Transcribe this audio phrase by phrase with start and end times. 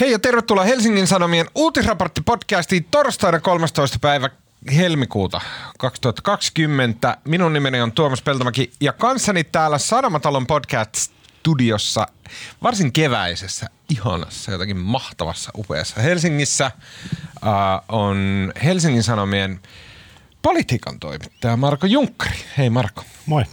[0.00, 3.98] Hei ja tervetuloa Helsingin Sanomien uutisraporttipodcastiin torstaina 13.
[3.98, 4.30] päivä
[4.76, 5.40] helmikuuta
[5.78, 7.18] 2020.
[7.24, 12.06] Minun nimeni on Tuomas Peltomäki ja kanssani täällä Sanomatalon podcast-studiossa
[12.62, 16.70] varsin keväisessä, ihanassa, jotakin mahtavassa, upeassa Helsingissä
[17.42, 19.60] uh, on Helsingin Sanomien
[20.42, 22.36] politiikan toimittaja Marko Junkkari.
[22.58, 23.04] Hei Marko.
[23.26, 23.44] Moi.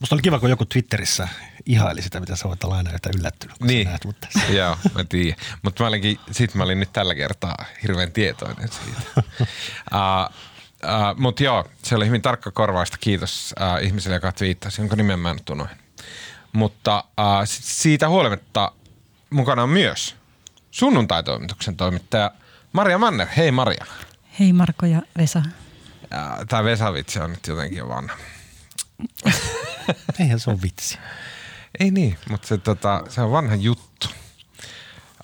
[0.00, 1.28] Musta oli kiva, kun joku Twitterissä
[1.66, 3.84] ihaili sitä, mitä sä voit olla aina yhtä yllättynyt, kun Niin.
[3.86, 4.52] sä näet mut tässä.
[4.58, 5.38] Joo, mä tiedän.
[5.62, 9.02] Mutta mä olinkin, sit mä olin nyt tällä kertaa hirveän tietoinen siitä.
[9.16, 9.24] uh,
[9.94, 12.96] uh, Mutta joo, se oli hyvin tarkka korvaista.
[13.00, 15.76] Kiitos uh, ihmiselle, joka twiittasi, jonka nimen mä unohdin.
[16.52, 18.72] Mutta uh, siitä huolimatta
[19.30, 20.16] mukana on myös
[20.70, 22.30] sunnuntaitoimituksen toimittaja
[22.72, 23.26] Maria Manner.
[23.36, 23.86] Hei Maria.
[24.40, 25.38] Hei Marko ja Vesa.
[25.48, 28.16] Uh, Tämä Vesavitsi on nyt jotenkin jo vanha.
[30.20, 30.98] Eihän se ole vitsi.
[31.80, 34.08] Ei niin, mutta se, tota, se on vanha juttu.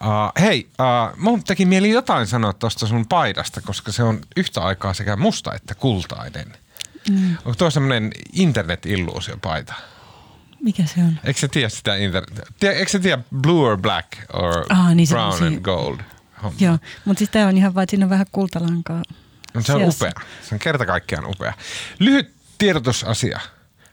[0.00, 4.60] Uh, hei, uh, mun teki mieli jotain sanoa tuosta sun paidasta, koska se on yhtä
[4.60, 6.52] aikaa sekä musta että kultainen.
[7.10, 7.30] Mm.
[7.36, 9.74] Onko tuo semmoinen internet-illuusiopaita?
[10.62, 11.20] Mikä se on?
[11.24, 12.40] Eikö sä tiedä sitä internet?
[12.60, 16.00] Tie, eikö sä tiedä blue or black or Ah, niin brown semmosia- and gold?
[16.42, 16.56] Homma.
[16.60, 19.02] Joo, mutta siis tämä on ihan vaan, siinä on vähän kultalankaa.
[19.54, 20.06] No, se on seassa.
[20.06, 20.20] upea.
[20.48, 21.52] Se on kerta kaikkiaan upea.
[21.98, 23.40] Lyhyt tiedotusasia.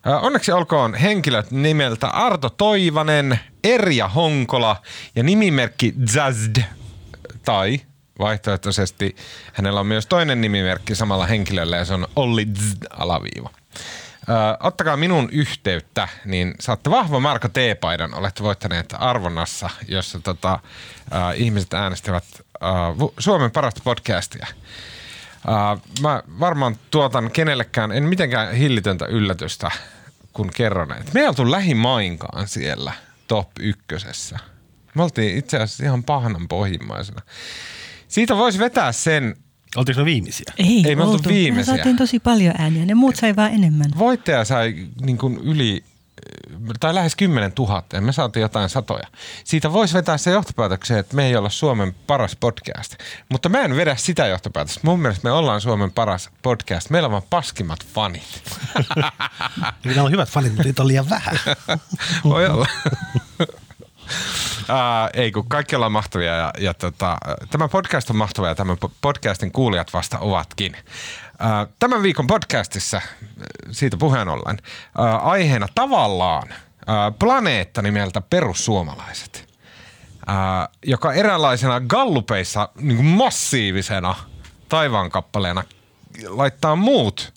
[0.05, 4.81] Onneksi olkoon henkilöt nimeltä Arto Toivanen, Erja Honkola
[5.15, 6.57] ja nimimerkki Zazd.
[7.45, 7.79] Tai
[8.19, 9.15] vaihtoehtoisesti
[9.53, 13.49] hänellä on myös toinen nimimerkki samalla henkilöllä ja se on Olli Zd alaviiva.
[14.59, 18.13] Ottakaa minun yhteyttä, niin saatte vahva Marko T-paidan.
[18.13, 20.59] Olette voittaneet arvonnassa, jossa tota,
[21.11, 22.23] ö, ihmiset äänestävät
[23.19, 24.47] Suomen parasta podcastia.
[26.01, 29.71] Mä varmaan tuotan kenellekään, en mitenkään hillitöntä yllätystä,
[30.33, 32.93] kun kerron, että me ei oltu lähimainkaan siellä
[33.27, 34.39] top ykkösessä.
[34.95, 37.21] Me oltiin itse asiassa ihan pahnan pohjimmaisena.
[38.07, 39.35] Siitä voisi vetää sen,
[39.75, 40.53] Oltiinko me viimeisiä?
[40.57, 41.73] Ei, Ei me oltu viimeisiä.
[41.73, 43.91] Me saatiin tosi paljon ääniä, ne muut sai vaan enemmän.
[43.97, 45.83] voittaja sai niin kuin yli,
[46.79, 49.07] tai lähes 10 000, ja me saatiin jotain satoja.
[49.43, 52.95] Siitä voisi vetää se johtopäätöksen, että me ei olla Suomen paras podcast.
[53.29, 54.79] Mutta mä en vedä sitä johtopäätöstä.
[54.83, 56.89] Mun mielestä me ollaan Suomen paras podcast.
[56.89, 58.43] Meillä on vaan paskimmat fanit.
[59.85, 61.39] Meillä on hyvät fanit, mutta niitä on liian vähän.
[62.23, 62.67] Voi olla.
[64.63, 67.17] Uh, ei, kun kaikki ollaan mahtavia ja, ja tota,
[67.49, 70.77] tämä podcast on mahtava ja tämän po- podcastin kuulijat vasta ovatkin.
[71.33, 73.03] Uh, tämän viikon podcastissa, äh,
[73.71, 74.57] siitä puheen ollen,
[74.99, 76.53] uh, aiheena tavallaan
[77.19, 79.47] planeetta nimeltä Perussuomalaiset,
[80.85, 84.15] joka eräänlaisena gallupeissa niin massiivisena
[84.69, 85.63] taivaankappaleena
[86.27, 87.33] laittaa muut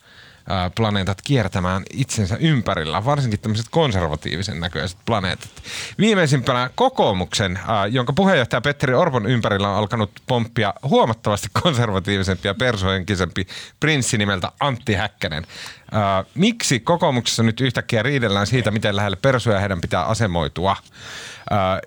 [0.74, 5.50] planeetat kiertämään itsensä ympärillä, varsinkin tämmöiset konservatiivisen näköiset planeetat.
[5.98, 13.46] Viimeisimpänä kokoomuksen, ää, jonka puheenjohtaja Petteri Orpon ympärillä on alkanut pomppia huomattavasti konservatiivisempi ja persohenkisempi
[13.80, 15.46] prinssi nimeltä Antti Häkkänen.
[15.92, 20.76] Ää, miksi kokoomuksessa nyt yhtäkkiä riidellään siitä, miten lähelle persoja heidän pitää asemoitua?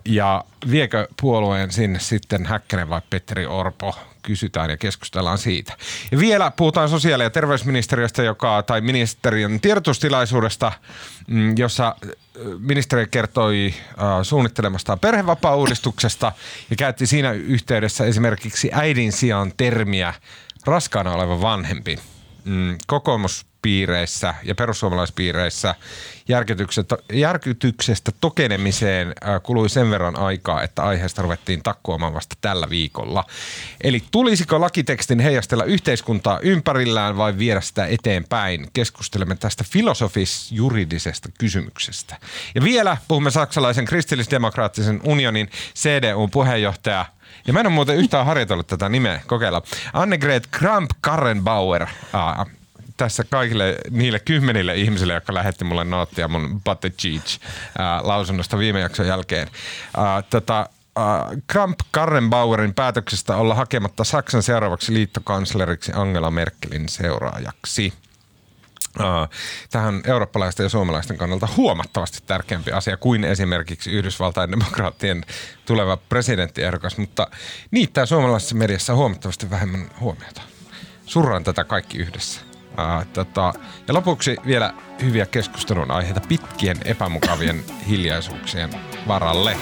[0.04, 4.09] Ja viekö puolueen sinne sitten Häkkänen vai Petteri Orpo?
[4.22, 5.76] Kysytään ja keskustellaan siitä.
[6.10, 10.72] Ja vielä puhutaan sosiaali- ja terveysministeriöstä, joka, tai ministeriön tiedotustilaisuudesta,
[11.26, 12.10] mm, jossa ö,
[12.58, 16.32] ministeri kertoi äh, suunnittelemastaan perhevapaa-uudistuksesta
[16.70, 20.14] ja käytti siinä yhteydessä esimerkiksi äidin sijaan termiä
[20.66, 21.98] raskaana oleva vanhempi.
[22.44, 22.78] Mm,
[23.60, 25.74] kokoomuspiireissä ja perussuomalaispiireissä
[27.12, 33.24] järkytyksestä, tokenemiseen äh, kului sen verran aikaa, että aiheesta ruvettiin takkuamaan vasta tällä viikolla.
[33.80, 38.68] Eli tulisiko lakitekstin heijastella yhteiskuntaa ympärillään vai viedä sitä eteenpäin?
[38.72, 42.16] Keskustelemme tästä filosofis-juridisesta kysymyksestä.
[42.54, 47.06] Ja vielä puhumme saksalaisen kristillisdemokraattisen unionin CDUn puheenjohtaja
[47.46, 49.62] ja mä en ole muuten yhtään harjoitellut tätä nimeä, kokeilla.
[49.92, 51.86] Annegret Kramp-Karrenbauer,
[53.00, 57.40] tässä kaikille niille kymmenille ihmisille, jotka lähetti mulle noottia mun Butte Cheech
[58.02, 59.48] lausunnosta viime jakson jälkeen.
[59.96, 60.68] Ää, tota,
[61.46, 67.92] Kramp Karrenbauerin päätöksestä olla hakematta Saksan seuraavaksi liittokansleriksi Angela Merkelin seuraajaksi.
[69.70, 75.24] Tähän eurooppalaisten ja suomalaisten kannalta huomattavasti tärkeämpi asia kuin esimerkiksi Yhdysvaltain demokraattien
[75.66, 77.26] tuleva presidenttiehdokas, mutta
[77.70, 80.42] niittää suomalaisessa mediassa huomattavasti vähemmän huomiota.
[81.06, 82.49] Surraan tätä kaikki yhdessä.
[83.12, 83.52] Tota,
[83.88, 88.70] ja lopuksi vielä hyviä keskustelun aiheita pitkien epämukavien hiljaisuuksien
[89.08, 89.56] varalle.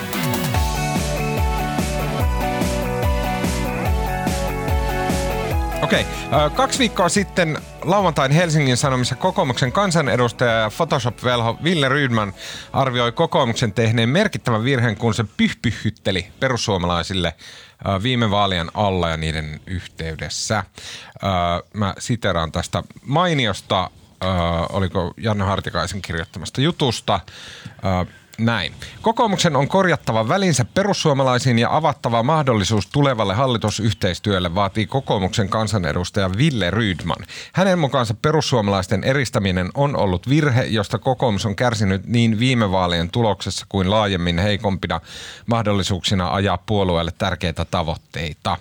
[5.83, 6.51] Okei, okay.
[6.51, 12.33] kaksi viikkoa sitten lauantain Helsingin Sanomissa kokoomuksen kansanedustaja ja Photoshop-velho Ville Rydman
[12.73, 17.35] arvioi kokoomuksen tehneen merkittävän virheen, kun se pyhpyhytteli perussuomalaisille
[18.03, 20.65] viime vaalien alla ja niiden yhteydessä.
[21.75, 23.91] Mä siteraan tästä mainiosta,
[24.69, 27.21] oliko Janne Hartikaisen kirjoittamasta jutusta
[28.39, 28.73] näin.
[29.03, 37.27] Kokoomuksen on korjattava välinsä perussuomalaisiin ja avattava mahdollisuus tulevalle hallitusyhteistyölle, vaatii kokoomuksen kansanedustaja Ville Rydman.
[37.53, 43.67] Hänen mukaansa perussuomalaisten eristäminen on ollut virhe, josta kokoomus on kärsinyt niin viime vaalien tuloksessa
[43.69, 45.01] kuin laajemmin heikompina
[45.47, 48.57] mahdollisuuksina ajaa puolueelle tärkeitä tavoitteita.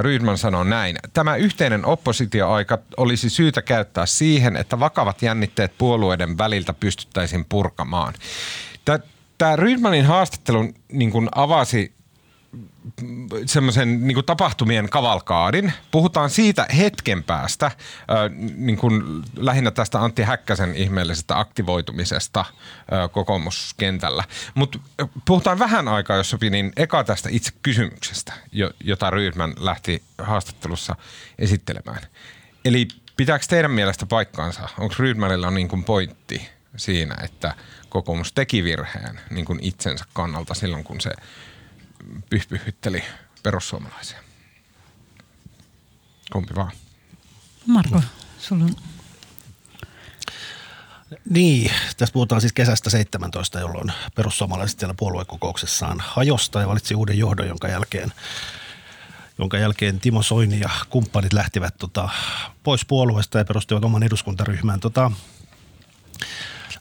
[0.00, 0.98] Rydman sanoo näin.
[1.12, 8.14] Tämä yhteinen oppositioaika olisi syytä käyttää siihen, että vakavat jännitteet puolueiden väliltä pystyttäisiin purkamaan.
[9.38, 11.98] Tämä Rydmanin haastattelun niin kuin avasi
[13.46, 15.72] semmoisen niin tapahtumien kavalkaadin.
[15.90, 17.74] Puhutaan siitä hetken päästä, äh,
[18.56, 19.02] niin kuin
[19.36, 24.24] lähinnä tästä Antti Häkkäsen ihmeellisestä aktivoitumisesta äh, kokoomuskentällä.
[24.54, 24.78] Mutta
[25.24, 28.32] puhutaan vähän aikaa, jos sopii, niin eka tästä itse kysymyksestä,
[28.84, 30.96] jota Rydman lähti haastattelussa
[31.38, 32.02] esittelemään.
[32.64, 34.68] Eli pitääkö teidän mielestä paikkaansa?
[34.78, 37.54] Onko Rydmanilla niin kuin pointti siinä, että–
[37.88, 41.10] kokoomus teki virheen niin kuin itsensä kannalta silloin, kun se
[42.30, 43.04] pyhpyhytteli
[43.42, 44.18] perussuomalaisia.
[46.32, 46.72] Kumpi vaan?
[47.66, 48.02] Marko,
[48.38, 48.76] sulla on...
[51.30, 57.48] Niin, tässä puhutaan siis kesästä 17, jolloin perussuomalaiset siellä puoluekokouksessaan hajosta ja valitsi uuden johdon,
[57.48, 58.12] jonka jälkeen
[59.38, 62.08] jonka jälkeen Timo Soini ja kumppanit lähtivät tota,
[62.62, 64.80] pois puolueesta ja perustivat oman eduskuntaryhmän.
[64.80, 65.10] Tota,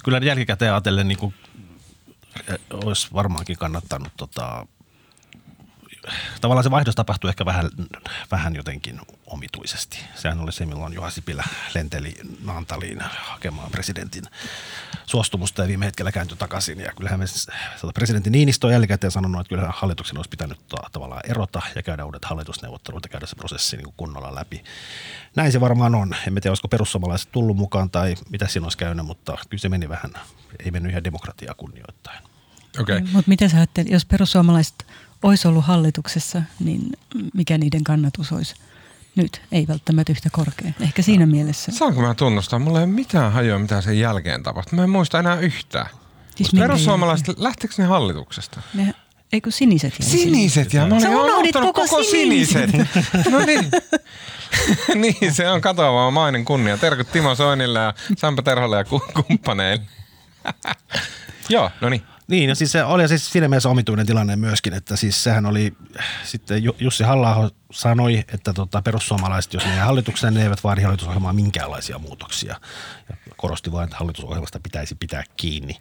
[0.07, 1.33] kyllä jälkikäteen ajatellen niin kuin,
[2.47, 4.67] eh, olisi varmaankin kannattanut tota,
[6.41, 7.69] tavallaan se vaihdos tapahtui ehkä vähän,
[8.31, 9.99] vähän jotenkin omituisesti.
[10.15, 11.43] Sehän oli se, milloin Juha Sipilä
[11.75, 14.23] lenteli Naantaliin hakemaan presidentin
[15.05, 16.79] suostumusta ja viime hetkellä kääntyi takaisin.
[16.79, 17.25] Ja kyllähän me
[17.93, 20.59] presidentti Niinistö on jälkikäteen sanonut, että kyllähän hallituksen olisi pitänyt
[20.91, 24.63] tavallaan erota ja käydä uudet hallitusneuvottelut ja käydä se prosessi niin kunnolla läpi.
[25.35, 26.15] Näin se varmaan on.
[26.27, 29.89] En tiedä, olisiko perussuomalaiset tullut mukaan tai mitä siinä olisi käynyt, mutta kyllä se meni
[29.89, 30.13] vähän,
[30.65, 32.19] ei mennyt ihan demokratiaa kunnioittain.
[32.79, 33.01] Okay.
[33.01, 34.87] Mutta miten sä ajattelet, jos perussuomalaiset
[35.23, 36.91] olisi ollut hallituksessa, niin
[37.33, 38.55] mikä niiden kannatus olisi
[39.15, 39.41] nyt?
[39.51, 40.71] Ei välttämättä yhtä korkea.
[40.79, 41.31] Ehkä siinä no.
[41.31, 41.71] mielessä.
[41.71, 42.59] Saanko mä tunnustaa?
[42.59, 44.75] Mulla ei ole mitään hajoa, mitä sen jälkeen tapahtui.
[44.75, 45.89] Mä en muista enää yhtään.
[46.35, 48.61] Siis perussuomalaiset, lähtekö ne hallituksesta?
[48.73, 48.93] Ne,
[49.33, 50.95] eikö siniset jäi Siniset, ja mä
[51.37, 52.71] olin koko, koko siniset.
[52.71, 53.05] siniset.
[53.31, 53.71] no niin.
[55.01, 56.77] niin, se on katoavaa mainen kunnia.
[56.77, 58.83] Terkut Timo Soinille ja Sampa Terholle ja
[59.23, 59.83] kumppaneille.
[61.49, 62.03] Joo, no niin.
[62.27, 65.73] Niin, ja siis se oli siis siinä mielessä omituinen tilanne myöskin, että siis sehän oli,
[66.23, 71.33] sitten Jussi halla sanoi, että tota perussuomalaiset, jos ne ei hallitukseen, ne eivät vaadi hallitusohjelmaa
[71.33, 72.55] minkäänlaisia muutoksia.
[73.09, 75.75] Ja korosti vain, että hallitusohjelmasta pitäisi pitää kiinni,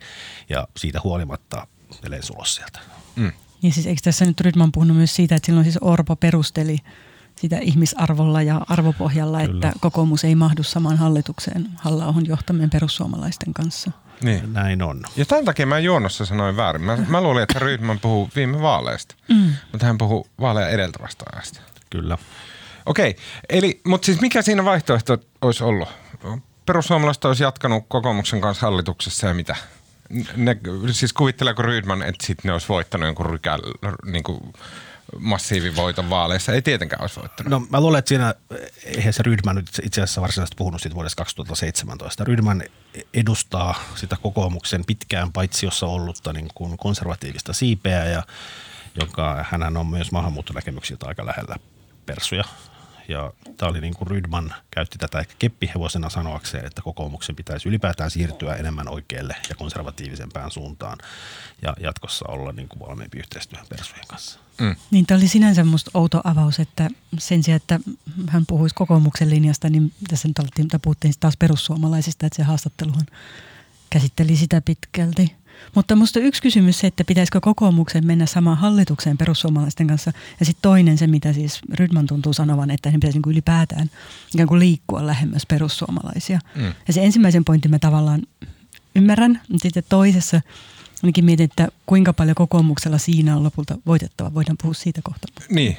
[0.48, 1.66] ja siitä huolimatta
[2.00, 2.80] edelleen sulos sieltä.
[3.16, 3.32] Mm.
[3.62, 6.78] Niin siis eikö tässä nyt Rydman puhunut myös siitä, että silloin siis Orpo perusteli
[7.40, 9.68] sitä ihmisarvolla ja arvopohjalla, Kyllä.
[9.68, 13.90] että kokoomus ei mahdu samaan hallitukseen halla johtamien perussuomalaisten kanssa–
[14.20, 14.52] niin.
[14.52, 15.02] Näin on.
[15.16, 16.82] Ja tämän takia mä juonnossa sanoin väärin.
[16.82, 19.52] Mä, mä luulin, että Rydman puhuu viime vaaleista, mm.
[19.72, 21.60] mutta hän puhuu vaaleja edeltävästä ajasta.
[21.90, 22.18] Kyllä.
[22.86, 23.22] Okei, okay.
[23.48, 25.88] eli, mutta siis mikä siinä vaihtoehto olisi ollut?
[26.66, 29.56] Perussuomalaiset olisi jatkanut kokoomuksen kanssa hallituksessa ja mitä?
[30.36, 30.56] Ne,
[30.90, 33.58] siis kuvitteleeko Rydman, että sitten ne olisi voittanut jonkun rykää,
[34.04, 34.52] niin kuin
[35.18, 36.52] massiivivoiton vaaleissa.
[36.52, 37.50] Ei tietenkään olisi voittanut.
[37.50, 38.34] No mä luulen, että siinä,
[38.84, 42.24] eihän se Rydman nyt itse asiassa varsinaisesti puhunut siitä vuodesta 2017.
[42.24, 42.62] Rydman
[43.14, 48.22] edustaa sitä kokoomuksen pitkään paitsiossa ollutta niin kuin konservatiivista siipeä, ja
[49.00, 51.56] jonka hän on myös maahanmuuttonäkemyksiltä aika lähellä
[52.06, 52.44] persuja.
[53.08, 58.10] Ja tämä oli niin kuin Rydman käytti tätä ehkä keppihevosena sanoakseen, että kokoomuksen pitäisi ylipäätään
[58.10, 60.98] siirtyä enemmän oikealle ja konservatiivisempään suuntaan
[61.62, 64.40] ja jatkossa olla niin kuin valmiimpi yhteistyöhön persujen kanssa.
[64.60, 64.76] Mm.
[64.90, 67.80] Niin tämä oli sinänsä musta outo avaus, että sen sijaan, että
[68.28, 73.06] hän puhuisi kokoomuksen linjasta, niin tässä nyt oltiin, puhuttiin taas perussuomalaisista, että se haastatteluhan
[73.90, 75.36] käsitteli sitä pitkälti.
[75.74, 80.12] Mutta minusta yksi kysymys se, että pitäisikö kokoomuksen mennä samaan hallitukseen perussuomalaisten kanssa.
[80.40, 83.90] Ja sitten toinen se, mitä siis Rydman tuntuu sanovan, että hän pitäisi niin ylipäätään
[84.34, 86.40] ikään kuin liikkua lähemmäs perussuomalaisia.
[86.54, 86.72] Mm.
[86.86, 88.22] Ja se ensimmäisen pointin mä tavallaan
[88.94, 90.40] ymmärrän, mutta sitten toisessa–
[91.02, 94.34] Ainakin mietin, että kuinka paljon kokoomuksella siinä on lopulta voitettava.
[94.34, 95.28] Voidaan puhua siitä kohta.
[95.50, 95.76] Niin.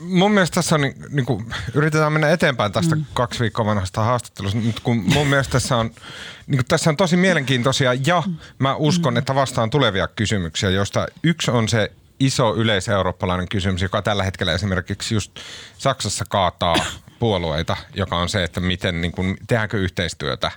[0.00, 3.04] Mun mielestä tässä on, niin, niin kuin, yritetään mennä eteenpäin tästä mm.
[3.14, 5.90] kaksi viikkoa vanhasta haastattelusta, mutta kun mun mielestä tässä on,
[6.46, 8.22] niin kuin tässä on tosi mielenkiintoisia ja
[8.58, 9.18] mä uskon, mm.
[9.18, 15.14] että vastaan tulevia kysymyksiä, joista yksi on se iso yleiseurooppalainen kysymys, joka tällä hetkellä esimerkiksi
[15.14, 15.32] just
[15.78, 16.76] Saksassa kaataa
[17.18, 20.50] puolueita, joka on se, että miten niin kuin, tehdäänkö yhteistyötä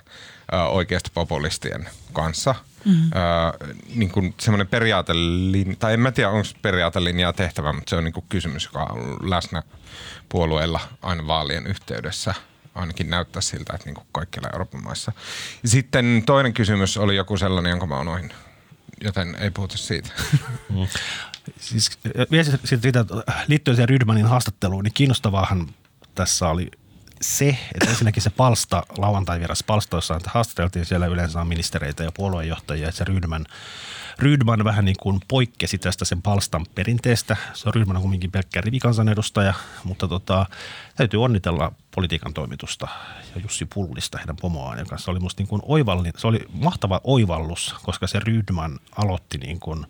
[0.70, 2.54] oikeasta populistien kanssa.
[2.84, 3.10] Mm-hmm.
[3.16, 8.04] Öö, niin kuin semmoinen periaatelinja, tai en mä tiedä onko periaatelinjaa tehtävä, mutta se on
[8.04, 9.62] niin kuin kysymys, joka on läsnä
[10.28, 12.34] puolueilla aina vaalien yhteydessä–
[12.74, 15.12] ainakin näyttää siltä, että niin kuin kaikkialla Euroopan maissa.
[15.64, 18.32] Sitten toinen kysymys oli joku sellainen, jonka mä unohin,
[19.00, 20.08] joten ei puhuta siitä.
[20.70, 20.86] Mm.
[21.58, 21.98] Siis
[22.64, 23.04] siitä,
[23.48, 25.74] liittyen siihen Rydmanin haastatteluun, niin kiinnostavaahan
[26.14, 26.70] tässä oli
[27.20, 32.88] se, että ensinnäkin se palsta, lauantai vieras palsta, jossa haastateltiin siellä yleensä ministereitä ja puoluejohtajia,
[32.88, 33.46] että se Rydman–
[34.20, 37.36] Rydman vähän niin kuin poikkesi tästä sen palstan perinteestä.
[37.54, 40.46] Se on Rydman on kuitenkin pelkkä rivikansanedustaja, mutta tota,
[40.96, 42.88] täytyy onnitella politiikan toimitusta
[43.34, 47.00] ja Jussi Pullista heidän pomoaan, joka se oli musta niin kuin oivallin, se oli mahtava
[47.04, 49.86] oivallus, koska se Rydman aloitti niin kuin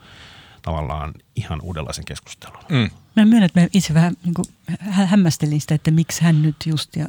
[0.63, 2.59] tavallaan ihan uudenlaisen keskustelun.
[2.69, 2.91] Mm.
[3.17, 4.47] Mä myönnän, että mä itse vähän niin kuin
[4.91, 6.97] hämmästelin sitä, että miksi hän nyt just.
[6.97, 7.07] Ja...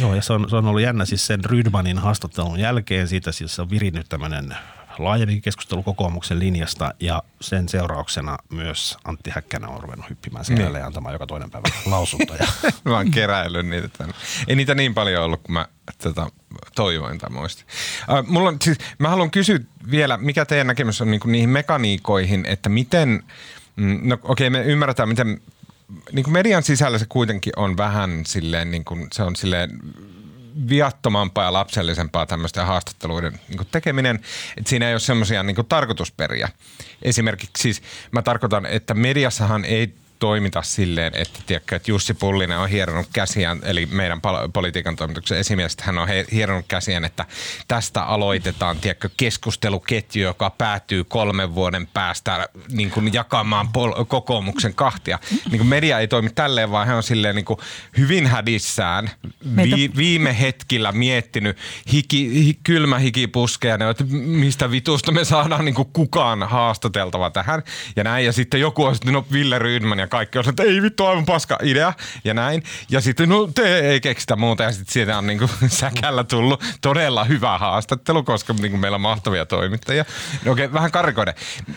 [0.00, 3.08] Joo, ja se on, se on ollut jännä siis sen Rydmanin haastattelun jälkeen.
[3.08, 4.56] Siitä siis on virinnyt tämmöinen
[4.98, 10.84] laajemmin keskustelu kokoomuksen linjasta ja sen seurauksena myös Antti Häkkänen on ruvennut hyppimään sen niin.
[10.84, 12.46] antamaan joka toinen päivä lausuntoja.
[12.84, 14.14] mä oon keräillyt niitä tänne.
[14.48, 15.66] Ei niitä niin paljon ollut kuin mä
[15.98, 16.26] tätä
[16.74, 17.66] toivoin tai muistin.
[18.12, 19.58] Äh, mulla on, siis, mä haluan kysyä
[19.90, 23.22] vielä, mikä teidän näkemys on niin kuin niihin mekaniikoihin, että miten,
[23.76, 25.40] mm, no okei okay, me ymmärretään, miten
[26.12, 29.70] niin kuin median sisällä se kuitenkin on vähän silleen, niin kuin, se on silleen
[30.68, 34.16] viattomampaa ja lapsellisempaa tämmöistä haastatteluiden niin tekeminen,
[34.56, 36.48] että siinä ei ole semmoisia niin tarkoitusperiä.
[37.02, 42.68] Esimerkiksi siis mä tarkoitan, että mediassahan ei toimita silleen, että, tiedätkö, että Jussi Pullinen on
[42.68, 44.20] hieronut käsiään, eli meidän
[44.52, 47.26] politiikan toimituksen esimies, hän on hieronut käsiään, että
[47.68, 55.18] tästä aloitetaan tiedätkö, keskusteluketju, joka päätyy kolmen vuoden päästä niin kuin jakamaan pol- kokoomuksen kahtia.
[55.50, 57.60] Niin kuin media ei toimi tälleen, vaan he on silleen niin kuin
[57.98, 59.10] hyvin hädissään,
[59.56, 61.56] vi- viime hetkillä miettinyt
[61.92, 67.62] hiki, hi, kylmä hiki puskea, että mistä vitusta me saadaan niin kuin kukaan haastateltava tähän
[67.96, 68.26] ja näin.
[68.26, 71.26] Ja sitten joku on sitten, no Ville Rydman ja kaikki on että ei vittu aivan
[71.26, 71.92] paska idea
[72.24, 72.62] ja näin.
[72.90, 77.24] Ja sitten no te ei keksitä muuta ja sitten siitä on niinku säkällä tullut todella
[77.24, 80.04] hyvä haastattelu, koska niinku meillä on mahtavia toimittajia.
[80.44, 81.34] No okei, okay, vähän karikoiden.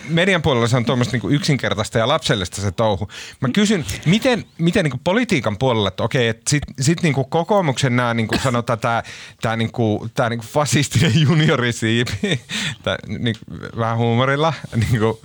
[0.07, 3.07] Median puolella se on tuommoista niinku yksinkertaista ja lapsellista se touhu.
[3.39, 8.13] Mä kysyn, miten, miten niinku politiikan puolella, että okei, okay, sit, sit niinku kokoomuksen nämä
[8.13, 9.03] niinku sanotaan tämä
[9.41, 12.41] tää niinku, tää niinku fasistinen juniorisiipi,
[12.83, 13.39] tää, niinku,
[13.77, 14.53] vähän huumorilla,
[14.91, 15.19] niinku,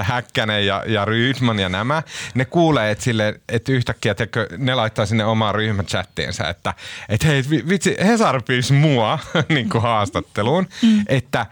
[0.00, 2.02] Häkkänen ja, ja Rydman ja nämä,
[2.34, 6.74] ne kuulee, että, sille, että yhtäkkiä teko, ne laittaa sinne omaan ryhmächattiinsa, että,
[7.08, 11.04] että hei vitsi, Hesar pyysi mua niin kuin haastatteluun, mm.
[11.06, 11.46] että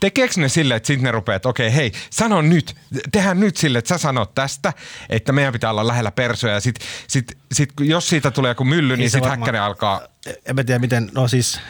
[0.00, 2.76] tekeekö ne silleen, että sitten ne rupeaa, että okei, hei, sano nyt,
[3.12, 4.72] tehdään nyt sille, että sä sanot tästä,
[5.08, 6.76] että meidän pitää olla lähellä persoja ja sit,
[7.08, 10.00] sit, sit, jos siitä tulee joku mylly, niin sitten häkkänen alkaa...
[10.46, 11.60] En mä tiedä miten, no siis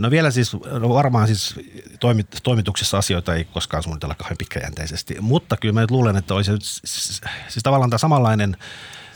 [0.00, 1.54] No vielä siis, no varmaan siis
[2.00, 6.52] toimit, toimituksessa asioita ei koskaan suunnitella kauhean pitkäjänteisesti, mutta kyllä mä nyt luulen, että olisi
[6.60, 8.56] siis, siis tavallaan tämä samanlainen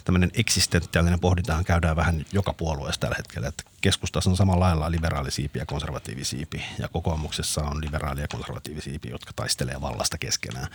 [0.05, 3.49] tämmöinen eksistentiaalinen pohdintahan käydään vähän joka puolueessa tällä hetkellä.
[3.49, 9.33] Että keskustassa on samalla lailla liberaalisiipi ja konservatiivisiipi ja kokoomuksessa on liberaali ja konservatiivisiipi, jotka
[9.37, 10.67] taistelee vallasta keskenään.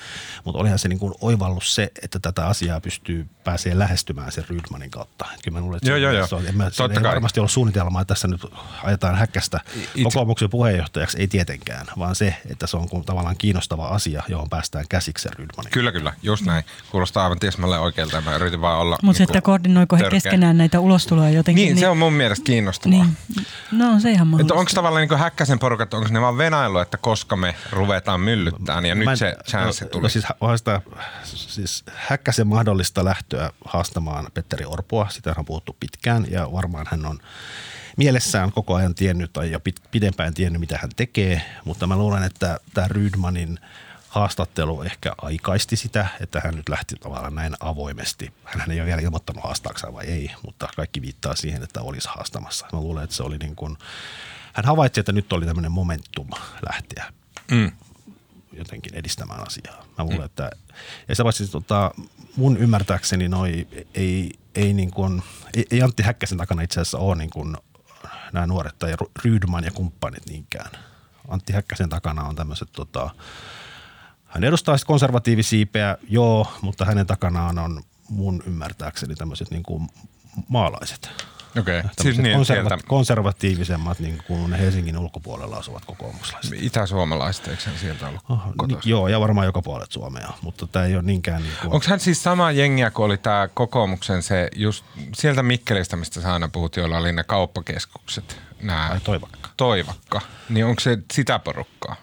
[0.44, 4.92] Mutta olihan se niin kuin oivallus se, että tätä asiaa pystyy pääsee lähestymään sen Rydmanin
[4.92, 5.26] kautta.
[5.44, 6.28] Kyllä mä luulen, että joo, se, joo, joo.
[6.28, 8.46] Se on, en mä, ei varmasti ollut suunnitelmaa, että tässä nyt
[8.84, 10.04] ajetaan häkkästä Itse...
[10.04, 15.30] kokoomuksen puheenjohtajaksi, ei tietenkään, vaan se, että se on tavallaan kiinnostava asia, johon päästään käsiksi
[15.36, 15.72] Rydmanin.
[15.72, 16.64] Kyllä, kyllä, just näin.
[16.92, 20.80] Kuulostaa aivan tiesmälle oikealta mä yritin vaan olla Mutta niin että koordinoiko he keskenään näitä
[20.80, 21.62] ulostuloja jotenkin.
[21.62, 22.90] Niin, niin, se on mun mielestä kiinnostavaa.
[22.90, 22.95] Niin.
[23.72, 24.54] No on se ihan mahdollista.
[24.54, 28.96] Onko tavallaan niin häkkäsen porukat, onko ne vaan venailu, että koska me ruvetaan myllyttämään ja
[28.96, 30.04] mä, nyt se chance no, tuli?
[30.04, 30.25] No siis,
[30.58, 30.82] sitä,
[31.25, 37.20] siis häkkäsen mahdollista lähtöä haastamaan Petteri Orpoa, sitä on puhuttu pitkään ja varmaan hän on
[37.98, 39.60] mielessään koko ajan tiennyt tai jo
[39.92, 43.60] pidempään tiennyt, mitä hän tekee, mutta mä luulen, että tämä Rydmanin–
[44.15, 48.34] haastattelu ehkä aikaisti sitä, että hän nyt lähti tavallaan näin avoimesti.
[48.43, 52.67] Hän ei ole vielä ilmoittanut haastaakseen vai ei, mutta kaikki viittaa siihen, että olisi haastamassa.
[52.74, 53.77] Mä luulen, että se oli niin kuin,
[54.53, 56.29] hän havaitsi, että nyt oli tämmöinen momentum
[56.69, 57.13] lähteä
[57.51, 57.72] mm.
[58.53, 59.86] jotenkin edistämään asiaa.
[59.98, 60.25] Mä luulen, mm.
[60.25, 60.51] että,
[61.07, 61.91] ja se paitsi tota,
[62.36, 67.15] mun ymmärtääkseni noi ei, ei, niin kuin, ei, ei Antti Häkkäsen takana itse asiassa ole
[67.15, 67.57] niin kuin
[68.34, 68.95] nämä nuoret tai
[69.25, 70.72] Rydman ja kumppanit niinkään.
[71.27, 73.10] Antti Häkkäsen takana on tämmöiset tota,
[74.36, 79.89] hän edustaa konservatiivisiipeä, joo, mutta hänen takanaan on mun ymmärtääkseni tämmöiset niin kuin
[80.48, 81.10] maalaiset.
[81.60, 86.63] Okei, siis Tämmöiset niin, konserva- sieltä konservatiivisemmat, niin kuin Helsingin ulkopuolella asuvat kokoomuslaiset.
[86.63, 88.89] itäsuomalaiset, eikö hän sieltä ollut Oh, niin, kotoisin?
[88.89, 92.00] joo, ja varmaan joka puolet Suomea, mutta tämä ei ole niinkään niin kuin, Onko hän
[92.00, 96.75] siis sama jengiä kuin oli tämä kokoomuksen se just sieltä Mikkelistä, mistä sä aina puhut,
[96.77, 99.50] joilla oli ne kauppakeskukset, nämä Ai Toivakka.
[99.58, 101.96] Toivakka, niin onko se sitä porukkaa?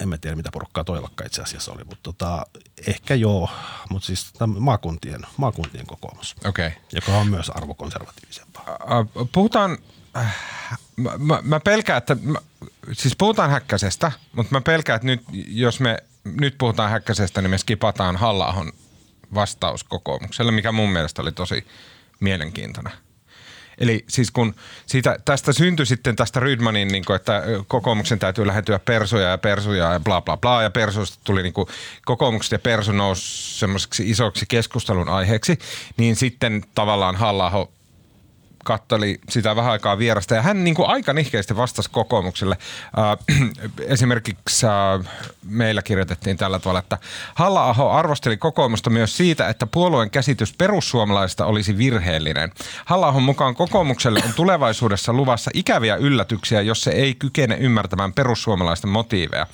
[0.00, 2.46] En mä tiedä mitä porukkaa Toivakka itse asiassa oli, mutta tota,
[2.86, 3.50] ehkä joo,
[3.90, 6.34] mutta siis maakuntien, maakuntien kokoomus.
[6.44, 6.70] Okay.
[6.92, 8.78] joka on myös arvokonservatiivisempaa.
[9.32, 9.78] Puhutaan,
[10.16, 10.36] äh,
[10.96, 12.38] mä, mä, mä pelkään, että, mä,
[12.92, 17.58] siis puhutaan Häkkäsestä, mutta mä pelkään, että nyt, jos me nyt puhutaan Häkkäsestä, niin me
[17.58, 18.66] skipataan halla
[19.34, 21.66] vastaus kokoomukselle, mikä mun mielestä oli tosi
[22.20, 22.92] mielenkiintoinen.
[23.80, 24.54] Eli siis kun
[24.86, 29.92] siitä, tästä syntyi sitten tästä Rydmanin, niin kuin, että kokoomuksen täytyy lähentyä persuja ja persuja
[29.92, 31.68] ja bla bla bla, ja persuista tuli niin kuin,
[32.04, 35.58] kokoomukset ja persu nousi semmoiseksi isoksi keskustelun aiheeksi,
[35.96, 37.68] niin sitten tavallaan halla
[38.64, 42.58] katteli sitä vähän aikaa vierasta ja hän niin kuin aika nihkeästi vastasi kokoomukselle.
[42.98, 43.38] Äh,
[43.94, 45.06] esimerkiksi äh,
[45.44, 46.98] meillä kirjoitettiin tällä tavalla, että
[47.34, 52.52] halla arvosteli kokoomusta myös siitä, että puolueen käsitys perussuomalaisista olisi virheellinen.
[52.84, 59.46] halla mukaan kokoomukselle on tulevaisuudessa luvassa ikäviä yllätyksiä, jos se ei kykene ymmärtämään perussuomalaisten motiiveja.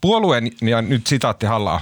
[0.00, 1.80] Puolueen, ja nyt sitaatti halla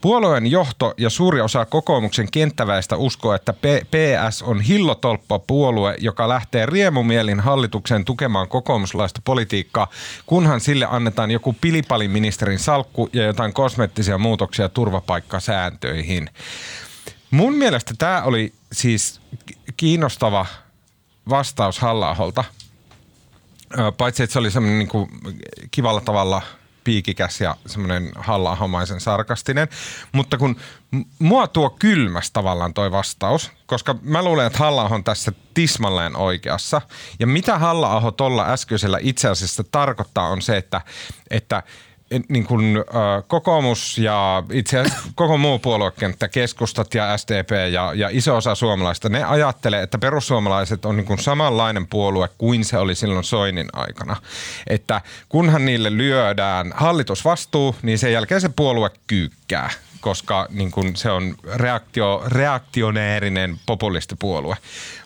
[0.00, 6.28] puolueen johto ja suuri osa kokoomuksen kenttäväistä uskoo, että P- PS on hillotolppa puolue, joka
[6.28, 9.86] lähtee riemumielin hallitukseen tukemaan kokoomuslaista politiikkaa,
[10.26, 16.30] kunhan sille annetaan joku pilipaliministerin salkku ja jotain kosmettisia muutoksia turvapaikkasääntöihin.
[17.30, 19.20] Mun mielestä tämä oli siis
[19.76, 20.46] kiinnostava
[21.28, 22.16] vastaus halla
[23.96, 25.08] Paitsi, että se oli semmoinen niin
[25.70, 26.42] kivalla tavalla
[26.90, 28.56] piikikäs ja semmoinen halla
[28.98, 29.68] sarkastinen.
[30.12, 30.56] Mutta kun
[31.18, 36.80] mua tuo kylmäs tavallaan toi vastaus, koska mä luulen, että halla on tässä tismalleen oikeassa.
[37.18, 40.80] Ja mitä halla tuolla äskeisellä itse asiassa tarkoittaa on se, että,
[41.30, 41.62] että
[42.28, 48.08] niin kuin, äh, kokoomus ja itse asiassa koko muu puoluekenttä, keskustat ja SDP ja, ja
[48.12, 52.94] iso osa suomalaista, ne ajattelee, että perussuomalaiset on niin kuin samanlainen puolue kuin se oli
[52.94, 54.16] silloin Soinin aikana.
[54.66, 61.10] Että kunhan niille lyödään hallitusvastuu, niin sen jälkeen se puolue kyykkää koska niin kun se
[61.10, 64.56] on reaktio, reaktionäärinen populistipuolue.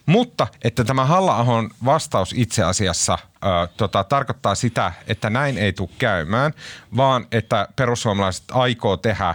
[0.06, 1.36] Mutta että tämä halla
[1.84, 6.54] vastaus itse asiassa ö, tota, tarkoittaa sitä, että näin ei tule käymään,
[6.96, 9.34] vaan että perussuomalaiset aikoo tehdä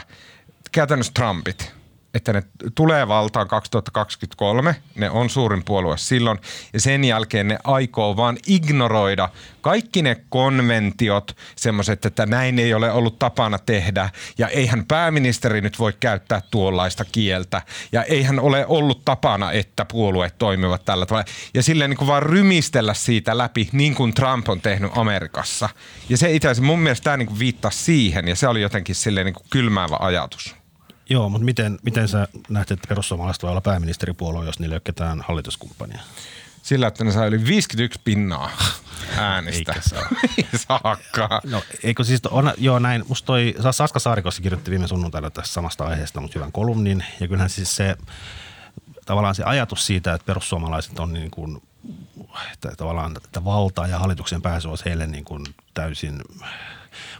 [0.71, 1.73] käytännössä Trumpit–
[2.13, 2.43] että ne
[2.75, 6.39] tulee valtaan 2023, ne on suurin puolue silloin,
[6.73, 9.29] ja sen jälkeen ne aikoo vaan ignoroida
[9.61, 15.79] kaikki ne konventiot, semmoiset, että näin ei ole ollut tapana tehdä, ja eihän pääministeri nyt
[15.79, 21.63] voi käyttää tuollaista kieltä, ja eihän ole ollut tapana, että puolueet toimivat tällä tavalla, ja
[21.63, 25.69] silleen niin kuin vaan rymistellä siitä läpi, niin kuin Trump on tehnyt Amerikassa.
[26.09, 28.95] Ja se itse asiassa mun mielestä tämä niin kuin viittasi siihen, ja se oli jotenkin
[28.95, 30.58] silleen niin kuin kylmäävä ajatus.
[31.09, 36.01] Joo, mutta miten, miten sä näet, että perussuomalaiset voi olla pääministeripuolue, jos niille ketään hallituskumppania?
[36.63, 38.51] Sillä, että ne saa yli 51 pinnaa
[39.17, 39.73] äänistä.
[39.73, 39.81] Eikä
[40.57, 40.97] saa.
[41.17, 41.51] Ei.
[41.51, 45.85] No eikö siis, on, joo näin, musta toi Saska Saarikossa kirjoitti viime sunnuntaina tästä samasta
[45.85, 47.03] aiheesta, mutta hyvän kolumnin.
[47.19, 47.95] Ja kyllähän siis se,
[49.05, 51.61] tavallaan se ajatus siitä, että perussuomalaiset on niin kuin,
[52.53, 56.21] että tavallaan että valta ja hallituksen pääsy olisi heille niin kuin täysin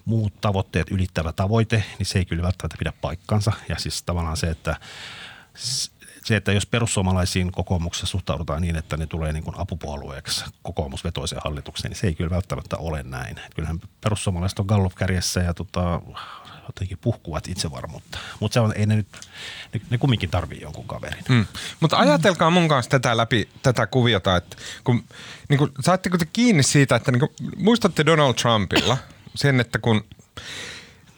[0.06, 3.52] muut tavoitteet ylittävä tavoite, niin se ei kyllä välttämättä pidä paikkansa.
[3.70, 4.76] Ja siis tavallaan se, että
[6.30, 11.90] se, että jos perussuomalaisiin kokoomuksessa suhtaudutaan niin, että ne tulee niin kuin apupuolueeksi kokoomusvetoiseen hallitukseen,
[11.90, 13.38] niin se ei kyllä välttämättä ole näin.
[13.38, 16.02] Että kyllähän perussuomalaiset on Gallup kärjessä ja tota,
[16.68, 18.18] jotenkin puhkuvat itsevarmuutta.
[18.40, 19.08] Mutta se on, ei ne nyt,
[19.74, 21.24] ne, ne kumminkin tarvii jonkun kaverin.
[21.30, 21.46] Mm.
[21.80, 25.04] Mutta ajatelkaa mun kanssa tätä läpi, tätä kuviota, että kun,
[25.50, 28.98] niin kun, saatteko te kiinni siitä, että niin kun, muistatte Donald Trumpilla–
[29.36, 30.04] sen, että kun,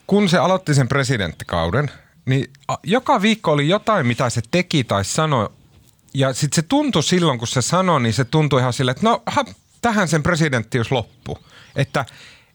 [0.08, 1.92] kun se aloitti sen presidenttikauden,
[2.26, 2.52] niin
[2.84, 5.50] joka viikko oli jotain, mitä se teki tai sanoi.
[6.14, 9.24] Ja sitten se tuntui silloin, kun se sanoi, niin se tuntui ihan silleen, että no
[9.26, 9.46] ha,
[9.82, 11.38] tähän sen presidenttius loppu.
[11.76, 12.06] Että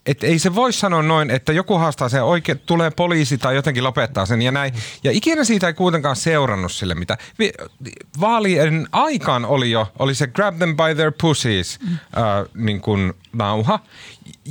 [0.06, 3.84] et ei se voi sanoa noin, että joku haastaa sen oikein, tulee poliisi tai jotenkin
[3.84, 4.74] lopettaa sen ja näin.
[5.04, 7.18] Ja ikinä siitä ei kuitenkaan seurannut sille mitä.
[8.20, 11.92] Vaalien aikaan oli jo, oli se grab them by their pussies mm.
[11.92, 11.98] äh,
[12.54, 13.80] niin kuin nauha.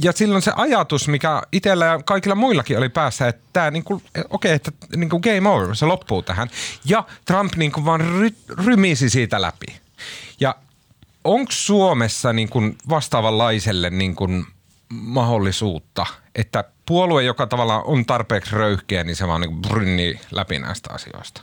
[0.04, 4.04] Ja silloin se ajatus, mikä itsellä ja kaikilla muillakin oli päässä, että tämä niin kuin,
[4.08, 6.50] okei, okay, että niin kuin game over, se loppuu tähän.
[6.86, 8.30] Ja Trump niin kuin vaan ry,
[8.65, 9.65] rymisi siitä läpi.
[10.39, 10.56] Ja
[11.24, 14.46] onko Suomessa niin kuin vastaavanlaiselle niin kuin
[14.89, 20.93] mahdollisuutta, että puolue, joka tavallaan on tarpeeksi röyhkeä, niin se vaan niin brynnii läpi näistä
[20.93, 21.41] asioista?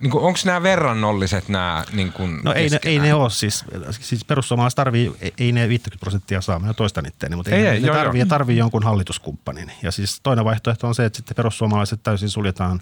[0.00, 4.24] niin onko nämä verrannolliset nämä niin kuin No ei ne, ei ne ole siis, siis
[4.24, 7.80] perussuomalaiset tarvii, ei, ne 50 prosenttia saa, minä toistan itteeni, mutta ei, ei, ne, ei,
[7.80, 8.28] ne tarvii, joo.
[8.28, 9.72] tarvii jonkun hallituskumppanin.
[9.82, 12.80] Ja siis toinen vaihtoehto on se, että sitten perussuomalaiset täysin suljetaan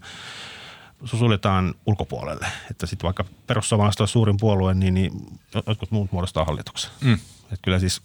[1.04, 2.46] suljetaan ulkopuolelle.
[2.70, 5.12] Että sitten vaikka perussuomalaiset on suurin puolue, niin, niin
[5.66, 6.90] jotkut muut muodostaa hallituksen.
[7.00, 7.18] Mm.
[7.44, 8.02] Että kyllä siis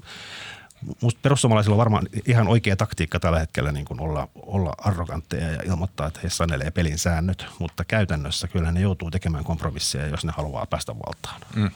[0.81, 5.61] Minusta perussuomalaisilla on varmaan ihan oikea taktiikka tällä hetkellä niin kuin olla, olla arrogantteja ja
[5.65, 10.33] ilmoittaa, että he sanelee pelin säännöt, mutta käytännössä kyllä ne joutuu tekemään kompromisseja, jos ne
[10.37, 11.41] haluaa päästä valtaan.
[11.55, 11.71] Mm.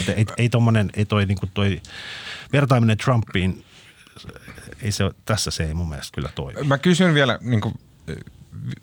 [0.00, 1.82] Että ei, ei, tommonen, ei toi, niin kuin toi
[2.52, 3.64] vertaaminen Trumpiin,
[4.82, 6.62] ei se, tässä se ei mun mielestä kyllä toimi.
[6.62, 7.74] Mä kysyn vielä niin kuin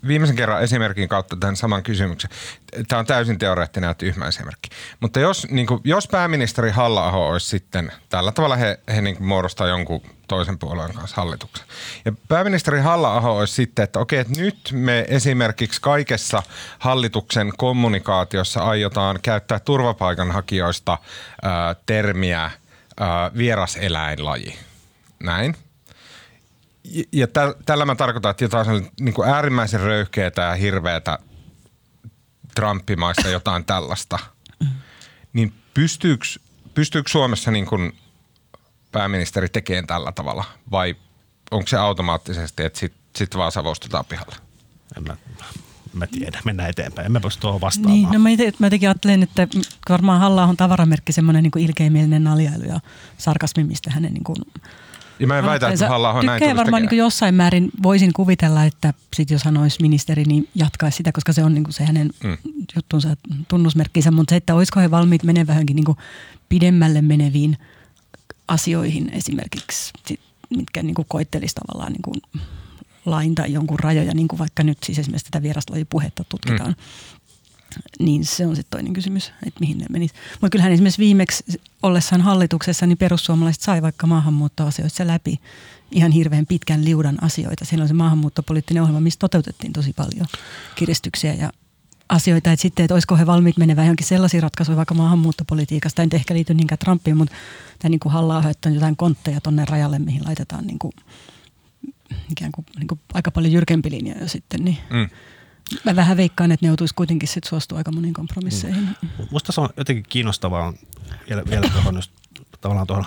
[0.06, 2.30] viimeisen kerran esimerkin kautta tämän saman kysymyksen.
[2.88, 4.68] Tämä on täysin teoreettinen ja tyhmä esimerkki.
[5.00, 9.66] Mutta jos, niin kuin, jos pääministeri halla olisi sitten, tällä tavalla he, he niin muodostaa
[9.66, 11.66] jonkun toisen puolueen kanssa hallituksen.
[12.04, 16.42] Ja pääministeri halla olisi sitten, että okei, että nyt me esimerkiksi kaikessa
[16.78, 20.98] hallituksen kommunikaatiossa aiotaan käyttää turvapaikanhakijoista
[21.42, 22.50] ää, termiä
[23.00, 24.58] ää, vieraseläinlaji.
[25.20, 25.56] Näin–
[27.12, 31.18] ja täl, tällä mä tarkoitan, että jotain niin kuin äärimmäisen röyhkeätä ja hirveätä
[32.54, 34.18] Trumpimaista jotain tällaista.
[35.32, 36.24] Niin pystyykö,
[36.74, 37.92] pystyykö Suomessa niin kuin
[38.92, 40.96] pääministeri tekemään tällä tavalla vai
[41.50, 44.36] onko se automaattisesti, että sitten sit vaan savostutaan pihalle?
[44.96, 45.16] En mä,
[45.92, 47.06] mä tiedän, mennään eteenpäin.
[47.06, 47.94] En mä pysty tuohon vastaamaan.
[47.94, 49.48] Niin, no mä, ite, mä jotenkin ajattelen, että
[49.88, 52.80] varmaan halla on tavaramerkki semmoinen niin ilkeimielinen naljailu ja
[53.18, 54.36] sarkasmi, mistä hänen niin kuin
[55.20, 58.94] ja mä en väitä, että halla on näin varmaan niin jossain määrin voisin kuvitella, että
[59.16, 62.36] sit jos hän olisi ministeri, niin jatkaisi sitä, koska se on niin se hänen mm.
[62.76, 63.16] juttunsa,
[63.48, 64.10] tunnusmerkkinsä.
[64.10, 65.96] Mutta se, että olisiko he valmiit menemään vähänkin niin
[66.48, 67.58] pidemmälle meneviin
[68.48, 69.92] asioihin esimerkiksi,
[70.50, 72.22] mitkä niin koittelisi tavallaan niin
[73.06, 76.70] lain tai jonkun rajoja, niin kuin vaikka nyt siis esimerkiksi tätä vieraslajipuhetta tutkitaan.
[76.70, 77.19] Mm
[77.98, 80.10] niin se on sitten toinen kysymys, että mihin ne menis.
[80.32, 81.44] Mutta kyllähän esimerkiksi viimeksi
[81.82, 85.40] ollessaan hallituksessa, niin perussuomalaiset sai vaikka maahanmuuttoasioissa läpi
[85.90, 87.64] ihan hirveän pitkän liudan asioita.
[87.64, 90.26] Siellä on se maahanmuuttopoliittinen ohjelma, missä toteutettiin tosi paljon
[90.74, 91.52] kiristyksiä ja
[92.08, 95.96] asioita, että sitten, että olisiko he valmiit menevän johonkin sellaisiin ratkaisuihin vaikka maahanmuuttopolitiikasta.
[95.96, 97.34] Tämä ei ehkä liity niinkään Trumpiin, mutta
[97.78, 100.92] tämä niin kuin hallaa että on jotain kontteja tuonne rajalle, mihin laitetaan niin kuin,
[102.30, 104.64] ikään kuin, niin kuin aika paljon jyrkempi linja jo sitten.
[104.64, 104.78] Niin.
[104.90, 105.08] Mm
[105.84, 108.88] Mä vähän veikkaan, että ne joutuisi kuitenkin sit suostua aika moniin kompromisseihin.
[109.02, 109.08] Mm.
[109.30, 110.72] Musta se on jotenkin kiinnostavaa
[111.28, 112.10] vielä, vielä tuohon just
[112.60, 113.04] tavallaan tuohon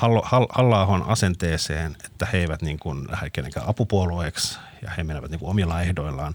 [0.49, 5.49] halla asenteeseen, että he eivät niin kuin lähde kenenkään apupuolueeksi ja he menevät niin kuin
[5.49, 6.33] omilla ehdoillaan.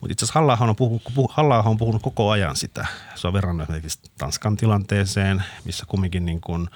[0.00, 2.86] Mutta itse asiassa halla on, puhunut, halla on puhunut koko ajan sitä.
[3.14, 6.68] Se on verrannut esimerkiksi Tanskan tilanteeseen, missä kumminkin niin kuin–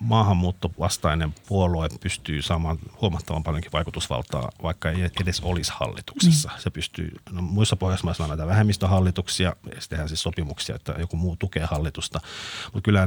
[0.00, 6.48] maahanmuuttovastainen puolue pystyy saamaan huomattavan paljonkin vaikutusvaltaa, vaikka ei edes olisi hallituksessa.
[6.48, 6.60] Mm.
[6.60, 11.36] Se pystyy, no muissa Pohjoismaissa on näitä vähemmistöhallituksia, ja tehdään siis sopimuksia, että joku muu
[11.36, 12.20] tukee hallitusta.
[12.64, 13.06] Mutta kyllä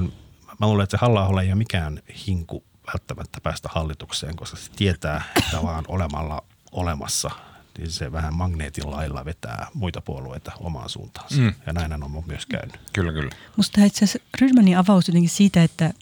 [0.60, 5.24] mä luulen, että se halla ei ole mikään hinku välttämättä päästä hallitukseen, koska se tietää,
[5.38, 7.32] että vaan olemalla olemassa
[7.78, 11.42] niin se vähän magneetin lailla vetää muita puolueita omaan suuntaansa.
[11.42, 11.54] Mm.
[11.66, 12.80] Ja näin on myös käynyt.
[12.94, 13.32] Kyllä, kyllä.
[13.58, 15.94] Musta itse asiassa Rydmanin avaus jotenkin siitä, että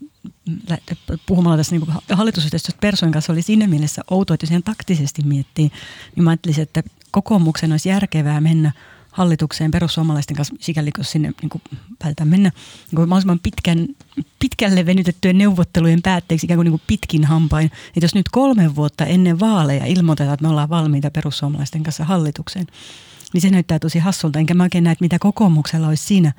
[1.26, 5.72] puhumalla tässä niin hallitusyhteistyöstä Persoin kanssa oli siinä mielessä outoa, että jos ihan taktisesti miettii,
[6.16, 8.72] niin mä ajattelisin, että kokoomuksen olisi järkevää mennä
[9.12, 11.62] hallitukseen perussuomalaisten kanssa, sikäli kun sinne niin kuin
[12.00, 13.88] päätetään mennä niin kuin mahdollisimman pitkän,
[14.40, 17.66] pitkälle venytettyjen neuvottelujen päätteeksi ikään kuin, niin kuin pitkin hampain.
[17.66, 22.68] Että jos nyt kolme vuotta ennen vaaleja ilmoitetaan, että me ollaan valmiita perussuomalaisten kanssa hallitukseen,
[23.34, 24.40] niin se näyttää tosi hassulta.
[24.40, 26.32] Enkä mä oikein näe, että mitä kokoomuksella olisi siinä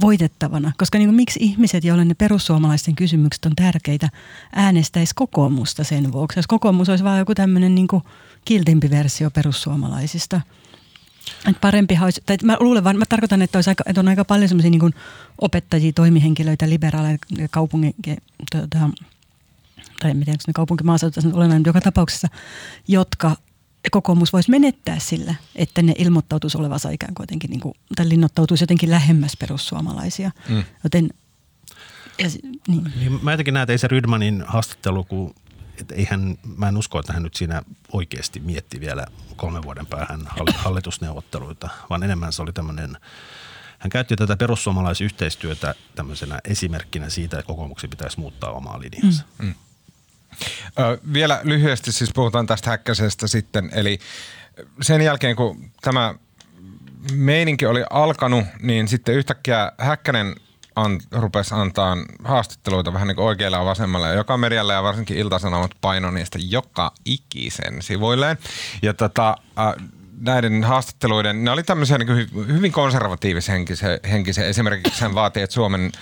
[0.00, 0.72] voitettavana.
[0.78, 4.08] Koska niin kuin, miksi ihmiset, joille ne perussuomalaisten kysymykset on tärkeitä,
[4.52, 6.38] äänestäisi kokoomusta sen vuoksi.
[6.38, 7.88] Jos kokoomus olisi vain joku tämmöinen niin
[8.44, 10.40] kiltimpi versio perussuomalaisista.
[11.48, 14.24] Että parempi olisi, tai mä luulen vaan, mä tarkoitan, että, olisi aika, että on aika
[14.24, 14.94] paljon semmoisia niin
[15.40, 17.18] opettajia, toimihenkilöitä, liberaaleja
[17.50, 17.94] kaupungin,
[18.52, 18.90] tuota,
[20.00, 22.28] tai en tiedä, onko ne kaupunkimaaseutu olennainen joka tapauksessa,
[22.88, 23.36] jotka
[23.90, 28.62] kokoomus voisi menettää sillä, että ne ilmoittautuisi olevansa ikään kuin jotenkin, niin kuin, tai linnoittautuisi
[28.62, 30.30] jotenkin lähemmäs perussuomalaisia.
[30.48, 30.64] Mm.
[30.84, 31.10] Joten,
[32.18, 32.26] ja,
[32.68, 32.92] niin.
[33.00, 35.34] Niin, mä jotenkin näen, että ei se Rydmanin haastattelu, kun
[35.80, 37.62] että eihän, mä en usko, että hän nyt siinä
[37.92, 40.20] oikeasti mietti vielä kolmen vuoden päähän
[40.54, 42.96] hallitusneuvotteluita, vaan enemmän se oli tämmöinen,
[43.78, 49.24] hän käytti tätä perussuomalaisyhteistyötä tämmöisenä esimerkkinä siitä, että kokoomuksen pitäisi muuttaa omaa linjansa.
[49.38, 49.46] Mm.
[49.46, 49.54] Mm.
[50.78, 53.98] Ö, vielä lyhyesti siis puhutaan tästä häkkäisestä sitten, eli
[54.82, 56.14] sen jälkeen kun tämä
[57.12, 60.36] meininki oli alkanut, niin sitten yhtäkkiä Häkkänen
[60.76, 64.06] an, rupesi antaa haastatteluita vähän niin kuin oikealle ja vasemmalle.
[64.06, 68.38] Ja joka medialle ja varsinkin iltasanomat paino niistä joka ikisen sivuilleen.
[68.82, 69.36] Ja tota,
[70.20, 73.98] näiden haastatteluiden, ne oli tämmöisiä niin hyvin konservatiivishenkisiä.
[74.10, 74.44] Henkisiä.
[74.44, 75.92] Esimerkiksi hän vaatii, että Suomen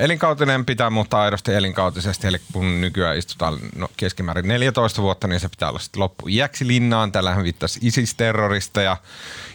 [0.00, 5.48] elinkautinen pitää muuttaa aidosti elinkautisesti, eli kun nykyään istutaan no, keskimäärin 14 vuotta, niin se
[5.48, 7.12] pitää olla sitten loppu iäksi linnaan.
[7.12, 8.96] Täällä hän viittasi ISIS-terroristeja,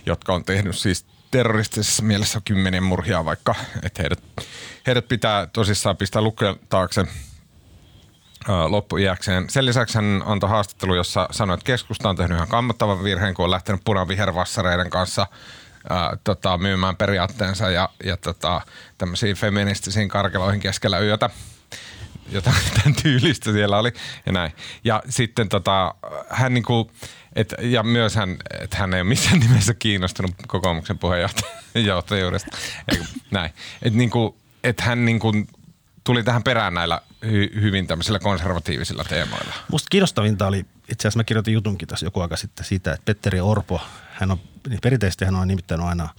[0.06, 4.24] jotka on tehnyt siis terroristisessa mielessä kymmenen murhia vaikka, että heidät,
[4.88, 7.06] heidät pitää tosissaan pistää lukeen taakse
[8.68, 9.50] loppuiäkseen.
[9.50, 13.46] Sen lisäksi hän antoi haastattelu, jossa sanoi, että keskusta on tehnyt ihan kammottavan virheen, kun
[13.46, 15.28] on lähtenyt punavihervassareiden kanssa
[15.90, 18.62] ää, tota, myymään periaatteensa ja, ja tota,
[18.98, 21.30] tämmöisiin feministisiin karkeloihin keskellä yötä
[22.32, 22.56] jotain
[23.04, 23.94] tyylistä siellä oli
[24.26, 24.52] ja näin.
[24.84, 25.96] Ja sitten tota,
[26.30, 26.92] hän niinku,
[27.36, 32.58] et, ja myös hän, että hän ei ole missään nimessä kiinnostunut kokoomuksen puheenjohtajuudesta.
[33.32, 33.52] näin.
[33.82, 35.32] Et niinku, et hän niinku
[36.04, 39.54] tuli tähän perään näillä hy- hyvin tämmöisillä konservatiivisilla teemoilla.
[39.72, 43.40] Musta kiinnostavinta oli, itse asiassa mä kirjoitin jutunkin tässä joku aika sitten siitä, että Petteri
[43.42, 43.82] Orpo,
[44.14, 46.10] hän on, niin perinteisesti hän on nimittänyt aina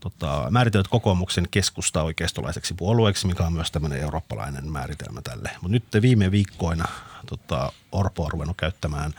[0.00, 5.50] tota, määritellyt kokoomuksen keskusta oikeistolaiseksi puolueeksi, mikä on myös tämmöinen eurooppalainen määritelmä tälle.
[5.60, 6.84] Mutta nyt viime viikkoina
[7.26, 9.14] tota, Orpo on ruvennut käyttämään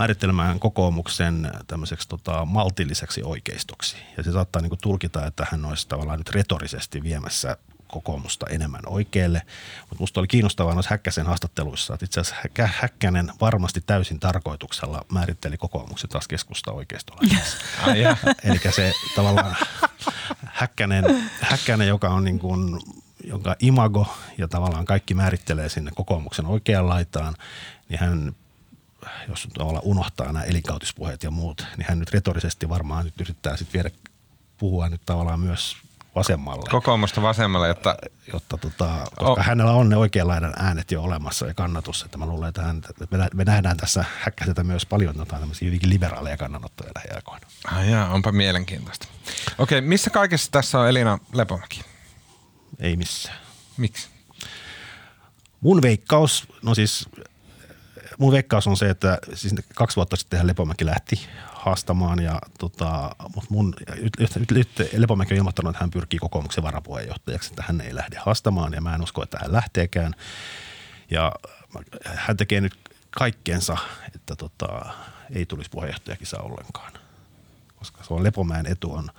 [0.00, 3.96] määrittelemään kokoomuksen tämmöiseksi tota, maltilliseksi oikeistoksi.
[4.16, 7.56] Ja se saattaa niin tulkita, että hän olisi tavallaan nyt retorisesti viemässä
[7.88, 9.42] kokoomusta enemmän oikealle.
[9.80, 15.56] Mutta musta oli kiinnostavaa noissa Häkkäsen haastatteluissa, että itse asiassa Häkkänen varmasti täysin tarkoituksella määritteli
[15.56, 17.56] kokoomuksen taas keskusta oikeistolaiseksi.
[18.44, 19.56] Eli se tavallaan
[20.44, 22.80] Häkkänen, Häkkänen joka on niin kuin,
[23.24, 27.34] jonka imago ja tavallaan kaikki määrittelee sinne kokoomuksen oikeaan laitaan,
[27.88, 28.34] niin hän
[29.28, 33.82] jos tavallaan unohtaa nämä elinkautispuheet ja muut, niin hän nyt retorisesti varmaan nyt yrittää sitten
[33.82, 33.96] viedä
[34.58, 35.76] puhua nyt tavallaan myös
[36.14, 36.70] vasemmalle.
[36.70, 37.96] Kokoomusta vasemmalle, jotta...
[38.32, 39.46] jotta tota, koska oh.
[39.46, 42.02] hänellä on ne oikeanlainen äänet jo olemassa ja kannatus.
[42.02, 45.90] Että mä luulen, että, hän, että me nähdään tässä häkkäseltä myös paljon jotain tämmöisiä hyvinkin
[45.90, 47.46] liberaaleja kannanottoja lähiaikoina.
[47.64, 49.06] Ah, jaa, onpa mielenkiintoista.
[49.58, 51.80] Okei, missä kaikessa tässä on Elina Lepomäki?
[52.78, 53.38] Ei missään.
[53.76, 54.08] Miksi?
[55.60, 57.08] Mun veikkaus, no siis
[58.20, 62.22] mun veikkaus on se, että siis kaksi vuotta sitten Lepomäki lähti haastamaan.
[62.22, 63.74] Ja tota, mutta mun,
[64.50, 68.80] nyt, Lepomäki on ilmoittanut, että hän pyrkii kokoomuksen varapuheenjohtajaksi, että hän ei lähde haastamaan ja
[68.80, 70.14] mä en usko, että hän lähteekään.
[71.10, 71.32] Ja
[72.04, 72.74] hän tekee nyt
[73.10, 73.76] kaikkeensa,
[74.14, 74.92] että tota,
[75.34, 76.92] ei tulisi puheenjohtajakisa ollenkaan.
[77.76, 79.10] Koska se on Lepomäen etu on.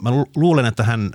[0.00, 1.10] Mä luulen, että hän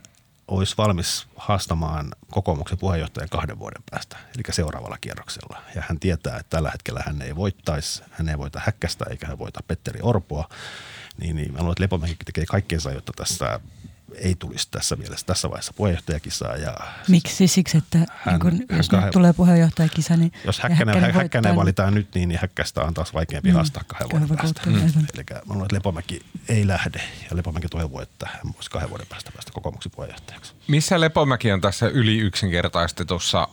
[0.47, 5.61] olisi valmis haastamaan kokoomuksen puheenjohtajan kahden vuoden päästä, eli seuraavalla kierroksella.
[5.75, 9.39] Ja hän tietää, että tällä hetkellä hän ei voittaisi, hän ei voita Häkkästä eikä hän
[9.39, 10.49] voita Petteri Orpoa.
[11.17, 13.59] Niin, niin mä luulen, että Lepomäki tekee kaikkeensa, jotta tässä
[14.17, 16.55] ei tulisi tässä mielessä tässä vaiheessa puheenjohtajakisaa.
[16.55, 17.47] Ja Miksi?
[17.47, 21.55] Siksi, että hän, niin kun, jos hän nyt tulee puheenjohtajakisa, niin Jos Häkkänen, häkkänen, häkkänen
[21.55, 24.61] valitaan nyt, niin, niin Häkkästä on taas vaikeampi mm, haastaa kahden vuoden päästä.
[24.65, 24.75] Mm.
[24.75, 29.07] Eli mä luulen, että Lepomäki ei lähde ja Lepomäki toivoo, että hän voisi kahden vuoden
[29.07, 30.53] päästä päästä kokoomuksen puheenjohtajaksi.
[30.67, 33.47] Missä Lepomäki on tässä yli yksinkertaistetussa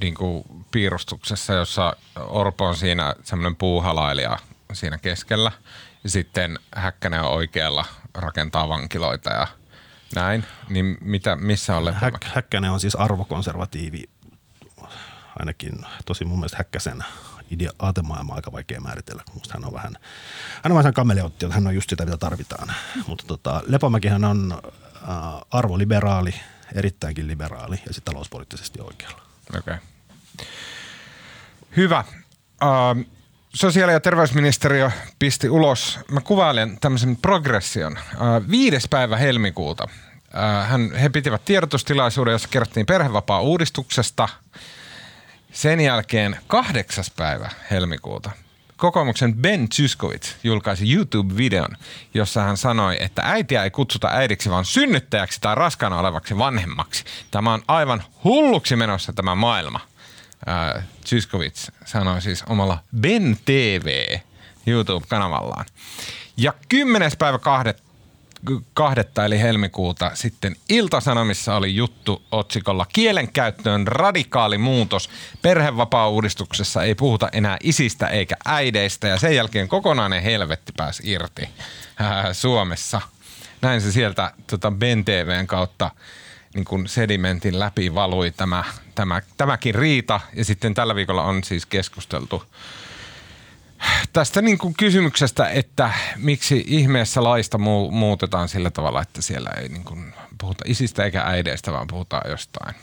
[0.00, 4.38] niin kuin piirustuksessa, jossa Orpo on siinä semmoinen puuhalailija
[4.72, 5.52] siinä keskellä
[6.04, 9.46] ja sitten Häkkänen on oikealla rakentaa vankiloita ja–
[10.14, 12.28] näin, niin mitä, missä on Lepomäki?
[12.34, 14.04] Häkkänen on siis arvokonservatiivi,
[15.38, 17.04] ainakin tosi mun mielestä Häkkäsen
[17.50, 19.22] idea, aatemaailma aika vaikea määritellä.
[19.34, 19.96] Musta hän on vähän,
[20.62, 22.72] hän on vähän kameleotti, hän on just sitä, mitä tarvitaan.
[23.06, 25.14] Mutta tota, Lepomäkihän on äh,
[25.50, 26.34] arvoliberaali,
[26.74, 29.22] erittäinkin liberaali ja sitten talouspoliittisesti oikealla.
[29.48, 29.60] Okei.
[29.60, 29.78] Okay.
[31.76, 32.04] Hyvä.
[32.62, 33.15] Uh,
[33.56, 37.98] sosiaali- ja terveysministeriö pisti ulos, mä kuvailen tämmöisen progression,
[38.50, 39.88] viides päivä helmikuuta.
[40.66, 44.28] Hän, he pitivät tiedotustilaisuuden, jossa kerrottiin perhevapaa-uudistuksesta.
[45.52, 48.30] Sen jälkeen kahdeksas päivä helmikuuta
[48.76, 51.76] kokoomuksen Ben Zyskowicz julkaisi YouTube-videon,
[52.14, 57.04] jossa hän sanoi, että äitiä ei kutsuta äidiksi, vaan synnyttäjäksi tai raskaana olevaksi vanhemmaksi.
[57.30, 59.80] Tämä on aivan hulluksi menossa tämä maailma–
[60.48, 64.18] äh, Zyskowicz sanoi siis omalla Ben TV
[64.66, 65.64] YouTube-kanavallaan.
[66.36, 67.10] Ja 10.
[67.18, 67.82] päivä kahdet,
[68.74, 75.10] kahdetta eli helmikuuta sitten Iltasanomissa oli juttu otsikolla Kielenkäyttöön radikaali muutos.
[75.42, 82.24] Perhevapaa-uudistuksessa ei puhuta enää isistä eikä äideistä ja sen jälkeen kokonainen helvetti pääsi irti äh,
[82.32, 83.00] Suomessa.
[83.62, 85.90] Näin se sieltä tota Ben TVn kautta
[86.54, 88.64] niin kuin sedimentin läpi valui tämä,
[88.96, 90.20] tämä, tämäkin riita.
[90.34, 92.42] Ja sitten tällä viikolla on siis keskusteltu
[94.12, 99.68] tästä niin kuin kysymyksestä, että miksi ihmeessä laista mu- muutetaan sillä tavalla, että siellä ei
[99.68, 102.74] niin kuin puhuta isistä eikä äideistä, vaan puhutaan jostain.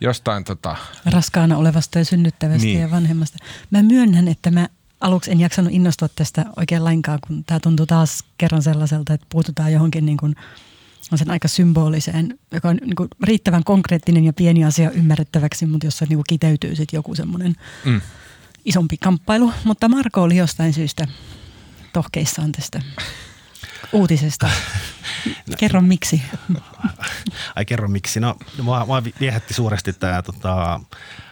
[0.00, 0.76] Jostain tota...
[1.06, 2.80] Raskaana olevasta ja synnyttävästä niin.
[2.80, 3.38] ja vanhemmasta.
[3.70, 4.68] Mä myönnän, että mä
[5.00, 9.72] aluksi en jaksanut innostua tästä oikein lainkaan, kun tämä tuntuu taas kerran sellaiselta, että puututaan
[9.72, 10.36] johonkin niin kuin
[11.14, 16.06] sen aika symboliseen, joka on niin kuin riittävän konkreettinen ja pieni asia ymmärrettäväksi, mutta jossa
[16.08, 18.00] niin kuin kiteytyy sitten joku semmoinen mm.
[18.64, 19.52] isompi kamppailu.
[19.64, 21.08] Mutta Marko oli jostain syystä
[21.92, 22.82] tohkeissaan tästä
[23.92, 24.50] uutisesta.
[25.58, 26.22] Kerro miksi.
[27.56, 28.20] Ai kerro miksi.
[28.20, 30.80] No mua, mua viehätti suuresti tämä tota,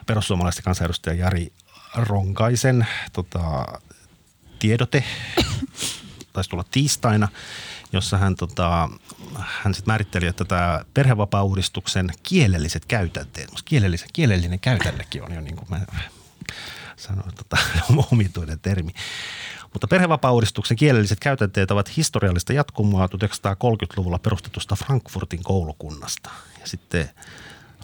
[0.07, 1.53] perussuomalaisten kansanedustaja Jari
[1.97, 3.65] Ronkaisen tota,
[4.59, 5.05] tiedote.
[6.33, 7.29] Taisi tulla tiistaina
[7.93, 8.89] jossa hän, tota,
[9.39, 15.71] hän sit määritteli, että tämä perhevapaa-uudistuksen kielelliset käytänteet, kielellisen, kielellinen käytännekin on jo niin kuin
[15.71, 15.81] mä
[16.97, 17.57] sanoin, tota,
[18.13, 18.93] omituinen termi.
[19.73, 26.31] Mutta perhevapaa-uudistuksen kielelliset käytänteet ovat historiallista jatkumoa 1930-luvulla perustetusta Frankfurtin koulukunnasta.
[26.61, 27.11] Ja sitten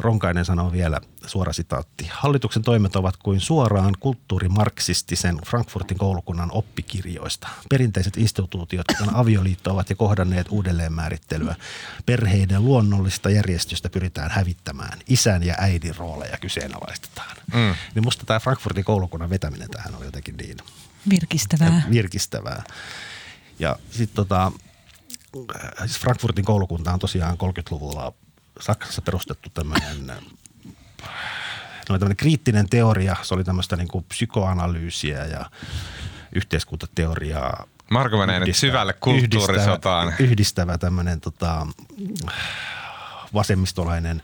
[0.01, 7.49] Ronkainen sanoo vielä, suora sitaatti, hallituksen toimet ovat kuin suoraan kulttuurimarksistisen Frankfurtin koulukunnan oppikirjoista.
[7.71, 11.55] Perinteiset instituutiot, kuten avioliitto, ovat jo kohdanneet uudelleenmäärittelyä.
[12.07, 14.99] Perheiden luonnollista järjestystä pyritään hävittämään.
[15.09, 17.37] Isän ja äidin rooleja kyseenalaistetaan.
[17.55, 17.75] Mm.
[17.95, 20.57] Niin musta tämä Frankfurtin koulukunnan vetäminen tähän on jotenkin niin
[21.11, 21.83] virkistävää.
[21.91, 22.63] virkistävää.
[23.59, 24.53] Ja sitten tota,
[25.79, 28.13] siis Frankfurtin koulukunta on tosiaan 30-luvulla
[28.61, 30.13] Saksassa perustettu tämmöinen
[31.87, 33.17] tämmöinen kriittinen teoria.
[33.23, 35.51] Se oli tämmöistä niin kuin psykoanalyysiä ja
[36.33, 37.67] yhteiskuntateoriaa.
[37.91, 40.07] Marko menee nyt syvälle kulttuurisotaan.
[40.07, 41.67] Yhdistävä, yhdistävä tämmöinen tota,
[43.35, 44.23] vasemmistolainen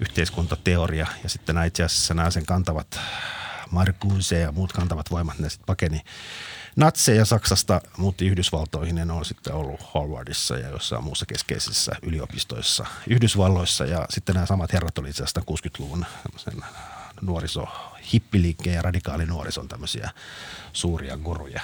[0.00, 1.06] yhteiskuntateoria.
[1.22, 3.00] Ja sitten nämä itse asiassa nämä sen kantavat
[3.70, 6.00] Marcuse ja muut kantavat voimat, ne sitten pakeni
[6.76, 12.86] natseja Saksasta muutti Yhdysvaltoihin ja ne on sitten ollut Harvardissa ja jossain muussa keskeisissä yliopistoissa
[13.08, 13.84] Yhdysvalloissa.
[13.84, 16.06] Ja sitten nämä samat herrat oli itse asiassa 60-luvun
[17.20, 17.68] nuoriso,
[18.12, 20.10] hippiliikkeen ja radikaali nuorison tämmöisiä
[20.72, 21.60] suuria guruja.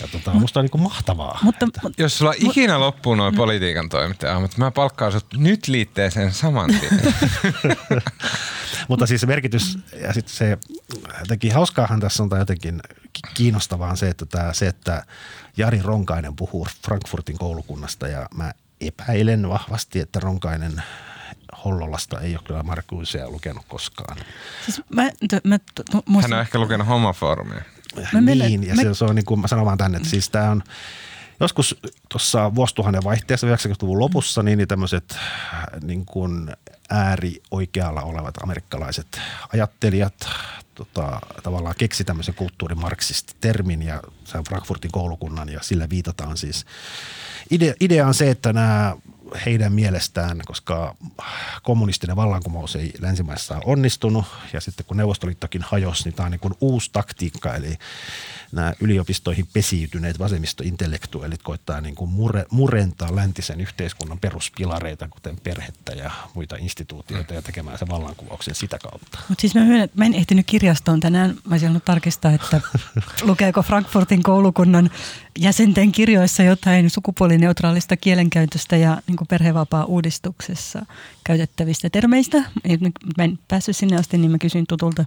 [0.00, 1.38] Ja tota, musta on niin mahtavaa.
[1.42, 2.02] Mutta, että...
[2.02, 7.14] Jos sulla ikinä loppuu noin politiikan toimittaja, mutta mä palkkaan sut nyt liitteeseen saman tien.
[8.88, 10.58] mutta siis se merkitys ja sitten se
[11.20, 12.80] jotenkin hauskaahan tässä on tai jotenkin
[13.34, 15.06] kiinnostavaa se, että, tämä, se, että
[15.56, 20.82] Jari Ronkainen puhuu Frankfurtin koulukunnasta ja mä epäilen vahvasti, että Ronkainen
[21.64, 24.16] Hollolasta ei ole kyllä Markuisia lukenut koskaan.
[24.64, 26.28] Siis mä, t- mä, t- musta...
[26.28, 27.62] Hän on ehkä lukenut homofoorumia.
[28.12, 28.82] Mä niin, ja mä...
[28.82, 30.62] se, se on niin kuin mä sanon vaan tänne, että siis tämä on
[31.40, 31.76] joskus
[32.08, 35.16] tuossa vuosituhannen vaihteessa 90-luvun lopussa, niin, niin tämmöiset
[35.82, 36.56] niin kuin
[36.92, 39.20] äärioikealla olevat amerikkalaiset
[39.52, 40.28] ajattelijat
[40.74, 46.66] tota, tavallaan keksi tämmöisen kulttuurimarksisti-termin ja se on Frankfurtin koulukunnan ja sillä viitataan siis.
[47.50, 48.96] Idea, idea on se, että nämä
[49.46, 50.94] heidän mielestään, koska
[51.62, 56.54] kommunistinen vallankumous ei länsimaissa onnistunut ja sitten kun Neuvostoliittokin hajosi, niin tämä on niin kuin
[56.60, 57.78] uusi taktiikka, eli
[58.52, 66.10] nämä yliopistoihin pesiytyneet vasemmistointellektuellit koittaa niin kuin mure, murentaa läntisen yhteiskunnan peruspilareita, kuten perhettä ja
[66.34, 69.18] muita instituutioita ja tekemään sen vallankumouksen sitä kautta.
[69.28, 71.30] Mutta siis mä myönnän, mä en ehtinyt kirjastoon tänään.
[71.30, 72.60] Mä olisin tarkistaa, että
[73.22, 74.90] lukeeko Frankfurtin koulukunnan
[75.38, 80.86] jäsenten kirjoissa jotain sukupuolineutraalista kielenkäytöstä ja niin perhevapaa-uudistuksessa
[81.24, 82.38] käytettävistä termeistä.
[83.18, 85.04] Mä en päässyt sinne asti, niin mä kysyin tutulta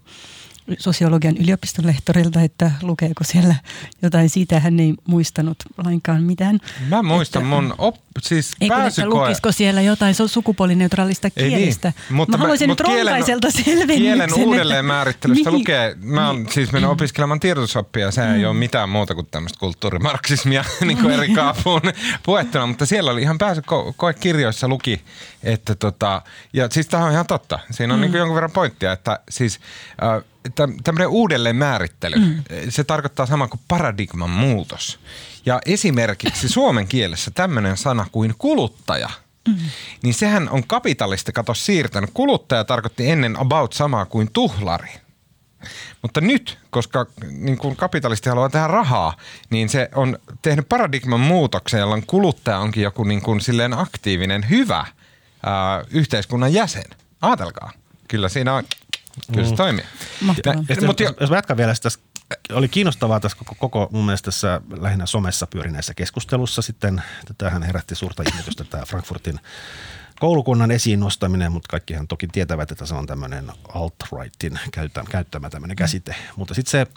[0.78, 3.56] sosiologian yliopistonlehtorilta, että lukeeko siellä
[4.02, 4.60] jotain siitä.
[4.60, 6.60] Hän ei muistanut lainkaan mitään.
[6.90, 9.28] Mä muistan että, mun op, siis ei pääsykoe...
[9.28, 11.94] Lukisiko siellä jotain sukupuolineutraalista kielestä.
[12.10, 13.98] Niin, mutta mä haluaisin mä, nyt ronkaiselta selvennyksen.
[13.98, 15.60] Kielen uudelleen määrittelystä niin.
[15.60, 15.96] lukee.
[16.02, 18.12] Mä oon siis mennyt opiskelemaan tiedotusoppia.
[18.12, 18.34] Se mm.
[18.34, 21.82] ei ole mitään muuta kuin tämmöistä kulttuurimarksismia niin kuin eri kaapuun
[22.24, 22.68] puettuna.
[22.68, 25.02] Mutta siellä oli ihan pääsykoekirjoissa luki,
[25.44, 26.22] että tota,
[26.54, 27.60] ja siis tämä on ihan totta.
[27.72, 28.02] Siinä on mm.
[28.02, 29.60] niin kuin jonkun verran pointtia, että siis
[30.04, 30.24] äh,
[30.84, 32.44] tämmöinen uudelleen määrittely, mm.
[32.70, 35.00] se tarkoittaa sama kuin paradigman muutos.
[35.46, 39.10] Ja esimerkiksi suomen kielessä tämmöinen sana kuin kuluttaja,
[39.48, 39.56] mm.
[40.02, 42.10] niin sehän on kapitalista kato siirtänyt.
[42.14, 44.90] Kuluttaja tarkoitti ennen about samaa kuin tuhlari.
[46.02, 49.18] Mutta nyt, koska niin kuin kapitalisti haluaa tehdä rahaa,
[49.50, 54.86] niin se on tehnyt paradigman muutoksen, jolloin kuluttaja onkin joku niin kuin silleen aktiivinen, hyvä
[55.44, 56.86] ää, yhteiskunnan jäsen.
[57.22, 57.72] Aatelkaa.
[58.08, 58.64] Kyllä siinä on
[59.34, 59.58] Kyllä se mm.
[59.58, 59.86] toimii.
[60.22, 60.64] Mahtavaa.
[60.70, 61.90] Ja, ja, mutta jos, jos mä jatkan vielä sitä,
[62.54, 67.04] oli kiinnostavaa tässä koko, koko mun mielestä tässä lähinnä somessa pyörineessä keskustelussa sitten,
[67.38, 69.40] tähän herätti suurta ihmetystä tämä Frankfurtin
[70.20, 74.60] koulukunnan esiin nostaminen, mutta kaikkihan toki tietävät, että se on tämmöinen alt-rightin
[75.10, 76.16] käyttämä tämmöinen käsite.
[76.36, 76.88] Mutta sitten se,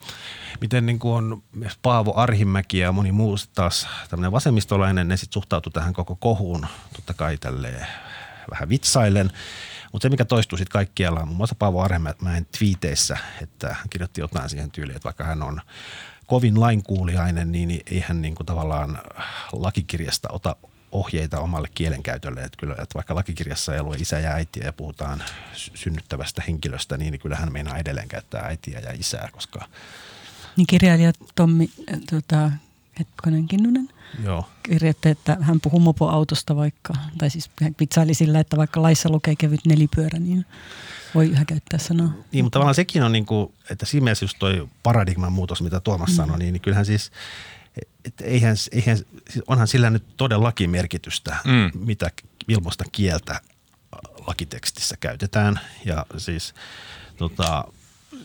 [0.61, 1.42] miten niin kuin on
[1.82, 7.14] Paavo Arhimäki ja moni muu taas tämmöinen vasemmistolainen, ne sitten suhtautui tähän koko kohuun totta
[7.14, 7.86] kai tälleen
[8.51, 9.30] vähän vitsailen.
[9.93, 14.51] Mutta se, mikä toistuu sitten kaikkialla, muun muassa Paavo Arhemäen twiiteissä, että hän kirjoitti jotain
[14.51, 15.61] siihen tyyliin, että vaikka hän on
[16.26, 18.99] kovin lainkuuliainen, niin eihän niin kuin tavallaan
[19.53, 20.57] lakikirjasta ota
[20.93, 22.41] ohjeita omalle kielenkäytölle.
[22.41, 25.22] Että kyllä, että vaikka lakikirjassa ei ole isä ja äitiä ja puhutaan
[25.55, 29.68] synnyttävästä henkilöstä, niin kyllä hän meinaa edelleen käyttää äitiä ja isää, koska...
[30.57, 32.51] Niin kirjailija Tommi äh, tota,
[32.99, 33.89] Hetkonen Kinnunen
[34.24, 34.48] Joo.
[34.62, 39.36] kirjoitti, että hän puhuu mopoautosta vaikka, tai siis hän vitsaili sillä, että vaikka laissa lukee
[39.36, 40.46] kevyt nelipyörä, niin
[41.14, 42.12] voi yhä käyttää sanaa.
[42.32, 45.80] Niin, mutta tavallaan sekin on niin kuin, että siinä mielessä just toi paradigman muutos, mitä
[45.80, 46.14] Tuomas mm.
[46.14, 47.11] sanoi, niin, niin kyllähän siis,
[48.04, 48.96] että eihän, eihän,
[49.30, 51.80] siis onhan sillä nyt todellakin merkitystä, mm.
[51.84, 52.11] mitä
[52.48, 53.40] ilmoista kieltä
[54.26, 55.61] lakitekstissä käytetään.
[55.84, 56.54] Ja siis
[57.16, 57.64] tota,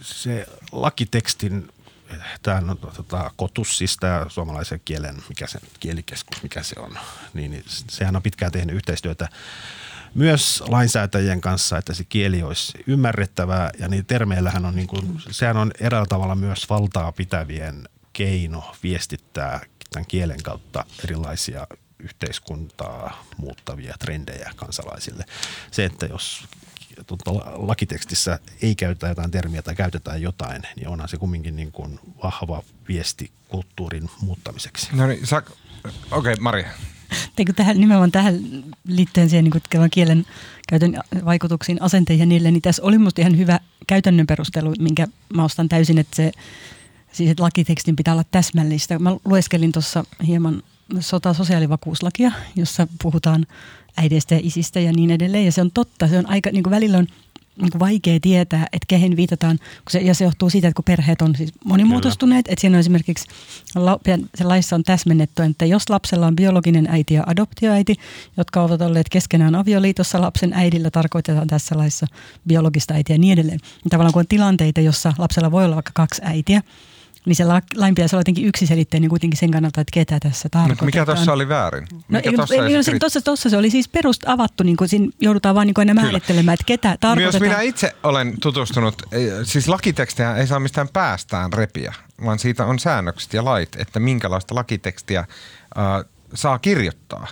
[0.02, 1.70] se lakitekstin
[2.42, 7.00] tämä on tota, kotussista ja suomalaisen kielen, mikä se kielikeskus, mikä se on,
[7.34, 9.30] niin, niin sehän on pitkään tehnyt yhteistyötä
[10.14, 15.58] myös lainsäätäjien kanssa, että se kieli olisi ymmärrettävää ja niin termeillähän on, niin kuin, sehän
[15.58, 19.60] on eräällä tavalla myös valtaa pitävien keino viestittää
[19.92, 21.68] tämän kielen kautta erilaisia
[22.00, 25.26] yhteiskuntaa muuttavia trendejä kansalaisille.
[25.72, 26.44] Se, että jos
[27.56, 32.64] lakitekstissä ei käytetä jotain termiä tai käytetään jotain, niin onhan se kumminkin niin kuin vahva
[32.88, 34.90] viesti kulttuurin muuttamiseksi.
[34.94, 35.54] No niin, okei
[36.12, 36.70] okay, Maria.
[37.36, 38.40] Teikö tähän, nimenomaan tähän
[38.88, 40.26] liittyen siihen niin kielen
[40.68, 45.44] käytön vaikutuksiin, asenteihin ja niille, niin tässä oli minusta ihan hyvä käytännön perustelu, minkä mä
[45.44, 46.32] ostan täysin, että se
[47.12, 49.00] siis että lakitekstin pitää olla täsmällistä.
[49.00, 50.64] Mä lueskelin tuossa hieman
[51.00, 53.46] sota- sosiaalivakuuslakia, jossa puhutaan
[53.98, 55.46] äideistä ja isistä ja niin edelleen.
[55.46, 57.08] Ja se on totta, se on aika, niin kuin välillä on
[57.62, 60.84] niin kuin vaikea tietää, että kehen viitataan, kun se, ja se johtuu siitä, että kun
[60.86, 63.28] perheet on siis monimuotoistuneet, että siinä on esimerkiksi,
[64.36, 67.96] se laissa on täsmennetty, että jos lapsella on biologinen äiti ja adoptioäiti,
[68.38, 72.08] jotka ovat olleet keskenään avioliitossa, lapsen äidillä tarkoitetaan tässä laissa
[72.48, 73.60] biologista äitiä ja niin edelleen.
[73.90, 76.62] Tavallaan kun on tilanteita, jossa lapsella voi olla vaikka kaksi äitiä,
[77.26, 77.44] niin se
[77.76, 80.86] lain pitäisi olla jotenkin yksiselitteinen kuitenkin sen kannalta, että ketä tässä tarkoitetaan.
[80.86, 81.88] Mikä tuossa oli väärin?
[81.92, 85.08] No, mikä no, ei, ei, tossa, tossa se oli siis perust avattu, niin kuin siinä
[85.22, 87.42] joudutaan vaan niin kuin aina määrittelemään, että ketä tarkoitetaan.
[87.42, 89.02] Myös minä itse olen tutustunut,
[89.44, 91.94] siis lakitekstiä ei saa mistään päästään repiä,
[92.26, 95.28] vaan siitä on säännökset ja lait, että minkälaista lakitekstiä äh,
[96.34, 97.28] saa kirjoittaa.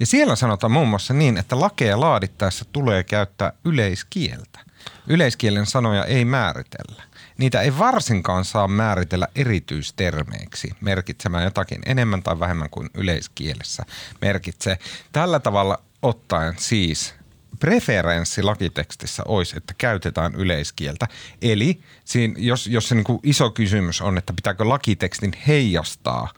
[0.00, 4.58] Ja siellä sanotaan muun muassa niin, että lakeja laadittaessa tulee käyttää yleiskieltä.
[5.06, 7.02] Yleiskielen sanoja ei määritellä
[7.38, 13.82] niitä ei varsinkaan saa määritellä erityistermeiksi merkitsemään jotakin enemmän tai vähemmän kuin yleiskielessä
[14.20, 14.78] merkitsee.
[15.12, 17.14] Tällä tavalla ottaen siis
[17.60, 21.08] preferenssi lakitekstissä olisi, että käytetään yleiskieltä.
[21.42, 26.32] Eli siinä, jos, jos se niin kuin iso kysymys on, että pitääkö lakitekstin heijastaa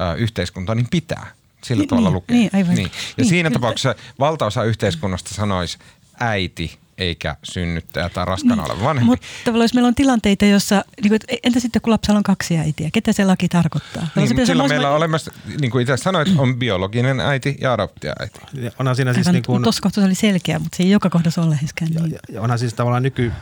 [0.00, 1.26] ö, yhteiskuntaa, niin pitää
[1.64, 2.36] sillä niin, tavalla niin, lukea.
[2.36, 2.74] Niin, aivan.
[2.74, 2.86] Niin.
[2.86, 3.60] Ja niin, siinä kyllä.
[3.60, 5.78] tapauksessa valtaosa yhteiskunnasta sanoisi
[6.20, 8.70] äiti eikä synnyttäjä tai raskana niin.
[8.70, 9.10] oleva vanhempi.
[9.10, 12.58] Mutta tavallaan jos meillä on tilanteita, jossa, niin kuin, entä sitten kun lapsella on kaksi
[12.58, 14.06] äitiä, ketä se laki tarkoittaa?
[14.16, 18.40] Niin, se silloin meillä on olemassa, niin kuin itse sanoit, on biologinen äiti ja adoptioäiti.
[18.52, 19.62] Ja onhan siinä siis niin kuin...
[19.62, 22.12] Tuossa kohtaa oli selkeä, mutta se ei joka kohdassa ole läheskään niin.
[22.12, 23.32] Ja, ja onhan siis tavallaan nyky,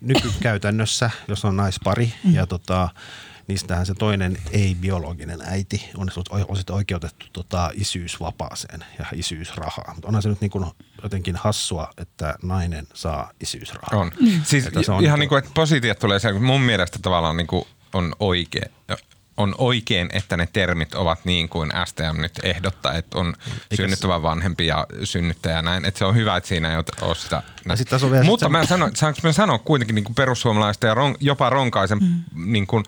[0.00, 2.34] nykykäytännössä, jos on naispari mm.
[2.34, 2.88] ja tota,
[3.48, 6.08] niistähän se toinen ei-biologinen äiti on,
[6.48, 9.96] on sitten oikeutettu tota, isyysvapaaseen ja isyysrahaan.
[9.96, 10.66] Mutta onhan se nyt niin kuin
[11.02, 14.00] jotenkin hassua, että nainen saa isyysrahaa.
[14.00, 14.10] On.
[14.20, 14.40] Mm.
[14.44, 17.46] Siis että se on ihan niin kuin, että positiot tulee se, mun mielestä tavallaan niin
[17.46, 18.72] kuin on oikein,
[19.36, 23.34] on oikein, että ne termit ovat niin kuin STM nyt ehdottaa, että on
[23.74, 25.84] synnyttävä vanhempi ja synnyttäjä näin.
[25.84, 27.42] Että se on hyvä, että siinä ei ole sitä.
[28.24, 32.22] Mutta mä sanon, saanko mä sanoa kuitenkin niin kuin perussuomalaista ja ron, jopa ronkaisen mm.
[32.52, 32.84] niin kuin,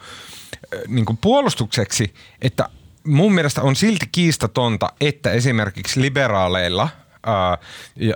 [0.89, 2.69] niin kuin puolustukseksi, että
[3.07, 6.89] mun mielestä on silti kiistatonta, että esimerkiksi liberaaleilla,
[7.27, 7.59] ää,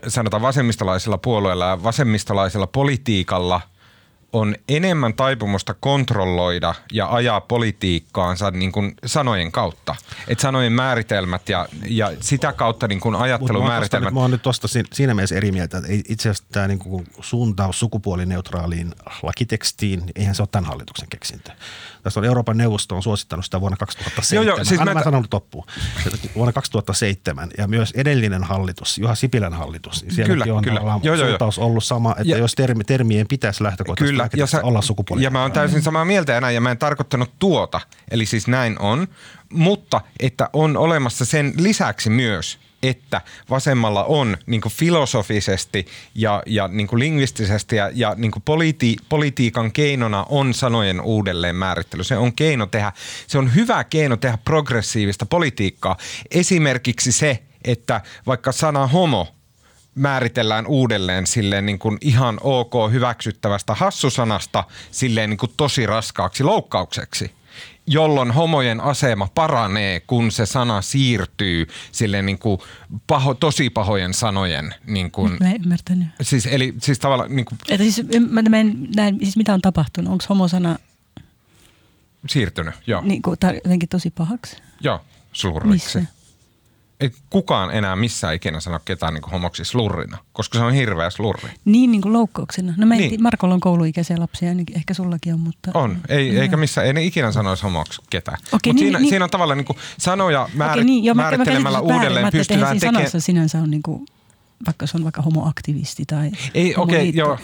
[0.08, 3.60] sanotaan vasemmistolaisilla puolueilla ja vasemmistolaisella politiikalla–
[4.32, 9.96] on enemmän taipumusta kontrolloida ja ajaa politiikkaansa niin kuin sanojen kautta.
[10.28, 14.14] Että sanojen määritelmät ja, ja sitä kautta niin kuin ajattelumääritelmät.
[14.14, 17.80] Mä oon nyt tuosta siinä mielessä eri mieltä, että itse asiassa tämä niin kuin suuntaus
[17.80, 21.50] sukupuolineutraaliin lakitekstiin, eihän se ole tämän hallituksen keksintö.
[22.02, 24.46] Tässä on Euroopan neuvosto on suosittanut sitä vuonna 2007.
[24.46, 25.66] Joo, joo, siis Anna mä, mä sanon loppuun.
[26.34, 30.80] Vuonna 2007 ja myös edellinen hallitus, Juha Sipilän hallitus, niin sielläkin kyllä, on kyllä.
[31.02, 34.60] Joo, suuntaus joo, ollut sama, että ja, jos termi, termien pitäisi lähtökohtaisesti kyllä, ja sä,
[34.62, 35.22] olla sukupuoli.
[35.22, 38.78] Ja mä oon täysin samaa mieltä näin, ja mä en tarkoittanut tuota, eli siis näin
[38.78, 39.08] on,
[39.52, 46.88] mutta että on olemassa sen lisäksi myös– että vasemmalla on niin filosofisesti ja, ja niin
[46.92, 52.04] lingvistisesti ja, ja niin politi- politiikan keinona on sanojen uudelleen määrittely.
[52.04, 52.92] Se on keino tehdä,
[53.26, 55.96] se on hyvä keino tehdä progressiivista politiikkaa.
[56.30, 59.37] Esimerkiksi se, että vaikka sana homo
[59.98, 67.30] määritellään uudelleen silleen niin kuin ihan ok hyväksyttävästä hassusanasta silleen niin kuin tosi raskaaksi loukkaukseksi–
[67.88, 72.60] jolloin homojen asema paranee, kun se sana siirtyy sille niin kuin
[73.06, 74.74] paho, tosi pahojen sanojen.
[74.86, 76.08] Niin kuin, Mä en ymmärtänyt.
[76.22, 79.60] siis, eli siis tavallaan niin kuin Että siis, mä, mä en näe, siis mitä on
[79.60, 80.12] tapahtunut?
[80.12, 80.78] Onko homosana
[82.28, 84.56] siirtynyt, joo, niin kuin, tar- jotenkin tosi pahaksi?
[84.80, 85.00] joo
[85.32, 85.98] slurriksi.
[85.98, 86.17] Missä?
[87.00, 91.50] Ei kukaan enää missään ikinä sano ketään niin homoksi slurrina, koska se on hirveä slurri.
[91.64, 92.74] Niin, niin kuin loukkauksena.
[92.76, 93.10] No mä en Niin.
[93.10, 93.22] niin.
[93.22, 95.70] Markolla on kouluikäisiä lapsia, niin ehkä sullakin on, mutta...
[95.74, 96.42] On, ei, Joo.
[96.42, 98.38] eikä missään, ei ne ikinä sanoisi homoksi ketään.
[98.52, 99.08] Mutta niin, siinä, niin.
[99.08, 101.88] siinä on tavallaan niin kuin sanoja määr, Okei, niin, joo, mä, mä määrittelemällä väärin.
[101.88, 103.02] Mä uudelleen eihän pystytään tekemään.
[103.02, 104.06] sanassa sinänsä on niin kuin,
[104.66, 107.38] vaikka se on vaikka homoaktivisti tai Ei, okei, okay, joo,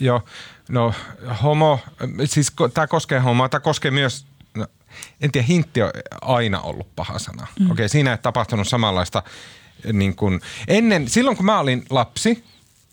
[0.00, 0.22] joo.
[0.68, 0.94] No,
[1.42, 1.80] homo,
[2.24, 4.37] siis tämä koskee homoa, tämä koskee myös, no,
[5.20, 5.90] en tiedä, hintti on
[6.22, 7.46] aina ollut paha sana.
[7.60, 7.66] Mm.
[7.66, 9.22] Okei, okay, siinä ei tapahtunut samanlaista,
[9.92, 12.44] niin kuin, ennen, silloin kun mä olin lapsi,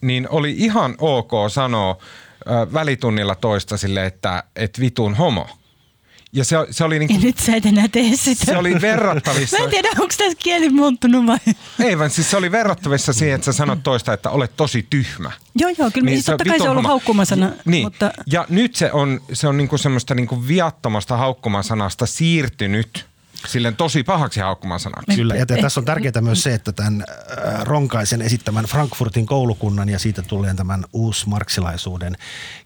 [0.01, 1.97] niin oli ihan ok sanoa
[2.47, 5.49] ö, välitunnilla toista sille, että et vitun homo.
[6.35, 8.45] Ja se, se oli niin Ja kuin, nyt sä et enää tee sitä.
[8.45, 9.57] se oli verrattavissa.
[9.57, 11.37] Mä en tiedä, onko tässä kieli muuttunut vai?
[11.83, 15.31] Ei vaan siis se oli verrattavissa siihen, että sä sanot toista, että olet tosi tyhmä.
[15.55, 16.05] joo, joo, kyllä.
[16.05, 17.83] Niin, siis totta kai se on ollut haukkumasana, Niin.
[17.85, 23.05] mutta Ja nyt se on, se on niinku semmoista niinku viattomasta haukkumasanasta siirtynyt
[23.47, 25.15] silleen tosi pahaksi haukkumasanaksi.
[25.15, 29.99] Kyllä, ja tässä on tärkeää myös se, että tämän äh, Ronkaisen esittämän Frankfurtin koulukunnan ja
[29.99, 32.17] siitä tulleen tämän uusmarksilaisuuden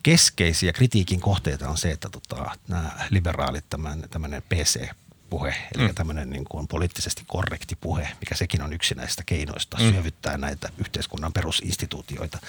[0.04, 4.90] keskeisiä kritiikin kohteita on se, että tota, nämä liberaalit, tämän, tämmöinen PC
[5.30, 5.96] puhe, eli mm.
[5.96, 9.92] tämmöinen niin kuin poliittisesti korrekti puhe, mikä sekin on yksi näistä keinoista mm.
[9.92, 12.40] syövyttää näitä yhteiskunnan perusinstituutioita.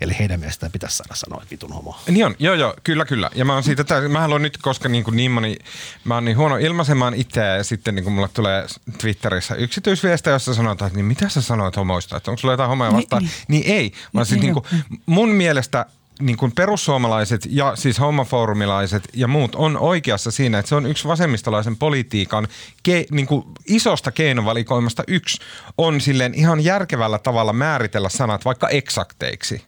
[0.00, 1.96] Eli heidän mielestään pitäisi saada sanoa, että vitun homo.
[2.08, 3.30] Niin on, joo joo, kyllä kyllä.
[3.34, 5.56] Ja mä oon siitä täysin, mä haluan nyt, koska niin, kuin niin moni,
[6.04, 8.66] mä oon niin huono ilmaisemaan itseä ja sitten niin kuin mulle tulee
[8.98, 12.90] Twitterissä yksityisviestejä, jossa sanotaan, että niin mitä sä sanoit homoista, että onko sulla jotain homoja
[12.90, 13.22] Niin, vastaan?
[13.22, 13.32] niin.
[13.48, 15.86] Niin, niin ei, vaan siis Niin, niin kuin, mun mielestä
[16.20, 21.08] niin kuin perussuomalaiset ja siis homofoorumilaiset ja muut on oikeassa siinä, että se on yksi
[21.08, 22.48] vasemmistolaisen politiikan
[22.82, 25.38] ke, niin kuin isosta keinovalikoimasta yksi
[25.78, 29.64] on silleen ihan järkevällä tavalla määritellä sanat vaikka eksakteiksi.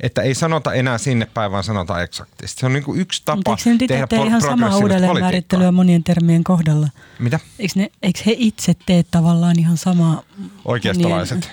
[0.00, 2.60] Että ei sanota enää sinne päin, vaan sanotaan eksaktisti.
[2.60, 5.26] Se on niin kuin yksi tapa mutta eikö tehdä pro- ihan samaa progressiivista uudelleen politiikkaa.
[5.26, 6.88] määrittelyä monien termien kohdalla?
[7.18, 7.40] Mitä?
[7.58, 10.22] Eikö, ne, eikö he itse tee tavallaan ihan samaa?
[10.64, 11.40] Oikeistolaiset.
[11.40, 11.50] Niin,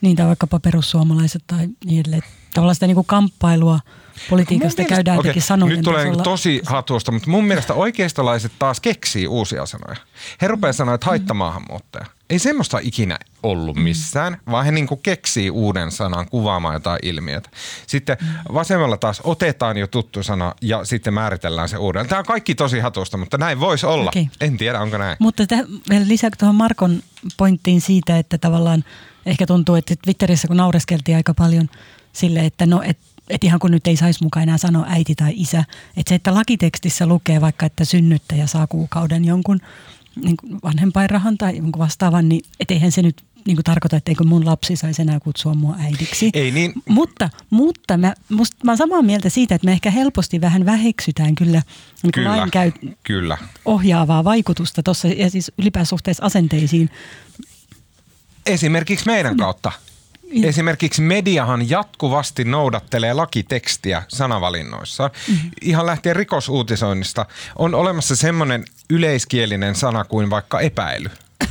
[0.00, 2.22] niin, tai vaikkapa perussuomalaiset tai niin edelleen.
[2.56, 3.80] Tavallaan sitä niin kuin kamppailua
[4.30, 6.22] politiikasta Mun käydään jotenkin sanojen Nyt tulee tasolla.
[6.22, 9.96] tosi hatusta, mutta mun mielestä oikeistolaiset taas keksii uusia sanoja.
[10.42, 12.06] He rupeaa sanoa, että haittamaahanmuuttaja.
[12.30, 17.50] Ei semmoista ikinä ollut missään, vaan he niinku keksii uuden sanan kuvaamaan jotain ilmiötä.
[17.86, 18.16] Sitten
[18.54, 22.08] vasemmalla taas otetaan jo tuttu sana ja sitten määritellään se uuden.
[22.08, 24.10] Tämä on kaikki tosi hatusta, mutta näin voisi olla.
[24.10, 24.28] Okei.
[24.40, 25.16] En tiedä, onko näin.
[25.20, 27.02] Mutta täh, vielä lisää tuohon Markon
[27.36, 28.84] pointtiin siitä, että tavallaan
[29.26, 31.68] ehkä tuntuu, että Twitterissä kun naureskeltiin aika paljon
[32.16, 32.98] sille, että no, et,
[33.28, 35.64] et ihan kun nyt ei saisi mukaan enää sanoa äiti tai isä,
[35.96, 39.60] että se, että lakitekstissä lukee vaikka, että synnyttäjä saa kuukauden jonkun
[40.24, 44.10] niin kuin vanhempainrahan tai jonkun vastaavan, niin et eihän se nyt niin kuin tarkoita, että
[44.10, 46.30] eikö mun lapsi saisi enää kutsua mua äidiksi.
[46.34, 46.72] Ei niin.
[46.88, 51.34] Mutta, mutta mä, musta, mä oon samaa mieltä siitä, että me ehkä helposti vähän väheksytään
[51.34, 51.62] kyllä,
[52.02, 53.38] niin Kyllä, lain käy, kyllä.
[53.64, 56.90] ohjaavaa vaikutusta tuossa ja siis ylipäänsä suhteessa asenteisiin.
[58.46, 59.72] Esimerkiksi meidän kautta.
[60.42, 65.10] Esimerkiksi mediahan jatkuvasti noudattelee lakitekstiä sanavalinnoissaan.
[65.28, 65.50] Mm-hmm.
[65.62, 71.10] Ihan lähtien rikosuutisoinnista on olemassa semmoinen yleiskielinen sana kuin vaikka epäily.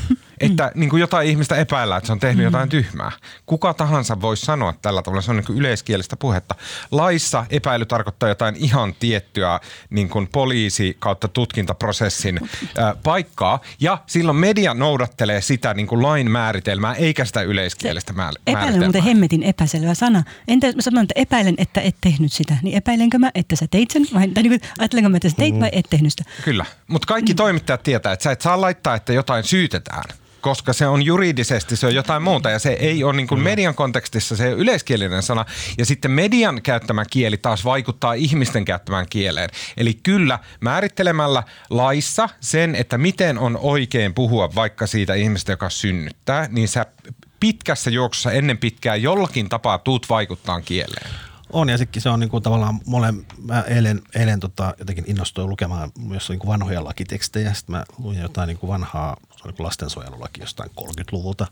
[0.40, 2.46] Että niin kuin jotain ihmistä epäillään, että se on tehnyt mm-hmm.
[2.46, 3.12] jotain tyhmää.
[3.46, 6.56] Kuka tahansa voi sanoa tällä tavalla, se on niin kuin yleiskielistä puhetta.
[6.92, 9.60] Laissa epäily tarkoittaa jotain ihan tiettyä
[9.90, 13.60] niin kuin poliisi kautta tutkintaprosessin ää, paikkaa.
[13.80, 18.54] Ja silloin media noudattelee sitä niin kuin lain määritelmää, eikä sitä yleiskielistä määr- Epäilen on
[18.54, 18.86] määritelmää.
[18.86, 20.24] muuten hemmetin epäselvä sana.
[20.48, 23.66] Entä jos mä sanon, että epäilen, että et tehnyt sitä, niin epäilenkö mä, että sä
[23.72, 24.06] teit sen?
[24.14, 26.24] Vai, tai niin kuin, ajattelenko mä, että sä teit vai et tehnyt sitä?
[26.44, 27.38] Kyllä, mutta kaikki mm.
[27.38, 30.04] toimittajat tietää, että sä et saa laittaa, että jotain syytetään
[30.46, 33.76] koska se on juridisesti, se on jotain muuta ja se ei ole niin kuin median
[33.76, 35.46] kontekstissa, se ei ole yleiskielinen sana.
[35.78, 39.50] Ja sitten median käyttämä kieli taas vaikuttaa ihmisten käyttämään kieleen.
[39.78, 46.48] Eli kyllä määrittelemällä laissa sen, että miten on oikein puhua vaikka siitä ihmistä, joka synnyttää,
[46.52, 46.86] niin sä
[47.40, 51.10] pitkässä juoksussa ennen pitkää jollakin tapaa tuut vaikuttaa kieleen.
[51.54, 55.92] On ja sekin se on niinku tavallaan mole, mä eilen, eilen tota, jotenkin innostuin lukemaan
[56.00, 57.54] myös niinku vanhoja lakitekstejä.
[57.54, 59.18] Sitten mä luin jotain niinku vanhaa,
[59.60, 61.48] lastensuojelulaki jostain 30-luvulta.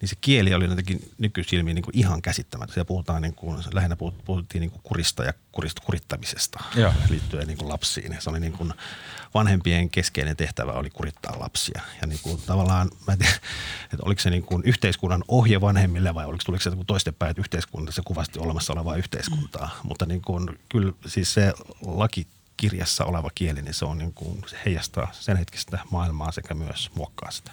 [0.00, 2.74] Niin se kieli oli jotenkin nykysilmiin niinku ihan käsittämättä.
[2.74, 6.92] Siellä puhutaan niinku, lähinnä puhut- puhuttiin niinku kurista ja kurist, kurittamisesta Joo.
[7.08, 8.16] liittyen niinku lapsiin.
[8.18, 8.68] Se oli niinku
[9.34, 11.80] vanhempien keskeinen tehtävä oli kurittaa lapsia.
[12.00, 13.32] Ja niinku tavallaan, mä en tiedä,
[13.84, 17.92] että oliko se niinku yhteiskunnan ohje vanhemmille vai oliko, tuliko se niinku toistepäin, että yhteiskunta
[17.92, 19.66] se kuvasti olemassa olevaa yhteiskuntaa.
[19.66, 19.88] Mm.
[19.88, 21.52] Mutta niin kuin, kyllä siis se
[21.86, 22.26] laki
[22.56, 26.90] kirjassa oleva kieli, niin se, on niin kuin, se heijastaa sen hetkistä maailmaa sekä myös
[26.94, 27.50] muokkaa sitä.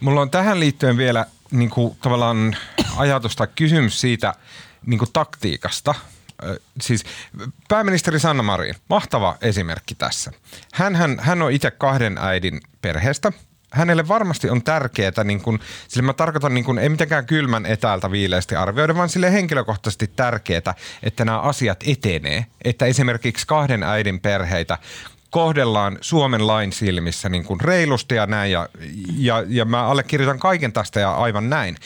[0.00, 2.56] Mulla on tähän liittyen vielä niin kuin, tavallaan
[2.96, 4.34] ajatus tai kysymys siitä
[4.86, 5.94] niin kuin taktiikasta.
[6.80, 7.04] Siis
[7.68, 10.32] pääministeri Sanna Marin, mahtava esimerkki tässä.
[10.72, 13.32] Hän, hän, hän on itse kahden äidin perheestä.
[13.72, 15.58] Hänelle varmasti on tärkeää, niin kun,
[15.88, 20.74] sillä mä tarkoitan niin kun, ei mitenkään kylmän etäältä viileästi arvioida, vaan sille henkilökohtaisesti tärkeää,
[21.02, 22.46] että nämä asiat etenee.
[22.64, 24.78] Että esimerkiksi kahden äidin perheitä
[25.30, 28.68] kohdellaan Suomen lain silmissä niin kuin reilusti ja näin, ja,
[29.16, 31.76] ja, ja mä allekirjoitan kaiken tästä ja aivan näin.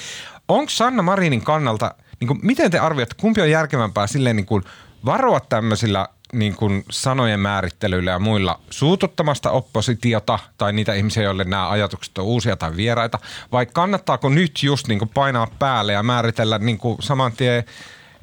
[0.48, 4.62] Onko Sanna Marinin kannalta, niin kuin, miten te arvioitte, kumpi on järkevämpää silleen niin kuin
[5.04, 11.68] varoa tämmöisillä niin kuin sanojen määrittelyillä ja muilla suututtamasta oppositiota tai niitä ihmisiä, joille nämä
[11.68, 13.18] ajatukset on uusia tai vieraita,
[13.52, 17.64] vai kannattaako nyt just niin kuin painaa päälle ja määritellä niin kuin saman tien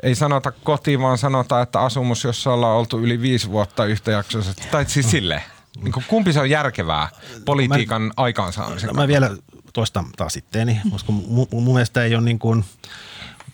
[0.04, 4.68] ei sanota koti, vaan sanotaan, että asumus, jossa ollaan oltu yli viisi vuotta yhtäjaksoisesti.
[4.72, 5.44] Tai siis silleen.
[5.82, 7.10] Niin kuin kumpi se on järkevää
[7.46, 9.30] politiikan aikaansaamisen No, mä vielä
[9.74, 12.66] toistan taas itteeni, koska mun, mun mielestä ei ole niin kuin,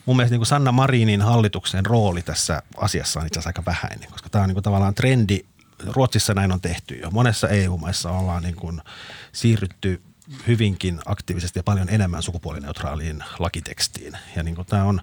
[0.06, 4.12] mun mielestä niin kuin Sanna Marinin hallituksen rooli tässä asiassa on itse asiassa aika vähäinen,
[4.12, 5.40] koska tämä on niin kuin tavallaan trendi.
[5.86, 7.12] Ruotsissa näin on tehty jo.
[7.12, 8.82] Monessa EU-maissa ollaan niin kuin
[9.32, 10.02] siirrytty
[10.48, 14.18] hyvinkin aktiivisesti ja paljon enemmän sukupuolineutraaliin lakitekstiin.
[14.36, 15.02] Ja, niin kuin tämä, on,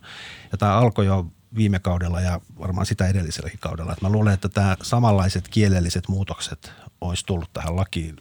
[0.52, 3.92] ja tämä alkoi jo viime kaudella ja varmaan sitä edelliselläkin kaudella.
[3.92, 8.16] Että mä luulen, että tämä samanlaiset kielelliset muutokset olisi tullut tähän lakiin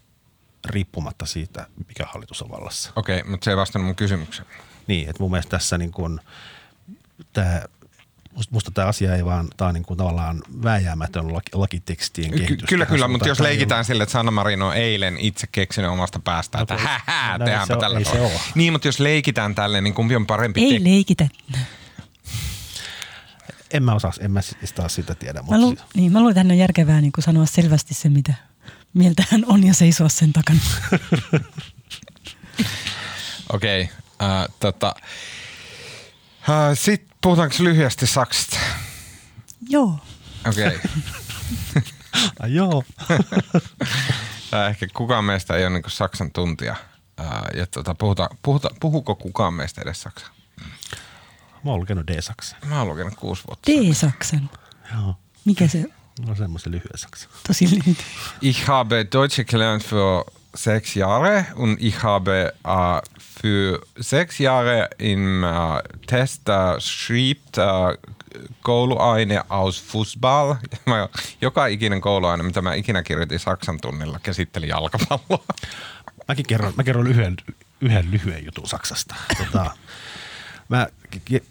[0.65, 2.91] riippumatta siitä, mikä hallitus on vallassa.
[2.95, 4.47] Okei, mutta se ei vastannut mun kysymykseen.
[4.87, 6.19] Niin, että mun mielestä tässä niin kuin,
[7.33, 7.61] tämä,
[8.35, 12.37] musta, musta tämä asia ei vaan, tämä on niin kuin tavallaan vääjäämätön laki, lakitekstien Ky-
[12.37, 12.69] kehitys.
[12.69, 13.11] kyllä, kyllä, suuntaan.
[13.11, 16.79] mutta jos leikitään sille, että Sanna Marin on eilen itse keksinyt omasta päästään, että No,
[16.79, 18.27] hähää, no, ei tehdäänpä tällä ei se tavalla.
[18.33, 18.41] ole.
[18.55, 21.27] Niin, mutta jos leikitään tälleen, niin kumpi on parempi Ei tek- leikitä.
[23.71, 25.39] En mä osaa, en mä sit- taas sitä tiedä.
[25.39, 28.09] Mä, Mutta lu, niin, mä luulen, että hän on järkevää niin kuin sanoa selvästi se,
[28.09, 28.33] mitä
[28.93, 30.59] mieltä hän on ja seisoa sen takana.
[33.53, 34.95] Okei, okay, äh, tota,
[36.49, 38.57] äh, sitten puhutaanko lyhyesti Saksasta?
[39.69, 39.99] Joo.
[40.49, 40.67] Okei.
[40.67, 40.79] Okay.
[42.39, 42.83] Ai joo.
[44.51, 46.75] Tää ehkä kukaan meistä ei ole niin Saksan tuntija.
[47.17, 50.29] Ää, ja tota, puhuta, puhuta, puhuko kukaan meistä edes Saksaa?
[51.63, 52.55] Mä oon lukenut D-saksa.
[52.65, 53.71] Mä oon lukenut kuusi vuotta.
[53.71, 54.49] D-Saksan.
[54.93, 55.15] Joo.
[55.45, 55.85] Mikä se
[56.27, 57.29] No semmoisen lyhyen saksa.
[57.47, 57.97] tosi lyhyt?
[58.41, 65.43] Ich habe Deutsch gelernt für sechs Jahre und ich habe äh, für sechs Jahre im
[65.43, 65.47] äh,
[66.07, 67.97] Test äh, schreibt äh,
[68.61, 70.55] kouluaine aus Fußball.
[70.85, 71.09] Mä,
[71.41, 75.45] joka ikinen kouluaine, mitä mä ikinä kirjoitin Saksan tunnilla, käsitteli jalkapalloa.
[76.27, 77.37] Mäkin kerron, mä kerron yhden,
[77.81, 79.15] yhden lyhyen jutun Saksasta.
[79.37, 79.71] Tota,
[80.71, 80.87] mä,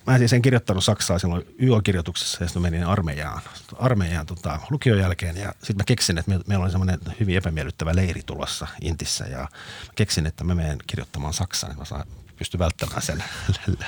[0.07, 3.41] mä siis en kirjoittanut Saksaa silloin YO-kirjoituksessa ja sitten menin armeijaan,
[3.79, 7.97] armeijaan tota, lukion jälkeen ja sitten mä keksin, että me, meillä oli semmoinen hyvin epämiellyttävä
[7.97, 9.49] leiri tulossa Intissä ja mä
[9.95, 12.07] keksin, että mä menen kirjoittamaan Saksaan, niin mä saan
[12.37, 13.25] pysty välttämään sen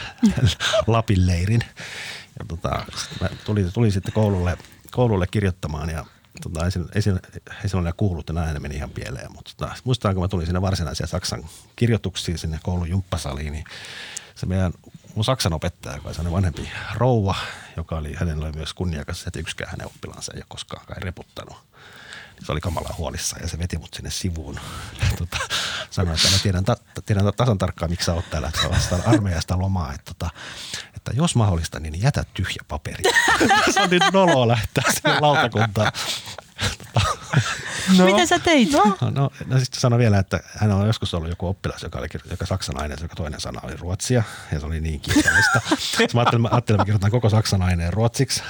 [0.86, 1.62] Lapin leirin.
[2.38, 4.58] Ja tota, sit mä tulin, tulin sitten koululle,
[4.90, 6.04] koululle kirjoittamaan ja
[6.42, 7.02] tota, ei, ei,
[7.62, 9.32] ei silloin enää kuullut, että näin meni ihan pieleen.
[9.32, 11.44] Mutta tota, muistan, kun mä tulin sinne varsinaisia Saksan
[11.76, 13.64] kirjoituksiin sinne koulun jumppasaliin, niin
[14.34, 14.72] se meidän
[15.14, 17.34] mun Saksan opettaja, joka oli vanhempi rouva,
[17.76, 21.56] joka oli, hänellä oli myös kunniakas, että yksikään hänen oppilaansa ei ole koskaan kai reputtanut.
[22.46, 24.60] Se oli kamalaa huolissa ja se veti mut sinne sivuun.
[25.18, 25.38] Tota,
[25.90, 29.02] sanoi, että mä tiedän, ta- tiedän tasan tarkkaan, miksi sä oot täällä, että sä vastaan
[29.06, 29.92] armeijasta lomaa.
[29.92, 30.30] Että, tota,
[30.96, 33.04] että jos mahdollista, niin jätä tyhjä paperi.
[33.74, 35.92] se on niin noloa lähteä sinne lautakuntaan.
[37.98, 38.04] No.
[38.04, 38.72] Mitä sä teit?
[38.72, 38.96] No.
[39.00, 42.06] No, no, no sitten sano vielä, että hän on joskus ollut joku oppilas, joka oli
[42.30, 44.22] joka saksan aineessa, joka toinen sana oli ruotsia,
[44.52, 45.60] ja se oli niin kiusallista.
[45.78, 48.42] Sitten mä ajattelin, mä ajattelin, että mä kirjoitan koko saksan aineen ruotsiksi,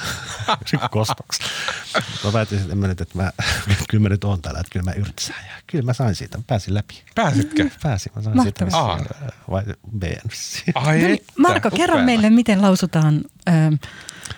[0.90, 1.42] kostoksi.
[2.24, 3.32] Mä päätin, että mä nyt, että mä,
[3.88, 5.44] kyllä mä nyt oon täällä, että kyllä mä yrtsään.
[5.46, 7.02] Ja kyllä mä sain siitä, mä pääsin läpi.
[7.14, 7.70] Pääsitkö?
[7.82, 8.98] Pääsin, mä sain Mahtavaa.
[8.98, 9.64] siitä vissiin, vai
[9.98, 10.02] B.
[10.74, 13.20] Ai No että, Marko, kerro meille, miten lausutaan.
[13.48, 13.74] Ähm,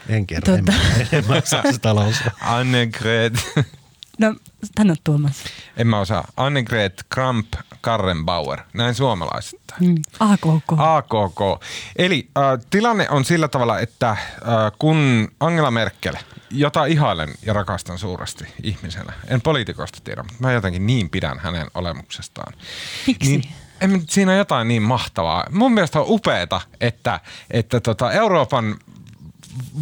[0.08, 0.78] En kerro, en, Tota.
[0.78, 2.30] mä- en mä osaa sitä lausua.
[2.40, 3.32] Annegret.
[4.18, 4.34] no,
[4.74, 5.44] tänne Tuomas.
[5.76, 6.28] En mä osaa.
[6.36, 7.46] Annegret Kramp
[7.80, 8.60] Karrenbauer.
[8.72, 9.88] Näin suomalaisittain.
[9.88, 10.02] Mm.
[10.20, 10.72] AKK.
[10.76, 11.64] AKK.
[11.96, 14.18] Eli äh, tilanne on sillä tavalla, että äh,
[14.78, 16.14] kun Angela Merkel,
[16.50, 21.66] jota ihailen ja rakastan suuresti ihmisenä, en poliitikosta tiedä, mutta mä jotenkin niin pidän hänen
[21.74, 22.52] olemuksestaan.
[23.06, 23.30] Miksi?
[23.38, 25.44] Niin, en, mä- siinä on jotain niin mahtavaa.
[25.50, 27.20] Mun mielestä on upeeta, että,
[27.50, 28.76] että tota Euroopan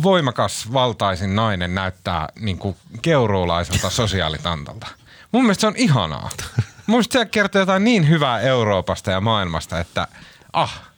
[0.03, 4.87] voimakas valtaisin nainen näyttää niin kuin keuruulaiselta sosiaalitantalta.
[5.33, 6.31] Mun mielestä se on ihanaa.
[6.87, 10.09] Mun mielestä se kertoo jotain niin hyvää Euroopasta ja maailmasta, että
[10.53, 10.92] ah,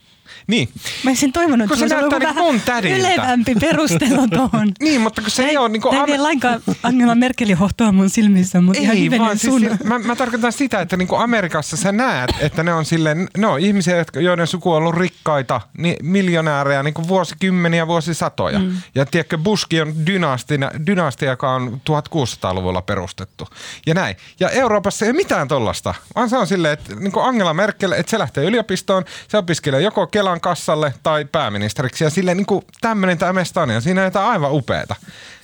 [0.46, 0.68] Niin.
[1.04, 3.08] Mä olisin toivonut, Kun että se olisi ollut näyttää vähän niinku mun tädiltä.
[3.14, 4.72] ylevämpi perustelu tuohon.
[4.80, 5.90] Niin, mutta kun se ei ole niinku...
[5.90, 9.60] Tämä ei Am- lainkaan Angela Merkelin hohtoa mun silmissä, mutta ihan Ei, hivenen vaan sun.
[9.60, 13.28] siis, si- mä, mä tarkoitan sitä, että niinku Amerikassa sä näet, että ne on silleen,
[13.36, 18.58] ne on ihmisiä, jotka, joiden suku on ollut rikkaita, niin miljonäärejä niinku vuosikymmeniä, vuosisatoja.
[18.58, 18.72] Mm.
[18.94, 23.48] Ja tiedätkö, Bushkin on dynastia, dynastia, joka on 1600-luvulla perustettu.
[23.86, 24.16] Ja näin.
[24.40, 28.10] Ja Euroopassa ei ole mitään tollasta, vaan se on silleen, että niinku Angela Merkel, että
[28.10, 33.32] se lähtee yliopistoon, se opiskelee joko Kelan kassalle tai pääministeriksi ja silleen niinku tämmöinen tämä
[33.32, 34.96] mesta on, ja siinä on jotain aivan upeeta.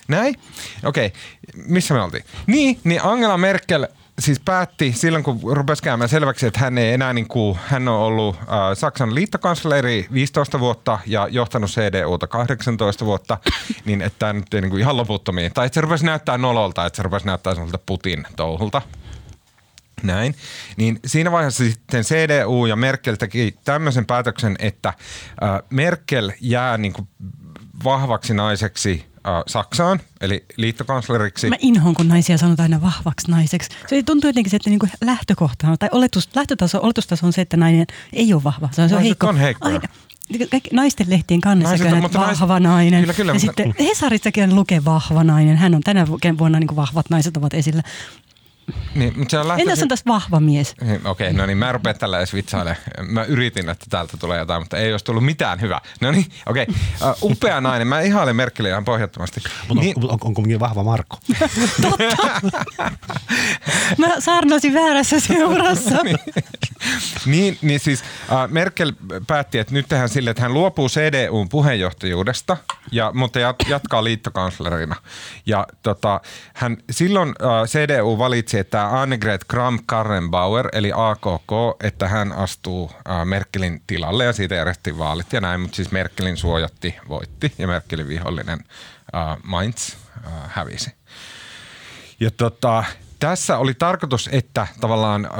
[0.07, 0.35] Näin?
[0.85, 1.19] Okei, okay.
[1.67, 2.23] missä me oltiin?
[2.47, 3.87] Niin, niin Angela Merkel
[4.19, 7.95] siis päätti silloin, kun rupesi käymään selväksi, että hän ei enää niin kuin, hän on
[7.95, 13.37] ollut äh, Saksan liittokansleri 15 vuotta ja johtanut CDUta 18 vuotta,
[13.85, 15.53] niin että tämä nyt ei niin kuin ihan loputtomiin.
[15.53, 18.81] Tai että se rupesi näyttää nololta, että se rupesi näyttää semmoilta Putin touhulta.
[20.03, 20.35] Näin.
[20.77, 24.95] Niin siinä vaiheessa sitten CDU ja Merkel teki tämmöisen päätöksen, että äh,
[25.69, 27.07] Merkel jää niin kuin
[27.83, 31.49] vahvaksi naiseksi äh, Saksaan, eli liittokansleriksi.
[31.49, 33.69] Mä inhoon, kun naisia sanotaan aina vahvaksi naiseksi.
[33.87, 37.57] Se tuntuu jotenkin, se, että niinku lähtökohta on, tai oletus, lähtötaso, oletustaso on se, että
[37.57, 38.69] nainen ei ole vahva.
[38.71, 39.27] Se on, se on heikko.
[39.27, 39.73] on heikkoja.
[39.75, 39.87] Aina.
[40.51, 43.01] Kaikki naisten lehtien kannessa Naiset on- vahva nainen.
[43.01, 45.57] Kyllä, kyllä, ja mutta- sitten Hesarissakin lukee vahva nainen.
[45.57, 47.83] Hän on tänä vuonna niin kuin vahvat naiset ovat esillä.
[48.95, 50.75] Niin, mutta se on lähtöisin- Entäs on tässä vahva mies?
[50.81, 52.77] Niin, Okei, okay, no niin, mä en rupea tällä edes vitsailemaan.
[53.01, 55.81] Mä yritin, että täältä tulee jotain, mutta ei olisi tullut mitään hyvää.
[56.01, 56.63] No niin, okei.
[56.99, 57.11] Okay.
[57.21, 57.87] Uh, upea nainen.
[57.87, 59.41] Mä ihailen Merkeliä ihan pohjattomasti.
[59.67, 61.17] Mutta Niin, on, on, on kuitenkin vahva Marko.
[63.97, 65.95] Mä saarnasin väärässä seurassa.
[67.25, 68.93] niin, niin siis uh, Merkel
[69.27, 72.57] päätti, että nyt tehdään sille, että hän luopuu CDUn puheenjohtajuudesta,
[72.91, 74.95] ja, mutta jat, jatkaa liittokanslerina.
[75.45, 76.21] Ja tota,
[76.53, 81.51] hän, silloin uh, CDU valitsi, että Annegret Kramp-Karrenbauer, eli AKK,
[81.83, 82.91] että hän astuu
[83.25, 88.07] Merkelin tilalle, ja siitä järjestettiin vaalit ja näin, mutta siis Merkelin suojatti voitti, ja Merkelin
[88.07, 88.59] vihollinen
[89.43, 89.95] Mainz
[90.47, 90.91] hävisi.
[92.19, 92.83] Ja tota,
[93.21, 95.31] tässä oli tarkoitus, että tavallaan äh,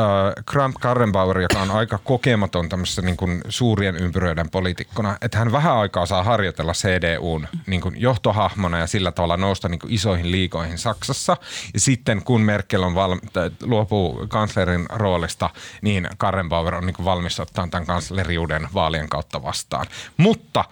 [0.45, 5.77] Kramp Karrenbauer, joka on aika kokematon tämmöisessä niin kuin suurien ympyröiden poliitikkona, että hän vähän
[5.77, 10.77] aikaa saa harjoitella CDUn niin kuin johtohahmona ja sillä tavalla nousta niin kuin isoihin liikoihin
[10.77, 11.37] Saksassa.
[11.73, 13.21] Ja sitten kun Merkel on valmi-
[13.61, 15.49] luopuu kanslerin roolista,
[15.81, 19.85] niin Karrenbauer on niin kuin valmis ottaa tämän kansleriuden vaalien kautta vastaan.
[20.17, 20.65] Mutta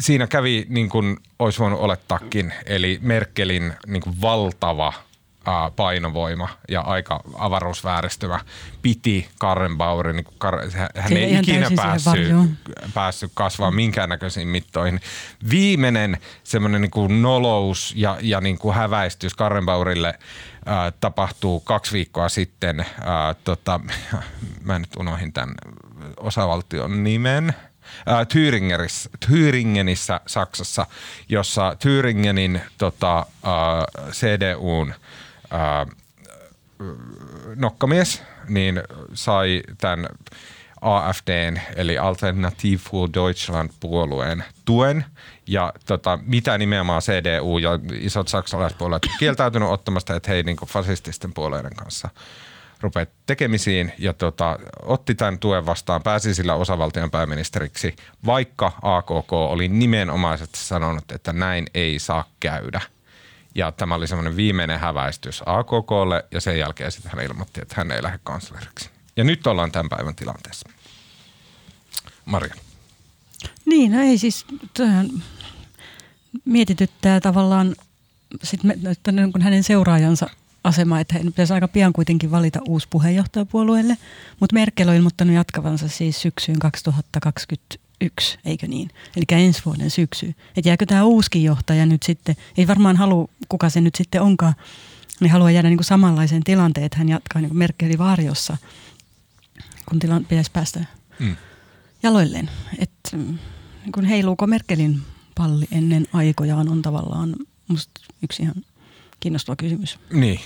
[0.00, 4.92] siinä kävi niin kuin olisi voinut olettaakin, eli Merkelin niin kuin valtava
[5.76, 8.40] painovoima ja aika avaruusvääristymä
[8.82, 12.28] piti Karrenbauerin, niin Kar- hän ei ikinä päässyt,
[12.94, 15.00] päässyt kasvaa minkäännäköisiin mittoihin.
[15.50, 20.18] Viimeinen semmoinen niin kuin nolous ja, ja niin kuin häväistys Karrenbauerille
[20.66, 22.86] ää, tapahtuu kaksi viikkoa sitten.
[23.00, 23.80] Ää, tota,
[24.64, 25.54] mä nyt unohin tämän
[26.16, 27.54] osavaltion nimen.
[28.28, 30.86] Thüringerissä, Thüringenissä Saksassa,
[31.28, 34.94] jossa Thüringenin tota, ää, CDUn
[35.52, 35.86] ää,
[37.56, 38.82] nokkamies niin
[39.14, 40.06] sai tämän
[40.80, 45.04] AFDn eli Alternative for Deutschland puolueen tuen
[45.46, 51.74] ja tota, mitä nimenomaan CDU ja isot saksalaispuolueet kieltäytynyt ottamasta, että hei niin fasististen puolueiden
[51.76, 52.08] kanssa
[52.80, 57.96] rupeat tekemisiin ja tota, otti tämän tuen vastaan, pääsi sillä osavaltion pääministeriksi,
[58.26, 62.80] vaikka AKK oli nimenomaisesti sanonut, että näin ei saa käydä.
[63.54, 67.90] Ja tämä oli semmoinen viimeinen häväistys AKKlle ja sen jälkeen sitten hän ilmoitti, että hän
[67.90, 68.90] ei lähde kansleriksi.
[69.16, 70.68] Ja nyt ollaan tämän päivän tilanteessa.
[72.24, 72.54] Maria.
[73.64, 75.08] Niin, no ei siis, tähän
[76.44, 77.76] mietityttää tavallaan
[78.42, 80.26] sit me, että kuin hänen seuraajansa
[80.64, 83.96] asema, että hän pitäisi aika pian kuitenkin valita uusi puheenjohtaja puolueelle,
[84.40, 86.58] mutta Merkel on ilmoittanut jatkavansa siis syksyyn
[88.10, 88.90] 2021, eikö niin?
[89.16, 90.34] Eli ensi vuoden syksy.
[90.56, 94.54] Että jääkö tämä uuskin johtaja nyt sitten, ei varmaan halua, kuka se nyt sitten onkaan,
[95.20, 98.56] niin haluaa jäädä niin kuin samanlaiseen tilanteen, että hän jatkaa niin kuin Merkelin varjossa,
[99.88, 100.84] kun tilan pitäisi päästä
[101.18, 101.36] Mm.
[102.02, 102.50] jaloilleen.
[102.78, 103.38] Että mm,
[103.82, 105.02] niin kun heiluuko Merkelin
[105.34, 107.34] palli ennen aikojaan on tavallaan
[107.68, 108.54] musta yksi ihan
[109.20, 109.98] kiinnostava kysymys.
[110.12, 110.40] Niin.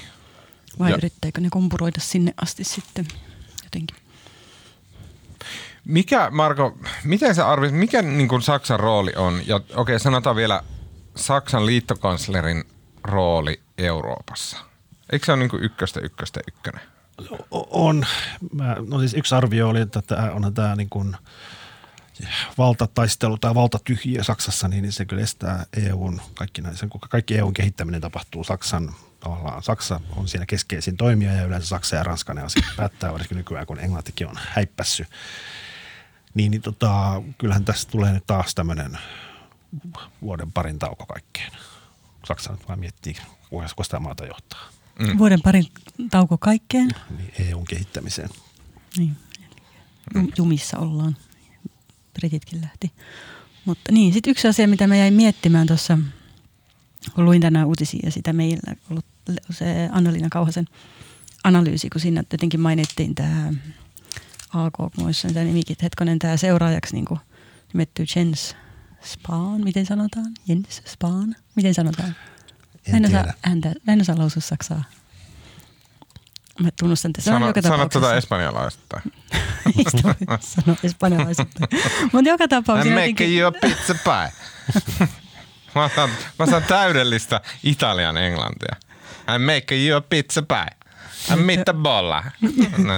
[0.78, 3.07] Vai Ja- yrittääkö ne kompuroida sinne asti sitten
[3.64, 3.96] jotenkin?
[5.87, 9.43] Mikä, Marko, miten sä arvioit, mikä niin kuin Saksan rooli on?
[9.47, 10.62] Ja okei, okay, sanotaan vielä
[11.14, 12.64] Saksan liittokanslerin
[13.05, 14.59] rooli Euroopassa.
[15.12, 16.80] Eikö se ole niin kuin ykköstä, ykköstä, ykkönen?
[17.51, 18.07] On.
[18.53, 21.16] Mä, no siis yksi arvio oli, että tämä, onhan tämä niin kuin
[22.59, 27.55] valtataistelu tai valtatyhjiö Saksassa, niin se kyllä estää EUn, kaikki, näin, sen, kun kaikki EUn
[27.55, 29.62] kehittäminen tapahtuu Saksan tavallaan.
[29.62, 33.66] Saksa on siinä keskeisin toimija ja yleensä Saksa ja Ranska ne asiat päättää, varsinkin nykyään
[33.66, 35.07] kun Englantikin on häippässy.
[36.37, 38.99] Niin, niin tota, kyllähän tässä tulee nyt taas tämmöinen
[40.22, 41.51] vuoden parin tauko kaikkeen.
[42.26, 43.16] Saksa nyt vaan miettii,
[43.51, 44.68] kuinka sitä maata johtaa.
[44.99, 45.18] Mm.
[45.18, 45.66] Vuoden parin
[46.11, 46.89] tauko kaikkeen.
[47.16, 48.28] Niin, EUn kehittämiseen.
[48.97, 49.16] Niin,
[50.39, 51.16] jumissa ollaan.
[52.14, 52.93] Brititkin lähti.
[53.64, 55.99] Mutta niin, sitten yksi asia, mitä mä jäin miettimään tuossa,
[57.14, 59.05] kun luin tänään uutisia ja sitä meillä ollut
[59.51, 60.66] se Annalina Kauhasen
[61.45, 63.53] analyysi, kun siinä jotenkin mainittiin tämä
[64.55, 67.20] AKK, muissa tämä nimikin, hetkonen tämä seuraajaksi niin kuin
[67.72, 68.57] nimetty Jens
[69.05, 70.26] Spahn, miten sanotaan?
[70.49, 72.09] Jens Spahn, miten sanotaan?
[72.86, 73.20] En mä en, tiedä.
[73.20, 74.84] osaa, ääntä, mä en osaa lausua saksaa.
[76.61, 78.16] Mä tunnustan, että se on Sano, joka sano tapauksessa.
[78.16, 79.01] espanjalaista.
[79.78, 81.59] Ei sitä voi sanoa espanjalaisesti.
[82.12, 82.94] Mutta joka tapauksessa...
[82.94, 84.32] I'm jotenkin- making you a pizza pie.
[85.74, 88.76] mä, osaan, mä osaan täydellistä italian englantia.
[89.26, 90.76] I'm making you a pizza pie.
[91.37, 92.24] Meatballa.
[92.79, 92.93] No,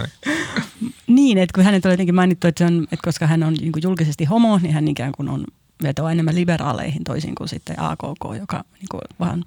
[1.06, 4.24] Niin, että kun hänet on jotenkin mainittu, että, on, että koska hän on niin julkisesti
[4.24, 5.44] homo, niin hän ikään kuin on
[5.82, 9.44] vetoa enemmän liberaaleihin toisin kuin sitten AKK, joka niin kuin vähän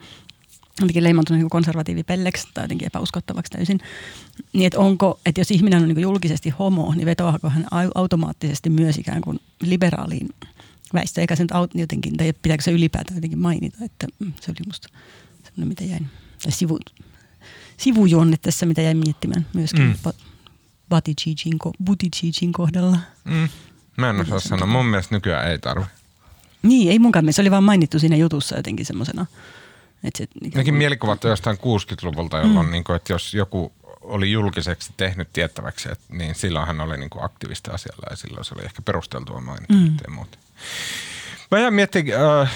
[0.81, 3.79] jotenkin leimantunut niin konservatiivipelleksi tai jotenkin epäuskottavaksi täysin.
[4.53, 8.69] Niin, että onko, että jos ihminen on niin julkisesti homo, niin vetoaako hän au- automaattisesti
[8.69, 10.29] myös ikään kuin liberaaliin
[10.93, 14.07] väistöön, eikä se nyt aut- jotenkin, tai pitääkö se ylipäätään jotenkin mainita, että
[14.41, 14.87] se oli musta
[15.43, 16.07] semmoinen, mitä jäin,
[16.43, 16.79] tai sivu,
[17.81, 20.11] sivujuonne tässä, mitä jäin miettimään myöskin Mm.
[20.89, 22.97] Buttigiegin, ko- Buttigiegin kohdalla.
[23.23, 23.49] mm.
[23.97, 24.67] Mä en osaa sanoa.
[24.67, 25.85] Mun mielestä nykyään ei tarvi.
[26.63, 27.35] Niin, ei munkaan mielestä.
[27.35, 29.25] Se oli vaan mainittu siinä jutussa jotenkin semmoisena.
[30.17, 32.71] Se, Nekin mielikuvat on jostain 60-luvulta, jolloin mm.
[32.71, 33.71] niin kuin, että jos joku
[34.01, 38.45] oli julkiseksi tehnyt tiettäväksi, että, niin silloin hän oli niin kuin aktiivista asialla ja silloin
[38.45, 39.85] se oli ehkä perusteltua mainita mm.
[39.85, 40.37] ja muuta.
[41.51, 42.51] Mä jäin miettimään, äh,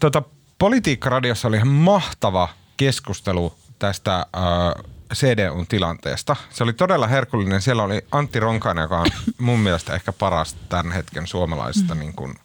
[0.00, 0.22] tota,
[0.58, 6.36] Politiikka-radiossa oli ihan mahtava keskustelu tästä äh, CDUn tilanteesta.
[6.50, 7.62] Se oli todella herkullinen.
[7.62, 9.06] Siellä oli Antti Ronkainen, joka on
[9.38, 12.00] mun mielestä ehkä paras tämän hetken suomalaisista mm.
[12.00, 12.36] niin kuin, äh,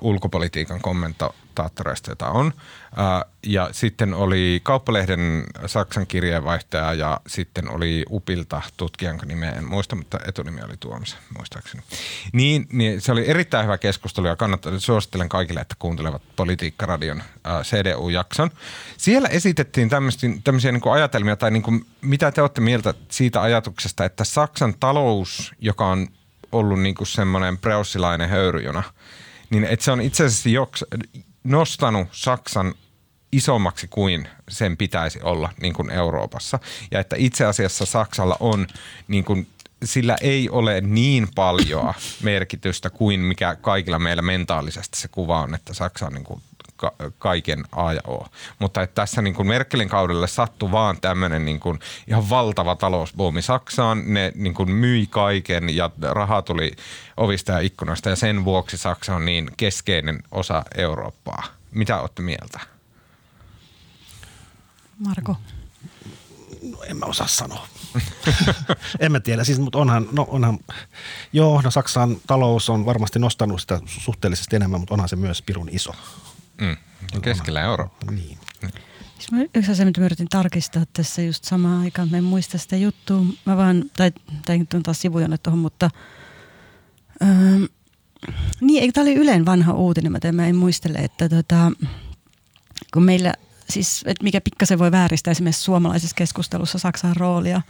[0.00, 2.52] ulkopolitiikan kommentaattoreista, jota on.
[2.98, 9.96] Äh, ja sitten oli Kauppalehden Saksan kirjeenvaihtaja ja sitten oli Upilta tutkijan nimeä en muista,
[9.96, 11.82] mutta etunimi oli Tuomas muistaakseni.
[12.32, 17.62] Niin, niin se oli erittäin hyvä keskustelu ja kannattaa, suosittelen kaikille, että kuuntelevat Politiikka-radion äh,
[17.62, 18.50] CDU-jakson.
[18.96, 23.42] Siellä esitettiin tämmöisiä, tämmöisiä niin kuin ajatelmia tai niin kuin, mitä te olette mieltä siitä
[23.42, 26.08] ajatuksesta, että Saksan talous, joka on
[26.52, 28.82] ollut niin kuin semmoinen preussilainen höyryjuna,
[29.50, 30.84] niin että se on itse asiassa joks,
[31.44, 32.74] nostanut Saksan
[33.32, 36.58] isommaksi kuin sen pitäisi olla niin kuin Euroopassa.
[36.90, 38.66] Ja että itse asiassa Saksalla on,
[39.08, 39.46] niin kuin,
[39.84, 45.74] sillä ei ole niin paljon merkitystä kuin mikä kaikilla meillä mentaalisesti se kuva on, että
[45.74, 46.42] Saksa on niin kuin
[46.76, 48.26] ka- kaiken A ja O.
[48.58, 53.42] Mutta että tässä niin kuin Merkelin kaudelle sattui vaan tämmöinen niin kuin ihan valtava talousbuumi
[53.42, 54.02] Saksaan.
[54.06, 56.72] Ne niin kuin myi kaiken ja raha tuli
[57.16, 61.42] ovista ja ikkunoista ja sen vuoksi Saksa on niin keskeinen osa Eurooppaa.
[61.70, 62.60] Mitä olette mieltä?
[64.98, 65.36] Marko.
[66.62, 67.68] No, en mä osaa sanoa.
[69.00, 70.58] en mä tiedä, siis, mutta onhan, no, onhan,
[71.32, 75.42] joo, no Saksan talous on varmasti nostanut sitä su- suhteellisesti enemmän, mutta onhan se myös
[75.42, 75.94] pirun iso.
[76.60, 76.76] Mm.
[77.22, 78.10] Keskellä Eurooppaa.
[78.10, 78.38] Niin.
[79.18, 82.76] Siis Yksi asia, mitä mä yritin tarkistaa tässä just samaan aikaan, mä en muista sitä
[82.76, 84.12] juttua, mä vaan, tai
[84.44, 85.90] tämä nyt on taas sivujonne tuohon, mutta
[87.22, 87.66] öö,
[88.60, 91.72] niin, eikö tämä oli Ylen vanha uutinen, mä, mä en muistele, että tota,
[92.94, 93.34] kun meillä,
[93.70, 97.62] siis että mikä pikkasen voi vääristää esimerkiksi suomalaisessa keskustelussa Saksan roolia,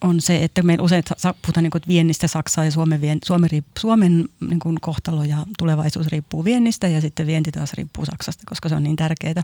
[0.00, 1.02] on se, että meillä usein
[1.42, 6.44] puhutaan niin viennistä Saksaan ja Suomen, vien, Suomen, Suomen niin kuin kohtalo ja tulevaisuus riippuu
[6.44, 9.42] viennistä ja sitten vienti taas riippuu Saksasta, koska se on niin tärkeää.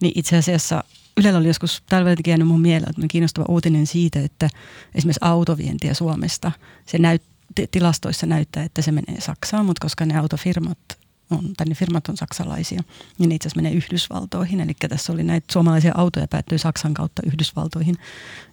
[0.00, 0.84] Niin itse asiassa
[1.16, 4.48] Ylellä oli joskus tällä jäänyt mun mieleen, että kiinnostava uutinen siitä, että
[4.94, 6.52] esimerkiksi autovientiä Suomesta,
[6.86, 7.22] se näyt,
[7.54, 10.78] ti- tilastoissa näyttää, että se menee Saksaan, mutta koska ne autofirmat
[11.30, 12.82] on, tai ne firmat on saksalaisia,
[13.18, 14.60] niin ne itse asiassa menee Yhdysvaltoihin.
[14.60, 17.96] Eli tässä oli näitä suomalaisia autoja päättyy Saksan kautta Yhdysvaltoihin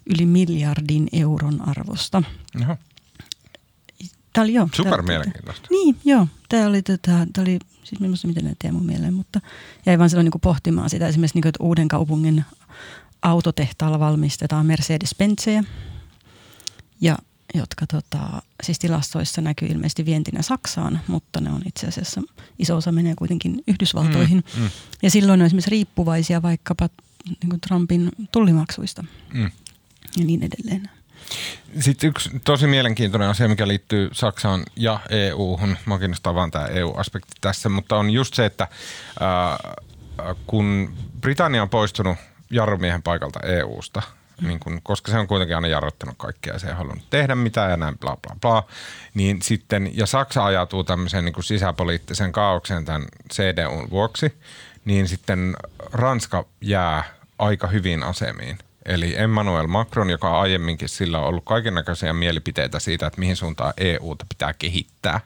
[0.06, 2.22] yli miljardin euron arvosta.
[2.60, 2.76] Jaha.
[4.32, 4.68] Tämä oli joo.
[4.74, 5.68] Super mielenkiintoista.
[5.70, 6.26] Niin, joo.
[6.48, 9.40] Tämä oli, tota, tää oli siis minusta miten ne jäi mun mieleen, mutta
[9.86, 12.44] jäi vaan silloin niin pohtimaan sitä esimerkiksi, niin kuin, että uuden kaupungin
[13.22, 15.64] autotehtaalla valmistetaan Mercedes-Benzejä,
[17.00, 17.18] ja
[17.54, 22.22] jotka tota, siis tilastoissa näkyy ilmeisesti vientinä Saksaan, mutta ne on itse asiassa,
[22.58, 24.44] iso osa menee kuitenkin Yhdysvaltoihin.
[24.56, 24.70] Mm, mm.
[25.02, 26.88] Ja silloin on esimerkiksi riippuvaisia vaikkapa
[27.28, 29.50] niin kuin Trumpin tullimaksuista Mm.
[30.16, 30.90] ja niin edelleen.
[31.80, 37.32] Sitten yksi tosi mielenkiintoinen asia, mikä liittyy Saksaan ja EU-hun, mä kiinnostaa vaan tämä EU-aspekti
[37.40, 38.68] tässä, mutta on just se, että
[39.20, 39.58] ää,
[40.46, 42.18] kun Britannia on poistunut
[42.50, 44.02] jarrumiehen paikalta EU-sta,
[44.40, 47.70] niin kun, koska se on kuitenkin aina jarruttanut kaikkea ja se ei halunnut tehdä mitään
[47.70, 48.62] ja näin bla bla bla.
[49.14, 54.38] Niin sitten, ja Saksa ajautuu tämmöiseen niin sisäpoliittisen kaaukseen tämän CDUn vuoksi,
[54.84, 55.56] niin sitten
[55.92, 57.04] Ranska jää
[57.38, 58.58] aika hyvin asemiin.
[58.84, 64.26] Eli Emmanuel Macron, joka aiemminkin sillä on ollut kaikenlaisia mielipiteitä siitä, että mihin suuntaan EUta
[64.28, 65.20] pitää kehittää,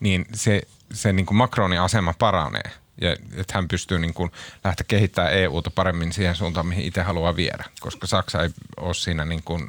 [0.00, 0.62] niin se,
[0.92, 2.70] se niin kuin Macronin asema paranee–
[3.00, 4.30] ja että hän pystyy niin kuin
[4.64, 9.24] lähteä kehittämään EUta paremmin siihen suuntaan, mihin itse haluaa viedä, koska Saksa ei ole siinä
[9.24, 9.68] niin kuin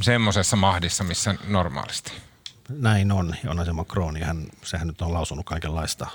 [0.00, 2.12] semmoisessa mahdissa, missä normaalisti.
[2.68, 3.34] Näin on.
[3.46, 6.06] Onhan se Macron, hän, sehän nyt on lausunut kaikenlaista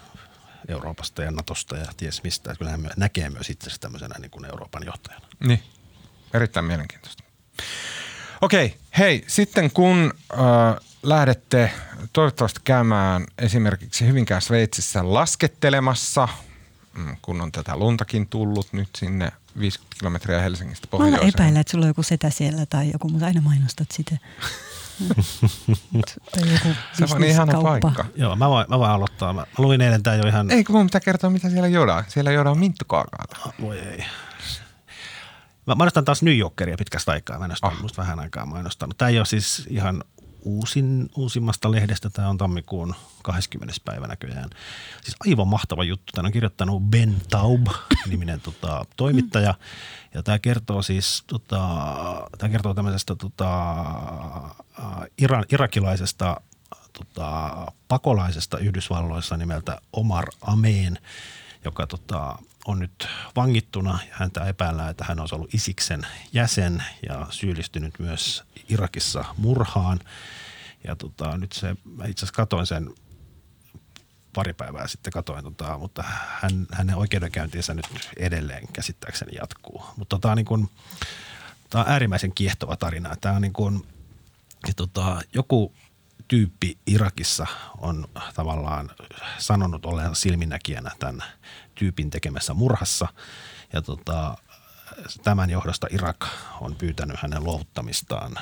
[0.68, 2.56] Euroopasta ja Natosta ja ties mistä.
[2.56, 5.28] Kyllä hän näkee myös itse tämmöisenä niin kuin Euroopan johtajana.
[5.40, 5.64] Niin,
[6.34, 7.24] erittäin mielenkiintoista.
[8.42, 10.40] Okei, hei, sitten kun äh,
[11.04, 11.72] lähdette
[12.14, 16.28] toivottavasti käymään esimerkiksi Hyvinkään Sveitsissä laskettelemassa,
[16.98, 21.24] mm, kun on tätä luntakin tullut nyt sinne 50 kilometriä Helsingistä pohjoiseen.
[21.24, 24.18] Mä epäillä, että sulla on joku setä siellä tai joku, mutta aina mainostat sitä.
[26.32, 28.06] tai joku Se on ihana paikka.
[28.16, 29.34] Joo, mä voin, mä voin aloittaa.
[29.34, 30.52] Mä, mä luin eilen tää jo ihan...
[30.52, 32.04] Ei, kun mun pitää kertoa, mitä siellä jodaa.
[32.08, 33.38] Siellä jodaa minttukaakaata.
[33.62, 34.06] Voi ei.
[35.68, 37.40] Mä mainostan taas New Yorkeria pitkästä aikaa.
[37.40, 37.82] Mä oh.
[37.82, 38.98] musta vähän aikaa mainostanut.
[38.98, 40.04] Tämä ei ole siis ihan
[40.42, 42.10] uusin, uusimmasta lehdestä.
[42.10, 43.74] Tämä on tammikuun 20.
[43.86, 44.50] päivä näköjään.
[45.02, 46.12] Siis aivan mahtava juttu.
[46.14, 47.68] Tämä on kirjoittanut Ben Taub,
[48.10, 49.54] niminen tota, toimittaja.
[50.14, 51.60] Ja tämä kertoo siis, tota,
[52.38, 53.76] tämä kertoo tämmöisestä tota,
[55.18, 56.42] iran, irakilaisesta
[56.94, 57.52] tota,
[57.88, 60.98] pakolaisesta Yhdysvalloissa nimeltä Omar Ameen,
[61.66, 67.94] joka tota, on nyt vangittuna häntä epäillään, että hän on ollut Isiksen jäsen ja syyllistynyt
[68.00, 70.00] myös Irakissa murhaan.
[70.88, 72.90] Ja tota, nyt se, mä itse asiassa katoin sen
[74.34, 76.04] pari päivää sitten katoin, tota, mutta
[76.42, 79.86] hän, hänen oikeudenkäyntinsä nyt edelleen käsittääkseni jatkuu.
[79.98, 80.70] Mutta tota, niin kun,
[81.70, 83.16] tämä on äärimmäisen kiehtova tarina.
[83.22, 83.88] Tämä on niin kun,
[84.68, 85.74] ja tota, joku
[86.28, 87.48] tyyppi Irakissa
[87.78, 88.90] on tavallaan
[89.38, 91.24] sanonut olleen silminnäkijänä tämän
[91.76, 93.08] tyypin tekemässä murhassa.
[93.74, 94.38] Ja tota,
[95.24, 96.26] tämän johdosta Irak
[96.62, 98.36] on pyytänyt hänen luovuttamistaan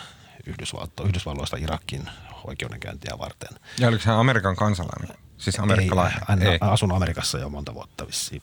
[0.45, 2.09] Yhdysvalto, Yhdysvalloista Irakin
[2.43, 3.49] oikeudenkäyntiä varten.
[3.79, 5.17] Ja oliko hän Amerikan kansalainen?
[5.37, 6.19] Siis amerikkalainen?
[6.19, 6.57] Ei, hän Ei.
[6.61, 8.41] asunut Amerikassa jo monta vuotta, vissiin,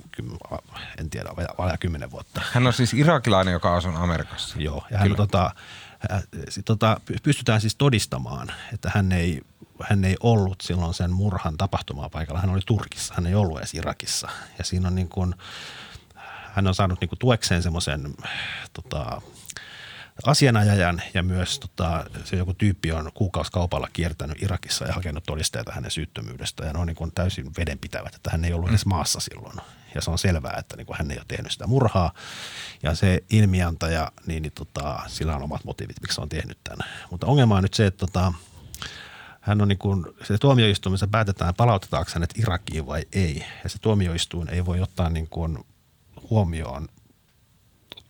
[0.98, 2.40] en tiedä, vajaa kymmenen vuotta.
[2.52, 4.58] Hän on siis irakilainen, joka asunut Amerikassa?
[4.58, 5.50] Joo, ja hän, tota,
[6.64, 9.42] tota, pystytään siis todistamaan, että hän ei,
[9.82, 12.40] hän ei ollut silloin sen murhan tapahtumaa paikalla.
[12.40, 14.28] Hän oli Turkissa, hän ei ollut edes Irakissa.
[14.58, 15.34] Ja siinä on niin kuin,
[16.52, 18.14] hän on saanut niin kuin tuekseen semmoisen
[18.72, 19.22] tota,
[20.24, 25.90] asianajajan ja myös tota, se joku tyyppi on kuukausikaupalla kiertänyt Irakissa ja hakenut todisteita hänen
[25.90, 29.56] syyttömyydestä ja ne on niin kuin täysin vedenpitävät, että hän ei ollut edes maassa silloin.
[29.94, 32.12] Ja se on selvää, että niin kuin hän ei ole tehnyt sitä murhaa
[32.82, 36.88] ja se ilmiantaja, niin, niin tota, sillä on omat motiivit, miksi se on tehnyt tämän.
[37.10, 38.32] Mutta ongelma on nyt se, että tota,
[39.46, 43.44] hän on niin kuin, se tuomioistuimessa päätetään palautetaanko hänet Irakiin vai ei.
[43.64, 45.58] Ja se tuomioistuin ei voi ottaa niin kuin
[46.30, 46.88] huomioon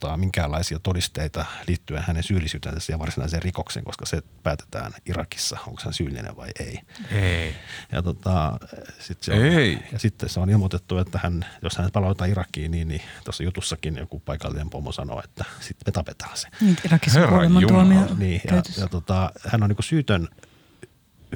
[0.01, 5.95] tota, minkäänlaisia todisteita liittyen hänen syyllisyytensä ja varsinaiseen rikokseen, koska se päätetään Irakissa, onko hän
[5.95, 6.81] syyllinen vai ei.
[7.11, 7.55] Ei.
[7.93, 8.59] Ja, tota,
[8.99, 9.79] sit se on, ei.
[9.93, 13.97] ja sitten se on ilmoitettu, että hän, jos hän palautetaan Irakiin, niin, niin tuossa jutussakin
[13.97, 16.49] joku paikallinen pomo sanoo, että sitten me tapetaan se.
[16.61, 17.21] Niin, Irakissa
[17.69, 18.07] tuomio.
[18.19, 20.29] Niin, ja, ja tota, hän on niin syytön,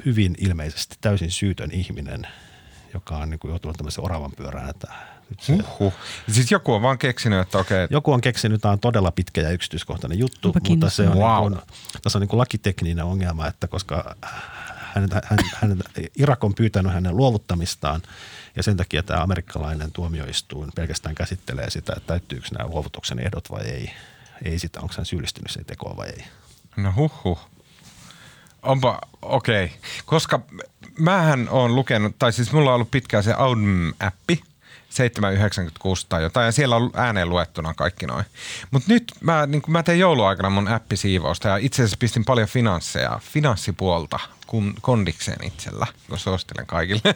[0.05, 2.27] hyvin ilmeisesti täysin syytön ihminen,
[2.93, 4.87] joka on niin joutunut tämmöisen oravan pyörään, että
[5.49, 5.93] Uhuh.
[6.31, 7.87] Siis joku on vaan keksinyt, että okei.
[7.89, 11.41] Joku on keksinyt, tämä on todella pitkä ja yksityiskohtainen juttu, Onpa mutta se on, wow.
[11.41, 11.61] niin kuin,
[12.03, 14.15] tässä on niin kuin lakitekninen ongelma, että koska
[14.93, 15.77] hän, hän, hän,
[16.15, 18.01] Irak on pyytänyt hänen luovuttamistaan
[18.55, 23.61] ja sen takia tämä amerikkalainen tuomioistuin pelkästään käsittelee sitä, että täyttyykö nämä luovutuksen ehdot vai
[23.61, 23.93] ei.
[24.45, 26.23] Ei sitä, onko hän syyllistynyt sen tekoon vai ei.
[26.77, 27.39] No huh,
[28.63, 29.65] Onpa, okei.
[29.65, 29.77] Okay.
[30.05, 30.39] Koska
[30.99, 34.43] mähän on lukenut, tai siis mulla on ollut pitkään se Audm-appi,
[34.89, 38.25] 796 tai jotain, ja siellä on ääneen luettuna kaikki noin.
[38.71, 43.19] Mutta nyt mä, niin mä tein jouluaikana mun appisiivousta ja itse asiassa pistin paljon finansseja,
[43.23, 47.15] finanssipuolta kun, kondikseen itsellä, kun suosittelen kaikille.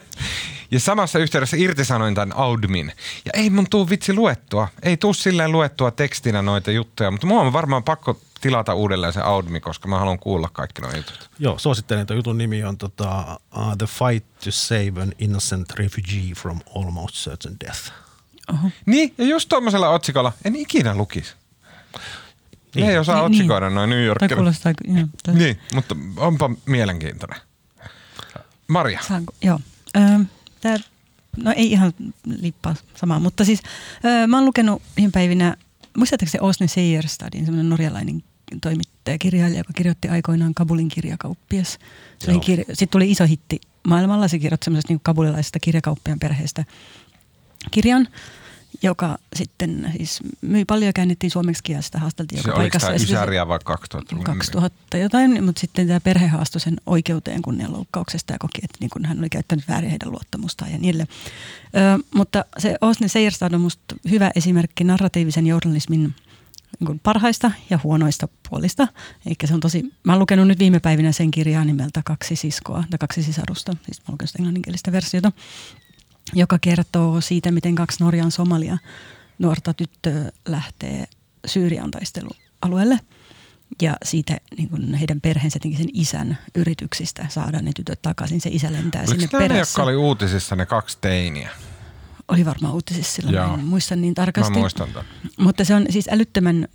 [0.70, 2.92] Ja samassa yhteydessä irtisanoin tämän Audmin.
[3.24, 4.68] Ja ei mun tuu vitsi luettua.
[4.82, 9.20] Ei tuu silleen luettua tekstinä noita juttuja, mutta mua on varmaan pakko tilata uudelleen se
[9.20, 11.30] Audmi, koska mä haluan kuulla kaikki nuo jutut.
[11.38, 16.34] Joo, suosittelen, että jutun nimi on tota, uh, The Fight to Save an Innocent Refugee
[16.36, 17.92] from Almost Certain Death.
[18.52, 18.70] Oho.
[18.86, 21.34] Niin, ja just tuommoisella otsikolla en ikinä lukisi.
[22.74, 22.86] Niin.
[22.86, 23.74] Ne ei osaa niin, otsikoida niin.
[23.74, 24.36] noin New Yorkilla.
[24.36, 27.40] Kuulostaa, joo, niin, mutta onpa mielenkiintoinen.
[28.68, 29.00] Maria.
[29.02, 29.34] Saanko?
[29.42, 29.60] Joo.
[29.96, 30.02] Öö,
[30.60, 30.76] tää,
[31.36, 31.92] no ei ihan
[32.24, 33.62] lippaa samaa, mutta siis
[34.04, 35.56] öö, mä oon lukenut viime päivinä
[35.96, 38.22] muistatteko se Osne Seierstadin, semmoinen norjalainen
[38.62, 41.78] toimittaja, kirjailija, joka kirjoitti aikoinaan Kabulin kirjakauppias.
[42.24, 46.64] Kir- Sitten tuli iso hitti maailmalla, se kirjoitti semmoisesta niin kabulilaisesta kirjakauppian perheestä
[47.70, 48.08] kirjan,
[48.82, 52.98] joka sitten siis myi paljon ja käännettiin suomeksi ja sitä haasteltiin Se joka oliko paikassa.
[53.06, 54.16] se- Ysäriä vai 2000?
[54.24, 59.04] 2000 jotain, mutta sitten tämä perhe haastoi sen oikeuteen kunnianloukkauksesta ja koki, että niin kun
[59.04, 61.08] hän oli käyttänyt väärin heidän luottamustaan ja niin edelleen.
[61.76, 66.14] Ö, mutta se Osne Seierstad on musta hyvä esimerkki narratiivisen journalismin
[66.80, 68.88] niin parhaista ja huonoista puolista.
[69.26, 72.84] Eikä se on tosi, mä oon lukenut nyt viime päivinä sen kirjaa nimeltä Kaksi siskoa,
[72.90, 75.32] tai kaksi sisarusta, siis mä oon lukenut englanninkielistä versiota,
[76.34, 78.78] joka kertoo siitä, miten kaksi Norjan Somalia
[79.38, 81.04] nuorta tyttöä lähtee
[81.46, 82.98] Syyrian taistelualueelle.
[83.82, 88.40] Ja siitä niin kuin heidän perheensä, sen isän yrityksistä saada ne tytöt takaisin.
[88.40, 89.60] Se isä lentää Oliko sinne ne, perässä.
[89.60, 91.50] jotka oli uutisissa ne kaksi teiniä?
[92.28, 93.48] Oli varmaan uutisissa silloin, Joo.
[93.48, 94.52] mä en muista niin Mä tarkasti.
[94.58, 95.04] muistan tämän.
[95.38, 96.68] Mutta se on siis älyttömän,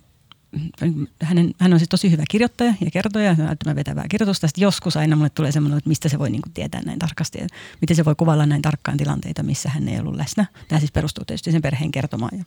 [1.22, 4.48] hänen, hän on siis tosi hyvä kirjoittaja ja kertoja, älyttömän vetävää kirjoitusta.
[4.48, 7.38] Sitten joskus aina mulle tulee semmoinen, että mistä se voi niin kuin tietää näin tarkasti,
[7.38, 7.46] ja
[7.80, 10.46] miten se voi kuvailla näin tarkkaan tilanteita, missä hän ei ollut läsnä.
[10.68, 12.44] Tämä siis perustuu tietysti sen perheen kertomaan ja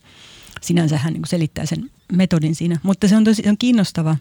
[0.62, 2.80] sinänsä hän niin kuin selittää sen metodin siinä.
[2.84, 4.16] Mutta se on tosi on kiinnostava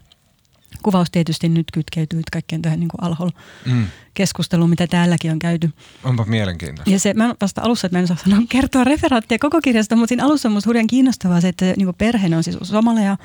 [0.82, 3.30] kuvaus tietysti nyt kytkeytyy kaikkeen tähän niin kuin alhol
[3.66, 3.86] Mm.
[4.14, 5.70] keskusteluun, mitä täälläkin on käyty.
[6.04, 6.90] Onpa mielenkiintoista.
[6.90, 10.08] Ja se, mä vasta alussa, että mä en osaa sanoa, kertoa referaattia koko kirjasta, mutta
[10.08, 13.16] siinä alussa on musta hurjan kiinnostavaa se, että niin perhe on siis somaleja,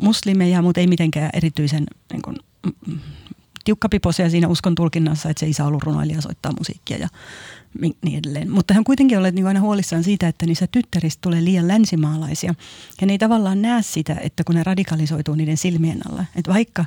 [0.00, 2.36] muslimeja, mutta ei mitenkään erityisen niin kuin,
[2.66, 2.98] mm, mm,
[3.64, 7.08] tiukkapipoisia siinä uskon tulkinnassa, että se isä on ollut runoilija soittaa musiikkia ja
[7.80, 8.50] niin edelleen.
[8.50, 12.54] Mutta hän kuitenkin olet niin aina huolissaan siitä, että niissä tyttäristä tulee liian länsimaalaisia.
[13.00, 16.24] Ja ne ei tavallaan näe sitä, että kun ne radikalisoituu niiden silmien alla.
[16.36, 16.84] Että vaikka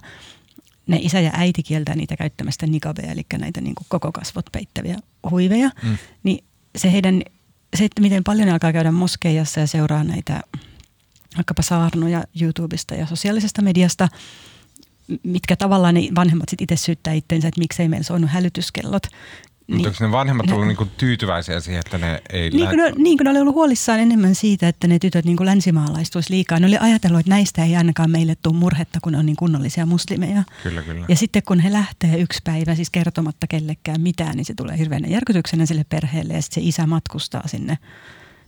[0.88, 4.98] ne isä ja äiti kieltää niitä käyttämästä nikabeja, eli näitä niin kuin koko kasvot peittäviä
[5.32, 5.98] huiveja, mm.
[6.24, 6.44] niin
[6.78, 7.22] se heidän,
[7.78, 10.42] se, että miten paljon ne alkaa käydä moskeijassa ja seuraa näitä
[11.38, 14.10] vaikkapa saarnoja YouTubesta ja sosiaalisesta mediasta,
[15.24, 19.04] mitkä tavallaan ne vanhemmat sit itse syyttää itseensä, että miksei meillä soinut hälytyskellot.
[19.72, 22.94] Mutta onko ne vanhemmat ollut niinku tyytyväisiä siihen, että ne ei Niin kuin, lä- ne,
[22.98, 26.60] niin kuin ne oli ollut huolissaan enemmän siitä, että ne tytöt niin länsimaalaistuisi liikaa.
[26.60, 29.86] Ne oli ajatellut, että näistä ei ainakaan meille tule murhetta, kun ne on niin kunnollisia
[29.86, 30.44] muslimeja.
[30.64, 31.06] Kyllä, kyllä.
[31.10, 35.08] Ja sitten kun he lähtee yksi päivä siis kertomatta kellekään mitään, niin se tulee hirveänä
[35.08, 37.78] järkytyksenä sille perheelle ja sitten se isä matkustaa sinne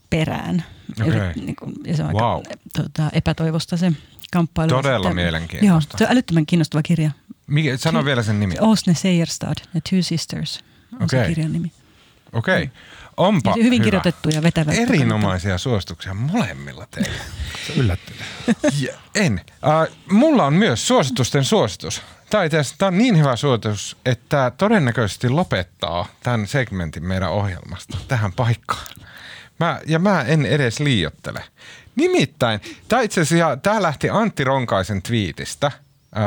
[0.09, 0.63] perään.
[1.01, 1.13] Okei.
[1.13, 2.37] yrit- niin kuin, ja se on Wow.
[2.37, 3.91] aika tota, epätoivosta se
[4.33, 4.69] kamppailu.
[4.69, 5.93] Todella Sitten- mielenkiintoista.
[5.93, 7.11] Joo, se on älyttömän kiinnostava kirja.
[7.47, 8.55] Mikä, sano vielä sen nimi.
[8.59, 10.59] Osne Seierstad, The Two Sisters
[10.99, 11.19] on Okei.
[11.19, 11.71] se kirjan nimi.
[12.33, 12.69] Okei.
[13.17, 13.83] Onpa Ja hyvin hyvä.
[13.83, 14.71] kirjoitettu ja vetävä.
[14.71, 17.97] Erinomaisia suosituksia molemmilla teillä.
[18.81, 19.41] Ja en.
[19.47, 22.01] Uh, mulla on myös suositusten suositus.
[22.29, 27.97] Tämä on, itse tämä on niin hyvä suositus, että todennäköisesti lopettaa tämän segmentin meidän ohjelmasta
[28.07, 28.87] tähän paikkaan.
[29.59, 31.43] Mä, ja mä en edes liiottele.
[31.95, 35.71] Nimittäin, tämä itse asiassa, tämä lähti Antti Ronkaisen twiitistä.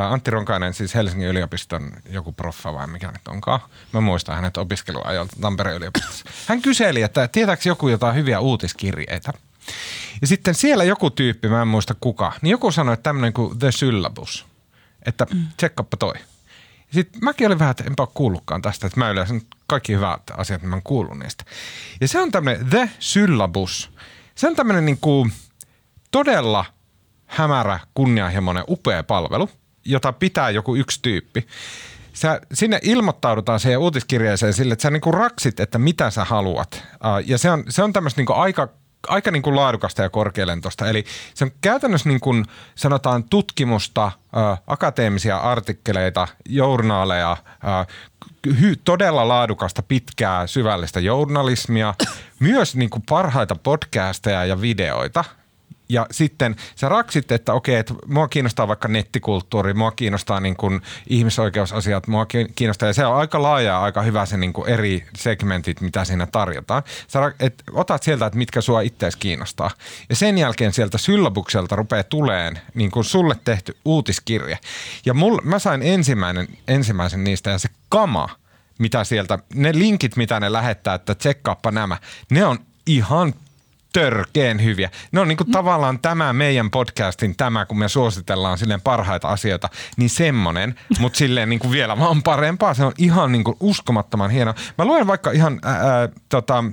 [0.09, 3.59] Antti Ronkainen, siis Helsingin yliopiston joku proffa vai mikä nyt onkaan.
[3.93, 6.25] Mä muistan hänet opiskeluajolta Tampereen yliopistossa.
[6.47, 9.33] Hän kyseli, että tietääkö joku jotain hyviä uutiskirjeitä.
[10.21, 13.59] Ja sitten siellä joku tyyppi, mä en muista kuka, niin joku sanoi, että tämmöinen kuin
[13.59, 14.45] The Syllabus.
[15.05, 15.47] Että mm.
[15.57, 16.13] tsekkaappa toi.
[16.91, 19.33] Sitten mäkin olin vähän, että enpä ole kuullutkaan tästä, että mä yleensä
[19.67, 21.43] kaikki hyvät asiat, niin mä oon kuullut niistä.
[22.01, 23.91] Ja se on tämmöinen The Syllabus.
[24.35, 25.31] Se on tämmöinen niin kuin
[26.11, 26.65] todella
[27.25, 29.49] hämärä, kunnianhimoinen, upea palvelu,
[29.87, 31.47] jota pitää joku yksi tyyppi.
[32.13, 36.83] Sä, sinne ilmoittaudutaan siihen uutiskirjeeseen sille, että sä niinku raksit, että mitä sä haluat.
[37.25, 38.69] Ja se on, se on tämmöistä niinku aika
[39.07, 40.89] aika niin kuin laadukasta ja korkealentoista.
[40.89, 47.85] Eli se on käytännössä niin kuin sanotaan tutkimusta, ä, akateemisia artikkeleita, journaaleja, ä,
[48.61, 51.93] hy, todella laadukasta, pitkää, syvällistä journalismia,
[52.39, 55.23] myös niin kuin parhaita podcasteja ja videoita.
[55.89, 60.81] Ja sitten sä raksit, että okei, että mua kiinnostaa vaikka nettikulttuuri, mua kiinnostaa niin kuin
[61.07, 62.25] ihmisoikeusasiat, mua
[62.55, 66.05] kiinnostaa, ja se on aika laaja ja aika hyvä se niin kuin eri segmentit, mitä
[66.05, 66.83] siinä tarjotaan.
[67.07, 69.71] Sä et, otat sieltä, että mitkä sua ittees kiinnostaa.
[70.09, 74.59] Ja sen jälkeen sieltä syllabukselta rupeaa tuleen niin kuin sulle tehty uutiskirje.
[75.05, 78.29] Ja mul, mä sain ensimmäinen, ensimmäisen niistä, ja se kama,
[78.79, 81.97] mitä sieltä, ne linkit, mitä ne lähettää, että tsekkaappa nämä,
[82.29, 83.33] ne on ihan
[83.93, 84.89] törkeen hyviä.
[85.11, 85.51] Ne on niinku mm.
[85.51, 91.49] tavallaan tämä meidän podcastin tämä, kun me suositellaan silleen parhaita asioita, niin semmonen, mutta silleen
[91.49, 92.73] niinku vielä vaan parempaa.
[92.73, 94.53] Se on ihan niinku uskomattoman hieno.
[94.77, 96.63] Mä luen vaikka ihan ää, tota,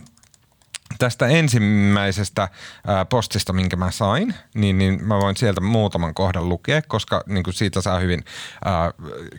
[0.99, 2.49] tästä ensimmäisestä
[2.87, 7.45] ää, postista, minkä mä sain, niin, niin mä voin sieltä muutaman kohdan lukea, koska niin
[7.45, 8.25] kuin siitä saa hyvin
[8.65, 8.91] ää,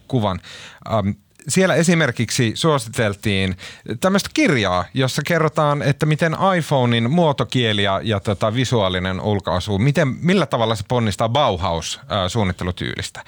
[0.08, 0.40] kuvan.
[0.94, 1.10] Ähm,
[1.48, 3.58] siellä esimerkiksi suositeltiin
[4.00, 10.46] tämmöistä kirjaa, jossa kerrotaan, että miten iPhonein muotokieli ja, ja tota, visuaalinen ulkoasu, miten, millä
[10.46, 13.24] tavalla se ponnistaa Bauhaus-suunnittelutyylistä.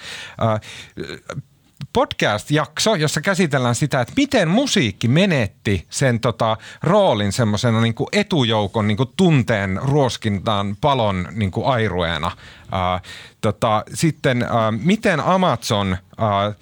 [1.83, 8.87] Äh, podcast-jakso, jossa käsitellään sitä, että miten musiikki menetti sen tota, roolin semmoisena niin etujoukon
[8.87, 12.31] niin kuin tunteen ruoskintaan palon niin kuin airueena.
[12.71, 13.01] Ää,
[13.41, 16.53] tota, sitten ää, miten Amazon ää,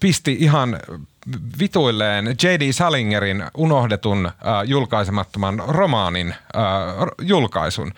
[0.00, 0.80] pisti ihan
[1.58, 2.72] vituilleen J.D.
[2.72, 4.32] Salingerin unohdetun äh,
[4.64, 6.64] julkaisemattoman romaanin äh,
[7.20, 7.92] julkaisun.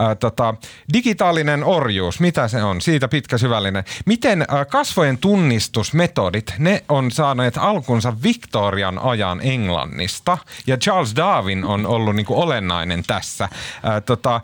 [0.00, 0.54] Äh, tota,
[0.92, 2.80] digitaalinen orjuus, mitä se on?
[2.80, 3.84] Siitä pitkä syvällinen.
[4.06, 11.86] Miten äh, kasvojen tunnistusmetodit, ne on saaneet alkunsa Victorian ajan Englannista ja Charles Darwin on
[11.86, 13.44] ollut niinku olennainen tässä.
[13.44, 13.50] Äh,
[14.06, 14.40] tota,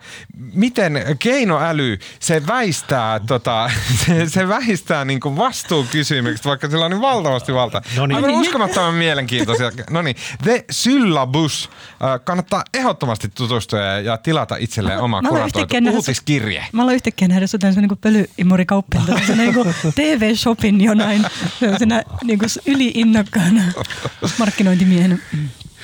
[0.55, 3.71] miten keinoäly, se väistää, tota,
[4.07, 7.83] se, se väistää niinku vastuukysymykset, vaikka sillä on niin valtavasti valtaa.
[7.97, 9.73] No niin aivan uskomattoman mielenkiintoisia.
[9.91, 11.71] No niin, The Syllabus.
[12.25, 16.67] Kannattaa ehdottomasti tutustua ja tilata itselleen oma kuratoitu uutiskirje.
[16.73, 19.55] Mä aloin yhtäkkiä nähdä sut niin kuin pölyimurikauppilta, niin
[19.95, 21.27] TV-shopin jonain
[21.61, 23.63] sellaisena niin yliinnokkaana
[24.39, 25.19] markkinointimiehenä.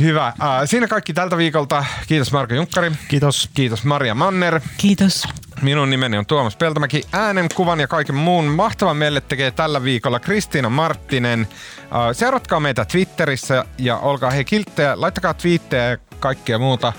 [0.00, 0.26] Hyvä.
[0.26, 1.84] Äh, siinä kaikki tältä viikolta.
[2.06, 2.92] Kiitos Marko Junkkari.
[3.08, 3.50] Kiitos.
[3.54, 4.60] Kiitos Maria Manner.
[4.76, 5.24] Kiitos.
[5.62, 7.02] Minun nimeni on Tuomas Peltomäki.
[7.12, 11.40] Äänen, kuvan ja kaiken muun mahtavan meille tekee tällä viikolla Kristiina Marttinen.
[11.40, 15.00] Äh, seuratkaa meitä Twitterissä ja olkaa he kilttejä.
[15.00, 16.92] Laittakaa twiittejä ja kaikkea muuta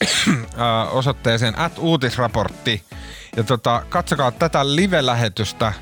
[0.90, 2.82] osoitteeseen at uutisraportti.
[3.36, 5.72] Ja tota, katsokaa tätä live-lähetystä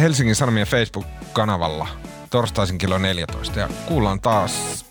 [0.00, 1.86] Helsingin Sanomien Facebook-kanavalla
[2.30, 3.60] torstaisin kello 14.
[3.60, 4.85] Ja kuullaan taas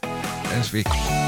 [0.53, 1.24] ensi viikolla.